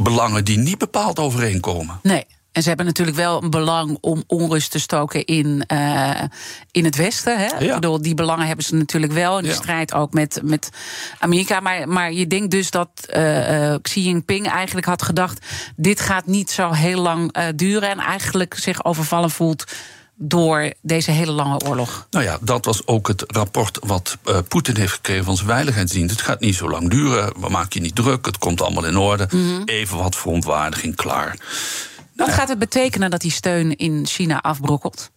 belangen 0.00 0.44
die 0.44 0.58
niet 0.58 0.78
bepaald 0.78 1.18
overeenkomen. 1.18 1.98
Nee. 2.02 2.26
En 2.54 2.62
ze 2.62 2.68
hebben 2.68 2.86
natuurlijk 2.86 3.16
wel 3.16 3.42
een 3.42 3.50
belang 3.50 3.98
om 4.00 4.24
onrust 4.26 4.70
te 4.70 4.78
stoken 4.78 5.24
in, 5.24 5.64
uh, 5.72 6.20
in 6.70 6.84
het 6.84 6.96
Westen. 6.96 7.38
Hè? 7.38 7.46
Ja. 7.46 7.58
Ik 7.58 7.74
bedoel, 7.74 8.02
die 8.02 8.14
belangen 8.14 8.46
hebben 8.46 8.64
ze 8.64 8.74
natuurlijk 8.74 9.12
wel. 9.12 9.36
In 9.36 9.42
de 9.42 9.48
ja. 9.48 9.54
strijd 9.54 9.94
ook 9.94 10.12
met, 10.12 10.40
met 10.42 10.70
Amerika. 11.18 11.60
Maar, 11.60 11.88
maar 11.88 12.12
je 12.12 12.26
denkt 12.26 12.50
dus 12.50 12.70
dat 12.70 12.88
uh, 13.16 13.74
Xi 13.82 14.02
Jinping 14.02 14.48
eigenlijk 14.48 14.86
had 14.86 15.02
gedacht: 15.02 15.46
dit 15.76 16.00
gaat 16.00 16.26
niet 16.26 16.50
zo 16.50 16.72
heel 16.72 17.00
lang 17.00 17.36
uh, 17.36 17.44
duren. 17.56 17.90
En 17.90 17.98
eigenlijk 17.98 18.54
zich 18.54 18.84
overvallen 18.84 19.30
voelt 19.30 19.64
door 20.16 20.72
deze 20.82 21.10
hele 21.10 21.32
lange 21.32 21.58
oorlog? 21.58 22.06
Nou 22.10 22.24
ja, 22.24 22.38
dat 22.40 22.64
was 22.64 22.86
ook 22.86 23.08
het 23.08 23.24
rapport 23.26 23.78
wat 23.82 24.18
uh, 24.24 24.38
Poetin 24.48 24.76
heeft 24.76 24.92
gekregen 24.92 25.24
van 25.24 25.36
zijn 25.36 25.48
veiligheidsdienst. 25.48 26.10
Het 26.10 26.24
gaat 26.24 26.40
niet 26.40 26.54
zo 26.54 26.70
lang 26.70 26.90
duren, 26.90 27.32
we 27.40 27.48
maken 27.48 27.70
je 27.72 27.80
niet 27.80 27.94
druk, 27.94 28.26
het 28.26 28.38
komt 28.38 28.62
allemaal 28.62 28.84
in 28.84 28.96
orde. 28.96 29.28
Mm 29.30 29.48
-hmm. 29.48 29.62
Even 29.64 29.98
wat 29.98 30.16
verontwaardiging, 30.16 30.94
klaar. 30.94 31.36
Wat 32.14 32.30
gaat 32.30 32.48
het 32.48 32.58
betekenen 32.58 33.10
dat 33.10 33.20
die 33.20 33.30
steun 33.30 33.76
in 33.76 34.06
China 34.06 34.42
afbrokkelt? 34.42 35.10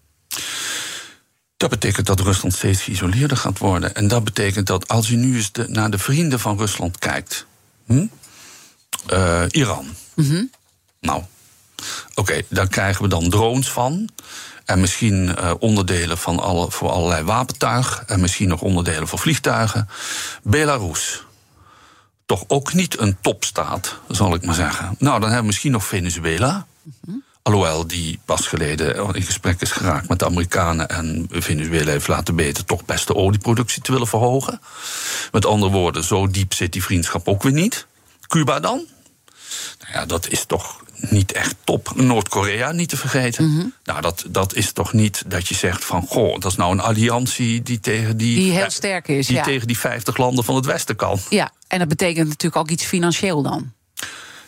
Dat 1.58 1.70
betekent 1.70 2.06
dat 2.06 2.20
Rusland 2.20 2.54
steeds 2.54 2.82
geïsoleerder 2.82 3.38
gaat 3.38 3.58
worden. 3.58 3.95
En 3.95 4.08
dat 4.08 4.24
betekent 4.24 4.68
dat 4.68 4.88
als 4.88 5.08
je 5.08 5.16
nu 5.16 5.36
eens 5.36 5.52
de, 5.52 5.66
naar 5.68 5.89
de 5.89 5.98
vrienden 5.98 6.39
van 6.39 6.58
Rusland 6.58 7.00
kijkt. 7.00 7.45
Hm? 7.86 8.06
Uh, 9.14 9.43
Iran. 9.50 9.86
Mm 10.14 10.30
-hmm. 10.30 10.52
Nou, 11.00 11.24
oké, 12.10 12.20
okay, 12.20 12.45
daar 12.50 12.68
krijgen 12.68 13.02
we 13.04 13.10
dan 13.10 13.30
drones 13.30 13.70
van. 13.70 14.10
En 14.66 14.80
misschien 14.80 15.26
uh, 15.28 15.52
onderdelen 15.60 16.18
van 16.18 16.39
alle, 16.39 16.72
voor 16.72 16.89
allerlei 16.89 17.24
wapentuig. 17.24 18.04
En 18.08 18.20
misschien 18.20 18.48
nog 18.48 18.62
onderdelen 18.62 19.08
voor 19.08 19.20
vliegtuigen. 19.20 19.89
Belarus. 20.43 21.24
Toch 22.26 22.43
ook 22.48 22.74
niet 22.74 23.00
een 23.00 23.18
topstaat, 23.22 23.95
zal 24.08 24.34
ik 24.34 24.45
maar 24.45 24.56
zeggen. 24.56 24.95
Nou, 25.00 25.14
dan 25.14 25.22
hebben 25.22 25.39
we 25.39 25.45
misschien 25.45 25.72
nog 25.72 25.86
Venezuela. 25.86 26.66
Alhoewel 27.42 27.88
die 27.88 28.20
pas 28.26 28.48
geleden 28.48 29.16
in 29.16 29.24
gesprek 29.24 29.62
is 29.62 29.72
geraakt 29.72 30.10
met 30.10 30.20
de 30.20 30.26
Amerikanen. 30.26 30.90
En 30.90 31.28
Venezuela 31.30 31.92
heeft 31.92 32.08
laten 32.08 32.36
weten 32.36 32.66
toch 32.66 32.86
best 32.86 33.08
de 33.08 33.16
olieproductie 33.16 33.82
te 33.82 33.92
willen 33.92 34.08
verhogen. 34.08 34.62
Met 35.32 35.46
andere 35.46 35.72
woorden, 35.72 36.04
zo 36.04 36.28
diep 36.28 36.54
zit 36.54 36.74
die 36.74 36.84
vriendschap 36.84 37.28
ook 37.28 37.44
weer 37.44 37.52
niet. 37.52 37.88
Cuba 38.28 38.60
dan? 38.60 38.86
Nou 39.80 39.92
ja, 39.94 40.06
dat 40.06 40.28
is 40.28 40.46
toch 40.46 40.84
niet 40.94 41.32
echt 41.32 41.56
top. 41.64 41.92
Noord-Korea 41.96 42.72
niet 42.72 42.90
te 42.90 42.98
vergeten. 42.98 43.46
Mm 43.46 43.60
-hmm. 43.60 43.74
Nou, 43.84 44.02
dat, 44.02 44.26
dat 44.30 44.54
is 44.54 44.72
toch 44.72 44.94
niet 44.94 45.24
dat 45.28 45.48
je 45.48 45.56
zegt 45.56 45.86
van... 45.86 46.06
goh, 46.08 46.40
dat 46.40 46.52
is 46.52 46.58
nou 46.58 46.72
een 46.72 46.80
alliantie 46.80 47.62
die 47.62 47.80
tegen 47.80 48.18
die... 48.18 48.36
Die 48.36 48.52
heel 48.52 48.70
sterk 48.70 49.08
is, 49.08 49.28
Die 49.28 49.36
ja. 49.36 49.44
tegen 49.44 49.68
die 49.68 49.78
50 49.78 50.18
landen 50.18 50.44
van 50.44 50.56
het 50.56 50.66
Westen 50.66 50.96
kan. 50.96 51.20
Ja, 51.30 51.52
en 51.68 51.80
dat 51.80 51.88
betekent 51.88 52.28
natuurlijk 52.28 52.56
ook 52.56 52.70
iets 52.70 52.86
financieel 52.86 53.42
dan. 53.42 53.72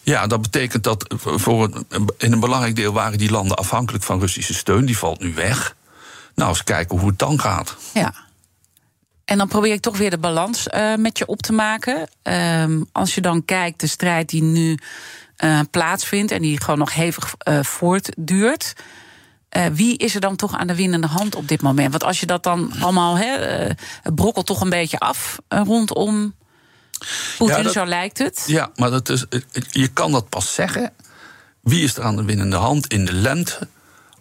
Ja, 0.10 0.28
dat 0.28 0.42
betekent 0.42 0.84
dat 0.84 1.06
voor 1.18 1.84
in 2.18 2.32
een 2.32 2.40
belangrijk 2.40 2.76
deel 2.76 2.94
waren 2.94 3.18
die 3.18 3.32
landen 3.32 3.58
afhankelijk 3.58 4.04
van 4.04 4.20
Russische 4.20 4.54
steun. 4.54 4.86
Die 4.86 4.98
valt 4.98 5.20
nu 5.20 5.34
weg. 5.34 5.76
Nou, 6.36 6.50
eens 6.50 6.64
kijken 6.64 7.00
hoe 7.00 7.10
het 7.10 7.20
dan 7.20 7.40
gaat. 7.40 7.76
Ja. 7.94 8.14
En 9.26 9.38
dan 9.38 9.48
probeer 9.48 9.74
ik 9.74 9.82
toch 9.82 9.98
weer 9.98 10.10
de 10.10 10.18
balans 10.18 10.68
uh, 10.68 10.96
met 10.96 11.18
je 11.18 11.26
op 11.26 11.42
te 11.42 11.54
maken. 11.54 12.10
Um, 12.24 12.90
als 12.92 13.16
je 13.16 13.22
dan 13.22 13.46
kijkt, 13.46 13.80
de 13.80 13.88
strijd 13.88 14.30
die 14.30 14.44
nu 14.44 14.78
uh, 15.44 15.60
plaatsvindt 15.72 16.32
en 16.32 16.42
die 16.42 16.62
gewoon 16.62 16.80
nog 16.80 16.94
hevig 16.94 17.34
uh, 17.48 17.64
voortduurt. 17.64 18.74
Wie 19.72 19.98
is 19.98 20.16
er 20.16 20.22
dan 20.22 20.36
toch 20.36 20.58
aan 20.58 20.68
de 20.68 20.76
winnende 20.76 21.08
hand 21.08 21.36
op 21.36 21.48
dit 21.48 21.62
moment? 21.62 21.92
Want 21.92 22.04
als 22.04 22.20
je 22.20 22.26
dat 22.26 22.44
dan 22.44 22.74
allemaal, 22.80 23.18
het 23.18 24.16
brokkelt 24.16 24.46
toch 24.46 24.62
een 24.62 24.70
beetje 24.70 25.00
af 25.00 25.38
rondom 25.48 26.34
Poetin, 27.38 27.58
ja, 27.58 27.64
dat, 27.64 27.74
zo 27.74 27.86
lijkt 27.86 28.18
het. 28.18 28.44
Ja, 28.48 28.72
maar 28.76 28.92
dat 28.92 29.10
is, 29.10 29.26
je 29.70 29.88
kan 29.88 30.12
dat 30.12 30.30
pas 30.30 30.54
zeggen. 30.54 30.92
Wie 31.62 31.84
is 31.84 31.98
er 31.98 32.04
aan 32.04 32.16
de 32.16 32.24
winnende 32.24 32.56
hand 32.56 32.88
in 32.88 33.06
de 33.06 33.14
lente 33.14 33.68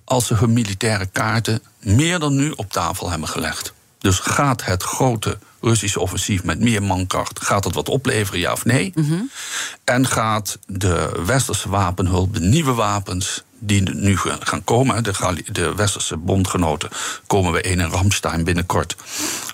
als 0.04 0.26
ze 0.26 0.34
hun 0.34 0.52
militaire 0.52 1.06
kaarten 1.06 1.62
meer 1.78 2.18
dan 2.18 2.34
nu 2.34 2.50
op 2.50 2.72
tafel 2.72 3.10
hebben 3.10 3.28
gelegd? 3.28 3.72
Dus 3.98 4.18
gaat 4.18 4.64
het 4.64 4.82
grote 4.82 5.38
Russische 5.60 6.00
offensief 6.00 6.44
met 6.44 6.60
meer 6.60 6.82
mankracht, 6.82 7.44
gaat 7.44 7.62
dat 7.62 7.74
wat 7.74 7.88
opleveren, 7.88 8.40
ja 8.40 8.52
of 8.52 8.64
nee? 8.64 8.92
Mm 8.94 9.08
-hmm. 9.08 9.30
En 9.84 10.06
gaat 10.06 10.58
de 10.66 11.22
westerse 11.26 11.68
wapenhulp, 11.68 12.34
de 12.34 12.40
nieuwe 12.40 12.72
wapens 12.72 13.42
die 13.58 13.82
nu 13.94 14.16
gaan 14.16 14.64
komen, 14.64 15.04
de, 15.04 15.42
de 15.52 15.74
westerse 15.74 16.16
bondgenoten 16.16 16.90
komen 17.26 17.52
we 17.52 17.60
in 17.60 17.80
Ramstein 17.80 18.44
binnenkort, 18.44 18.96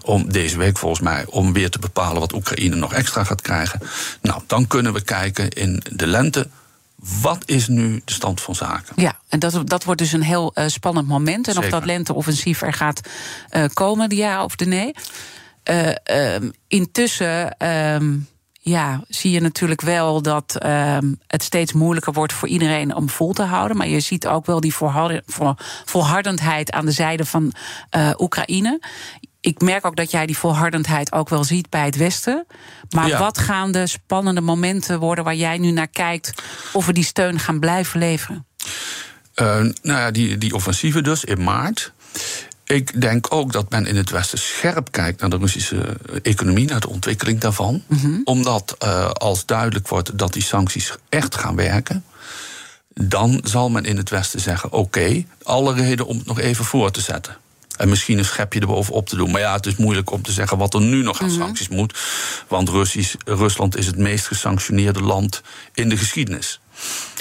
om 0.02 0.32
deze 0.32 0.58
week 0.58 0.78
volgens 0.78 1.00
mij, 1.00 1.24
om 1.26 1.52
weer 1.52 1.70
te 1.70 1.78
bepalen 1.78 2.20
wat 2.20 2.34
Oekraïne 2.34 2.76
nog 2.76 2.92
extra 2.92 3.24
gaat 3.24 3.40
krijgen. 3.40 3.80
Nou, 4.22 4.42
dan 4.46 4.66
kunnen 4.66 4.92
we 4.92 5.00
kijken 5.00 5.48
in 5.48 5.82
de 5.92 6.06
lente 6.06 6.48
wat 7.20 7.42
is 7.46 7.68
nu 7.68 8.02
de 8.04 8.12
stand 8.12 8.40
van 8.40 8.54
zaken? 8.54 8.92
Ja, 8.96 9.18
en 9.28 9.38
dat, 9.38 9.68
dat 9.68 9.84
wordt 9.84 10.00
dus 10.00 10.12
een 10.12 10.22
heel 10.22 10.52
uh, 10.54 10.64
spannend 10.66 11.08
moment. 11.08 11.46
En 11.46 11.54
Zeker. 11.54 11.68
of 11.68 11.74
dat 11.74 11.84
lenteoffensief 11.84 12.62
er 12.62 12.72
gaat 12.72 13.00
uh, 13.50 13.64
komen, 13.72 14.08
de 14.08 14.16
ja 14.16 14.44
of 14.44 14.56
de 14.56 14.66
nee. 14.66 14.94
Uh, 15.70 16.34
um, 16.34 16.52
intussen 16.68 17.66
um, 17.68 18.28
ja, 18.66 19.04
zie 19.08 19.30
je 19.30 19.40
natuurlijk 19.40 19.80
wel 19.80 20.22
dat 20.22 20.58
um, 20.64 21.20
het 21.26 21.42
steeds 21.42 21.72
moeilijker 21.72 22.12
wordt 22.12 22.32
voor 22.32 22.48
iedereen 22.48 22.94
om 22.94 23.08
vol 23.08 23.32
te 23.32 23.42
houden. 23.42 23.76
Maar 23.76 23.88
je 23.88 24.00
ziet 24.00 24.26
ook 24.26 24.46
wel 24.46 24.60
die 24.60 24.74
volhardendheid 25.84 26.72
aan 26.72 26.84
de 26.84 26.92
zijde 26.92 27.24
van 27.24 27.52
Oekraïne 28.18 28.80
ik 29.44 29.60
merk 29.60 29.86
ook 29.86 29.96
dat 29.96 30.10
jij 30.10 30.26
die 30.26 30.38
volhardendheid 30.38 31.12
ook 31.12 31.28
wel 31.28 31.44
ziet 31.44 31.70
bij 31.70 31.84
het 31.84 31.96
Westen. 31.96 32.46
Maar 32.90 33.08
ja. 33.08 33.18
wat 33.18 33.38
gaan 33.38 33.72
de 33.72 33.86
spannende 33.86 34.40
momenten 34.40 34.98
worden 34.98 35.24
waar 35.24 35.34
jij 35.34 35.58
nu 35.58 35.70
naar 35.70 35.88
kijkt 35.88 36.42
of 36.72 36.86
we 36.86 36.92
die 36.92 37.04
steun 37.04 37.38
gaan 37.38 37.60
blijven 37.60 37.98
leveren? 37.98 38.46
Uh, 39.36 39.46
nou 39.56 39.72
ja, 39.82 40.10
die, 40.10 40.38
die 40.38 40.54
offensieven 40.54 41.04
dus 41.04 41.24
in 41.24 41.42
maart. 41.42 41.92
Ik 42.64 43.00
denk 43.00 43.32
ook 43.32 43.52
dat 43.52 43.70
men 43.70 43.86
in 43.86 43.96
het 43.96 44.10
Westen 44.10 44.38
scherp 44.38 44.90
kijkt 44.90 45.20
naar 45.20 45.30
de 45.30 45.36
Russische 45.36 45.96
economie, 46.22 46.68
naar 46.68 46.80
de 46.80 46.88
ontwikkeling 46.88 47.40
daarvan. 47.40 47.82
Mm 47.86 47.98
-hmm. 47.98 48.20
Omdat 48.24 48.76
uh, 48.84 49.10
als 49.10 49.46
duidelijk 49.46 49.88
wordt 49.88 50.18
dat 50.18 50.32
die 50.32 50.42
sancties 50.42 50.94
echt 51.08 51.34
gaan 51.34 51.56
werken, 51.56 52.04
dan 52.94 53.40
zal 53.44 53.70
men 53.70 53.84
in 53.84 53.96
het 53.96 54.10
Westen 54.10 54.40
zeggen: 54.40 54.72
oké, 54.72 54.98
okay, 54.98 55.26
alle 55.42 55.74
reden 55.74 56.06
om 56.06 56.16
het 56.16 56.26
nog 56.26 56.38
even 56.40 56.64
voor 56.64 56.90
te 56.90 57.00
zetten. 57.00 57.36
En 57.76 57.88
misschien 57.88 58.18
een 58.18 58.24
schepje 58.24 58.60
erbovenop 58.60 59.08
te 59.08 59.16
doen. 59.16 59.30
Maar 59.30 59.40
ja, 59.40 59.54
het 59.54 59.66
is 59.66 59.76
moeilijk 59.76 60.10
om 60.10 60.22
te 60.22 60.32
zeggen 60.32 60.58
wat 60.58 60.74
er 60.74 60.80
nu 60.80 61.02
nog 61.02 61.20
aan 61.20 61.28
mm 61.28 61.34
-hmm. 61.34 61.42
sancties 61.42 61.68
moet. 61.68 61.98
Want 62.48 62.68
Russisch, 62.68 63.14
Rusland 63.24 63.76
is 63.76 63.86
het 63.86 63.98
meest 63.98 64.26
gesanctioneerde 64.26 65.02
land 65.02 65.42
in 65.74 65.88
de 65.88 65.96
geschiedenis. 65.96 66.60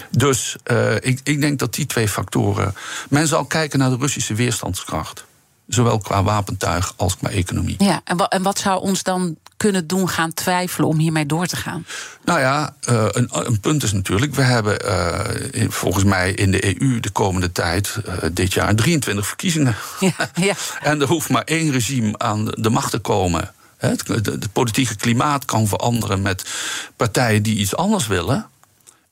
Dus 0.10 0.56
uh, 0.72 0.96
ik, 0.96 1.20
ik 1.24 1.42
denk 1.42 1.60
dat 1.60 1.74
die 1.74 1.86
twee 1.86 2.10
factoren. 2.10 2.76
Men 3.10 3.28
zal 3.28 3.46
kijken 3.46 3.80
naar 3.80 3.90
de 3.90 3.98
Russische 3.98 4.34
weerstandskracht. 4.34 5.26
Zowel 5.74 5.98
qua 5.98 6.24
wapentuig 6.24 6.94
als 6.96 7.18
qua 7.18 7.30
economie. 7.30 7.76
Ja, 7.78 8.02
en, 8.04 8.18
wa 8.18 8.28
en 8.28 8.42
wat 8.42 8.60
zou 8.60 8.82
ons 8.82 9.04
dan 9.04 9.38
kunnen 9.58 9.88
doen 9.88 10.10
gaan 10.10 10.34
twijfelen 10.34 10.88
om 10.88 10.98
hiermee 10.98 11.26
door 11.26 11.46
te 11.46 11.56
gaan? 11.56 11.86
Nou 12.26 12.40
ja, 12.40 12.76
uh, 12.90 13.06
een, 13.12 13.30
een, 13.32 13.60
punt 13.60 13.84
is 13.84 13.92
natuurlijk... 13.92 14.36
we 14.36 14.42
hebben 14.42 14.86
uh, 14.86 15.20
in, 15.52 15.72
volgens 15.72 16.04
mij 16.04 16.32
in 16.32 16.52
de 16.52 16.82
EU 16.82 17.00
de 17.00 17.10
komende 17.10 17.52
tijd... 17.52 17.98
Uh, 18.08 18.14
dit 18.32 18.54
jaar 18.54 18.76
23 18.76 19.28
verkiezingen. 19.28 19.76
Ja, 20.00 20.14
ja. 20.48 20.54
en 20.82 21.02
er 21.02 21.08
hoeft 21.08 21.30
maar 21.30 21.44
één 21.44 21.72
regime 21.72 22.18
aan 22.18 22.46
de 22.46 22.70
macht 22.70 22.92
te 22.92 23.00
komen... 23.00 23.54
Het, 23.78 24.08
het 24.08 24.54
politieke 24.54 24.96
klimaat 24.96 25.46
kan 25.46 25.68
veranderen 25.68 26.22
met 26.22 26.50
partijen 26.96 27.44
die 27.44 27.58
iets 27.58 27.76
anders 27.76 28.08
willen... 28.08 28.48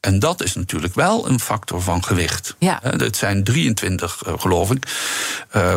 En 0.01 0.19
dat 0.19 0.43
is 0.43 0.55
natuurlijk 0.55 0.95
wel 0.95 1.27
een 1.27 1.39
factor 1.39 1.81
van 1.81 2.03
gewicht. 2.03 2.55
Ja. 2.59 2.79
Het 2.83 3.17
zijn 3.17 3.43
23, 3.43 4.21
geloof 4.37 4.71
ik, 4.71 4.87
uh, 5.55 5.75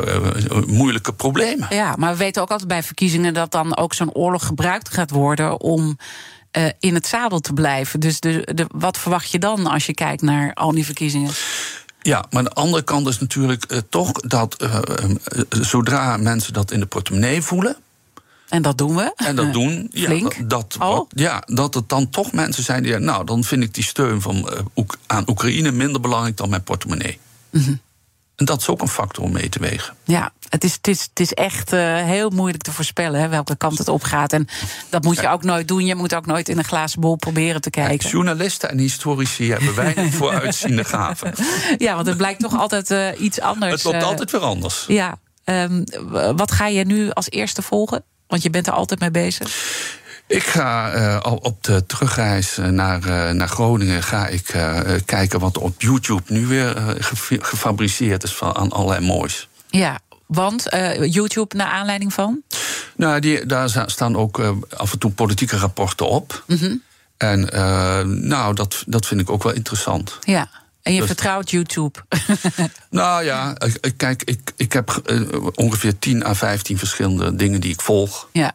moeilijke 0.67 1.13
problemen. 1.13 1.67
Ja, 1.71 1.95
maar 1.97 2.13
we 2.13 2.19
weten 2.19 2.43
ook 2.43 2.51
altijd 2.51 2.69
bij 2.69 2.83
verkiezingen 2.83 3.35
dat 3.35 3.51
dan 3.51 3.77
ook 3.77 3.95
zo'n 3.95 4.15
oorlog 4.15 4.47
gebruikt 4.47 4.95
gaat 4.95 5.11
worden 5.11 5.61
om. 5.61 5.99
Uh, 6.57 6.67
in 6.81 6.95
het 6.95 7.07
zadel 7.07 7.41
te 7.41 7.53
blijven. 7.53 8.01
Dus 8.01 8.21
de, 8.21 8.49
de, 8.55 8.67
wat 8.69 8.99
verwacht 8.99 9.31
je 9.31 9.39
dan 9.39 9.67
als 9.67 9.87
je 9.87 9.95
kijkt 9.95 10.23
naar 10.23 10.55
al 10.55 10.73
die 10.73 10.85
verkiezingen? 10.85 11.31
Ja, 12.03 12.25
maar 12.31 12.39
aan 12.39 12.45
de 12.45 12.51
andere 12.51 12.83
kant 12.83 13.09
is 13.09 13.19
natuurlijk 13.19 13.73
uh, 13.73 13.79
toch 13.89 14.13
dat 14.13 14.69
zodra 15.49 16.17
mensen 16.17 16.53
dat 16.53 16.71
in 16.71 16.81
de 16.81 16.87
portemonnee 16.87 17.43
voelen. 17.43 17.77
En 18.55 18.63
dat 18.63 18.79
doen 18.79 18.97
we. 18.97 19.13
En 19.17 19.37
dat 19.37 19.53
doen, 19.53 19.89
ja, 19.93 20.05
Flink. 20.05 20.49
dat, 20.49 20.77
ja, 21.09 21.43
dat 21.47 21.75
het 21.75 21.89
dan 21.89 22.11
toch 22.11 22.33
mensen 22.33 22.63
zijn 22.63 22.83
die 22.83 22.91
zeggen... 22.91 23.07
nou, 23.07 23.25
dan 23.25 23.45
vind 23.45 23.63
ik 23.63 23.75
die 23.75 23.85
steun 23.85 24.21
van, 24.21 24.37
uh, 24.37 24.59
Oek 24.75 24.97
aan 25.07 25.25
Oekraïne 25.29 25.71
minder 25.71 26.01
belangrijk 26.01 26.37
dan 26.37 26.49
mijn 26.49 26.63
portemonnee. 26.63 27.19
Mm 27.51 27.63
-hmm. 27.63 27.81
En 28.37 28.45
dat 28.45 28.61
is 28.61 28.69
ook 28.69 28.81
een 28.81 28.89
factor 28.89 29.25
om 29.25 29.33
mee 29.33 29.49
te 29.49 29.59
wegen. 29.59 29.95
Ja, 30.05 30.33
het 30.49 30.65
is, 30.65 30.73
het 30.75 30.89
is, 30.89 31.03
het 31.03 31.21
is 31.21 31.33
echt 31.33 31.73
uh, 31.73 31.97
heel 31.97 32.31
moeilijk 32.31 32.63
te 32.63 32.73
voorspellen 32.73 33.21
hè, 33.21 33.29
welke 33.29 33.57
kant 33.57 33.79
het 33.79 33.89
op 33.89 34.03
gaat. 34.03 34.33
En 34.33 34.49
dat 34.91 35.03
moet 35.03 35.21
je 35.21 35.29
ook 35.29 35.43
nooit 35.43 35.69
doen. 35.69 35.87
Je 35.87 35.95
moet 35.95 36.15
ook 36.15 36.27
nooit 36.27 36.49
in 36.49 36.59
een 36.59 36.65
glazen 36.65 37.01
bol 37.01 37.17
proberen 37.17 37.61
te 37.61 37.71
kijken. 37.71 38.09
Journalisten 38.09 38.71
en 38.71 38.79
historici 38.79 39.51
hebben 39.51 39.75
weinig 39.75 40.15
vooruitziende 40.21 40.85
gaven. 40.85 41.35
Ja, 41.79 41.95
want 41.95 42.07
het 42.07 42.17
blijkt 42.17 42.41
toch 42.41 42.59
altijd 42.59 42.91
uh, 42.91 43.09
iets 43.19 43.41
anders. 43.41 43.73
Het 43.73 43.93
loopt 43.93 44.05
altijd 44.05 44.31
weer 44.31 44.41
anders. 44.41 44.85
Ja. 44.89 45.19
Um, 45.45 45.85
wat 46.37 46.53
ga 46.53 46.67
je 46.67 46.85
nu 46.85 47.11
als 47.11 47.31
eerste 47.31 47.63
volgen? 47.63 48.05
Want 48.35 48.47
je 48.47 48.53
bent 48.53 48.67
er 48.67 48.73
altijd 48.73 49.01
mee 49.01 49.11
bezig. 49.11 49.49
Ik 50.27 50.43
ga 50.43 50.95
uh, 50.95 51.33
op 51.41 51.65
de 51.65 51.87
terugreis 51.87 52.57
naar, 52.57 53.07
uh, 53.07 53.31
naar 53.31 53.49
Groningen 53.49 54.03
ga 54.03 54.27
ik 54.27 54.55
uh, 54.55 54.81
kijken 55.05 55.41
wat 55.41 55.59
op 55.59 55.83
YouTube 55.83 56.23
nu 56.27 56.47
weer 56.47 56.97
gefabriceerd 57.41 58.23
is 58.23 58.35
van 58.35 58.57
aan 58.57 58.71
allerlei 58.71 59.07
moois. 59.07 59.49
Ja, 59.69 59.99
want 60.27 60.67
YouTube 61.01 61.57
naar 61.57 61.67
aanleiding 61.67 62.13
van? 62.13 62.43
Nou, 62.97 63.21
die, 63.21 63.47
daar 63.47 63.85
staan 63.87 64.17
ook 64.17 64.39
af 64.77 64.93
en 64.93 64.99
toe 64.99 65.11
politieke 65.11 65.57
rapporten 65.57 66.09
op. 66.09 66.45
Mm 66.47 66.57
-hmm. 66.57 66.83
En 67.17 67.49
nou, 68.29 68.55
dat, 68.55 68.85
dat 68.87 69.07
vind 69.07 69.21
ik 69.21 69.31
ook 69.31 69.43
wel 69.43 69.53
interessant. 69.53 70.19
Ja. 70.21 70.49
En 70.85 70.93
je 70.93 70.99
dus- 70.99 71.07
vertrouwt 71.07 71.51
YouTube? 71.51 71.99
nou 72.91 73.25
ja, 73.25 73.57
kijk, 73.97 74.23
ik, 74.23 74.53
ik 74.57 74.73
heb 74.73 75.03
ongeveer 75.55 75.99
10 75.99 76.25
à 76.25 76.35
15 76.35 76.79
verschillende 76.79 77.37
dingen 77.37 77.61
die 77.61 77.73
ik 77.73 77.81
volg. 77.81 78.29
Ja. 78.33 78.55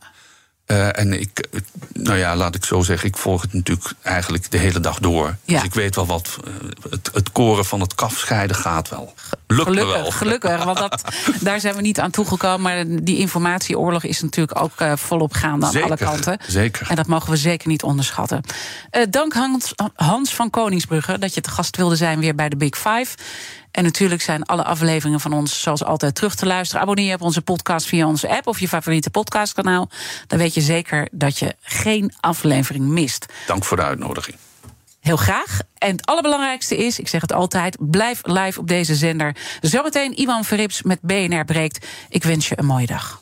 Uh, 0.72 1.00
en 1.00 1.20
ik, 1.20 1.48
nou 1.94 2.18
ja, 2.18 2.36
laat 2.36 2.56
ik 2.56 2.66
zo 2.66 2.82
zeggen, 2.82 3.08
ik 3.08 3.18
volg 3.18 3.42
het 3.42 3.54
natuurlijk 3.54 3.94
eigenlijk 4.02 4.52
de 4.52 4.58
hele 4.58 4.80
dag 4.80 5.00
door. 5.00 5.36
Ja. 5.44 5.56
Dus 5.56 5.64
ik 5.64 5.74
weet 5.74 5.96
wel 5.96 6.06
wat. 6.06 6.38
Uh, 6.48 6.54
het, 6.90 7.10
het, 7.14 7.32
koren 7.32 7.66
van 7.66 7.82
het 7.82 7.96
kaf 7.96 8.18
scheiden 8.18 8.56
gaat 8.56 8.90
wel. 8.90 9.14
Lukt 9.48 9.64
gelukkig, 9.64 9.94
wel. 9.94 10.12
gelukkig, 10.12 10.64
want 10.64 10.78
dat, 10.78 11.02
daar 11.42 11.60
zijn 11.60 11.76
we 11.76 11.82
niet 11.82 12.00
aan 12.00 12.12
toegekomen. 12.12 12.62
Maar 12.62 13.04
die 13.04 13.18
informatieoorlog 13.18 14.04
is 14.04 14.22
natuurlijk 14.22 14.62
ook 14.62 14.82
uh, 14.82 14.96
volop 14.96 15.34
gaande 15.34 15.66
aan 15.66 15.72
zeker, 15.72 15.88
alle 15.88 15.98
kanten. 15.98 16.38
Zeker. 16.48 16.90
En 16.90 16.96
dat 16.96 17.08
mogen 17.08 17.30
we 17.30 17.38
zeker 17.38 17.68
niet 17.68 17.84
onderschatten. 17.84 18.42
dank 19.10 19.34
Hans, 19.34 19.74
Hans 19.96 20.34
van 20.34 20.50
Koningsbrugge 20.50 21.20
dat 21.20 21.34
je 21.34 21.42
te 21.42 21.50
gast 21.50 21.78
wilde 21.78 21.96
zijn 21.96 22.20
weer 22.20 22.36
bij 22.36 22.50
de 22.50 22.58
Big 22.58 22.78
Five. 22.78 23.16
En 23.72 23.84
natuurlijk 23.84 24.22
zijn 24.22 24.44
alle 24.44 24.64
afleveringen 24.64 25.20
van 25.20 25.34
ons 25.34 25.62
zoals 25.62 25.84
altijd 25.84 26.16
terug 26.16 26.36
te 26.36 26.46
luisteren. 26.46 26.82
Abonneer 26.82 27.08
je 27.08 27.14
op 27.14 27.22
onze 27.22 27.42
podcast 27.42 27.86
via 27.86 28.08
onze 28.08 28.30
app 28.30 28.48
of 28.48 28.60
je 28.60 28.68
favoriete 28.68 29.10
podcastkanaal. 29.10 29.90
Dan 30.28 30.40
weet 30.40 30.54
je 30.54 30.62
zeker 30.62 31.08
dat 31.12 31.40
je 31.40 31.56
geen 31.62 32.14
aflevering 32.20 32.86
mist. 32.86 33.26
Dank 33.48 33.64
voor 33.64 33.78
de 33.78 33.84
uitnodiging. 33.84 34.38
Heel 35.00 35.18
graag. 35.18 35.60
En 35.78 35.92
het 35.92 36.06
allerbelangrijkste 36.06 36.78
is, 36.78 37.00
ik 37.00 37.08
zeg 37.08 37.22
het 37.22 37.34
altijd, 37.34 37.78
blijf 37.80 38.20
live 38.24 38.60
op 38.60 38.68
deze 38.68 38.96
zender. 38.96 39.36
Zometeen 39.62 40.18
Iwan 40.18 40.44
Verrips 40.44 40.82
met 40.82 41.02
BNR 41.02 41.46
breekt. 41.46 41.88
Ik 42.10 42.24
wens 42.24 42.50
je 42.50 42.60
een 42.60 42.66
mooie 42.66 42.88
dag. 42.88 43.22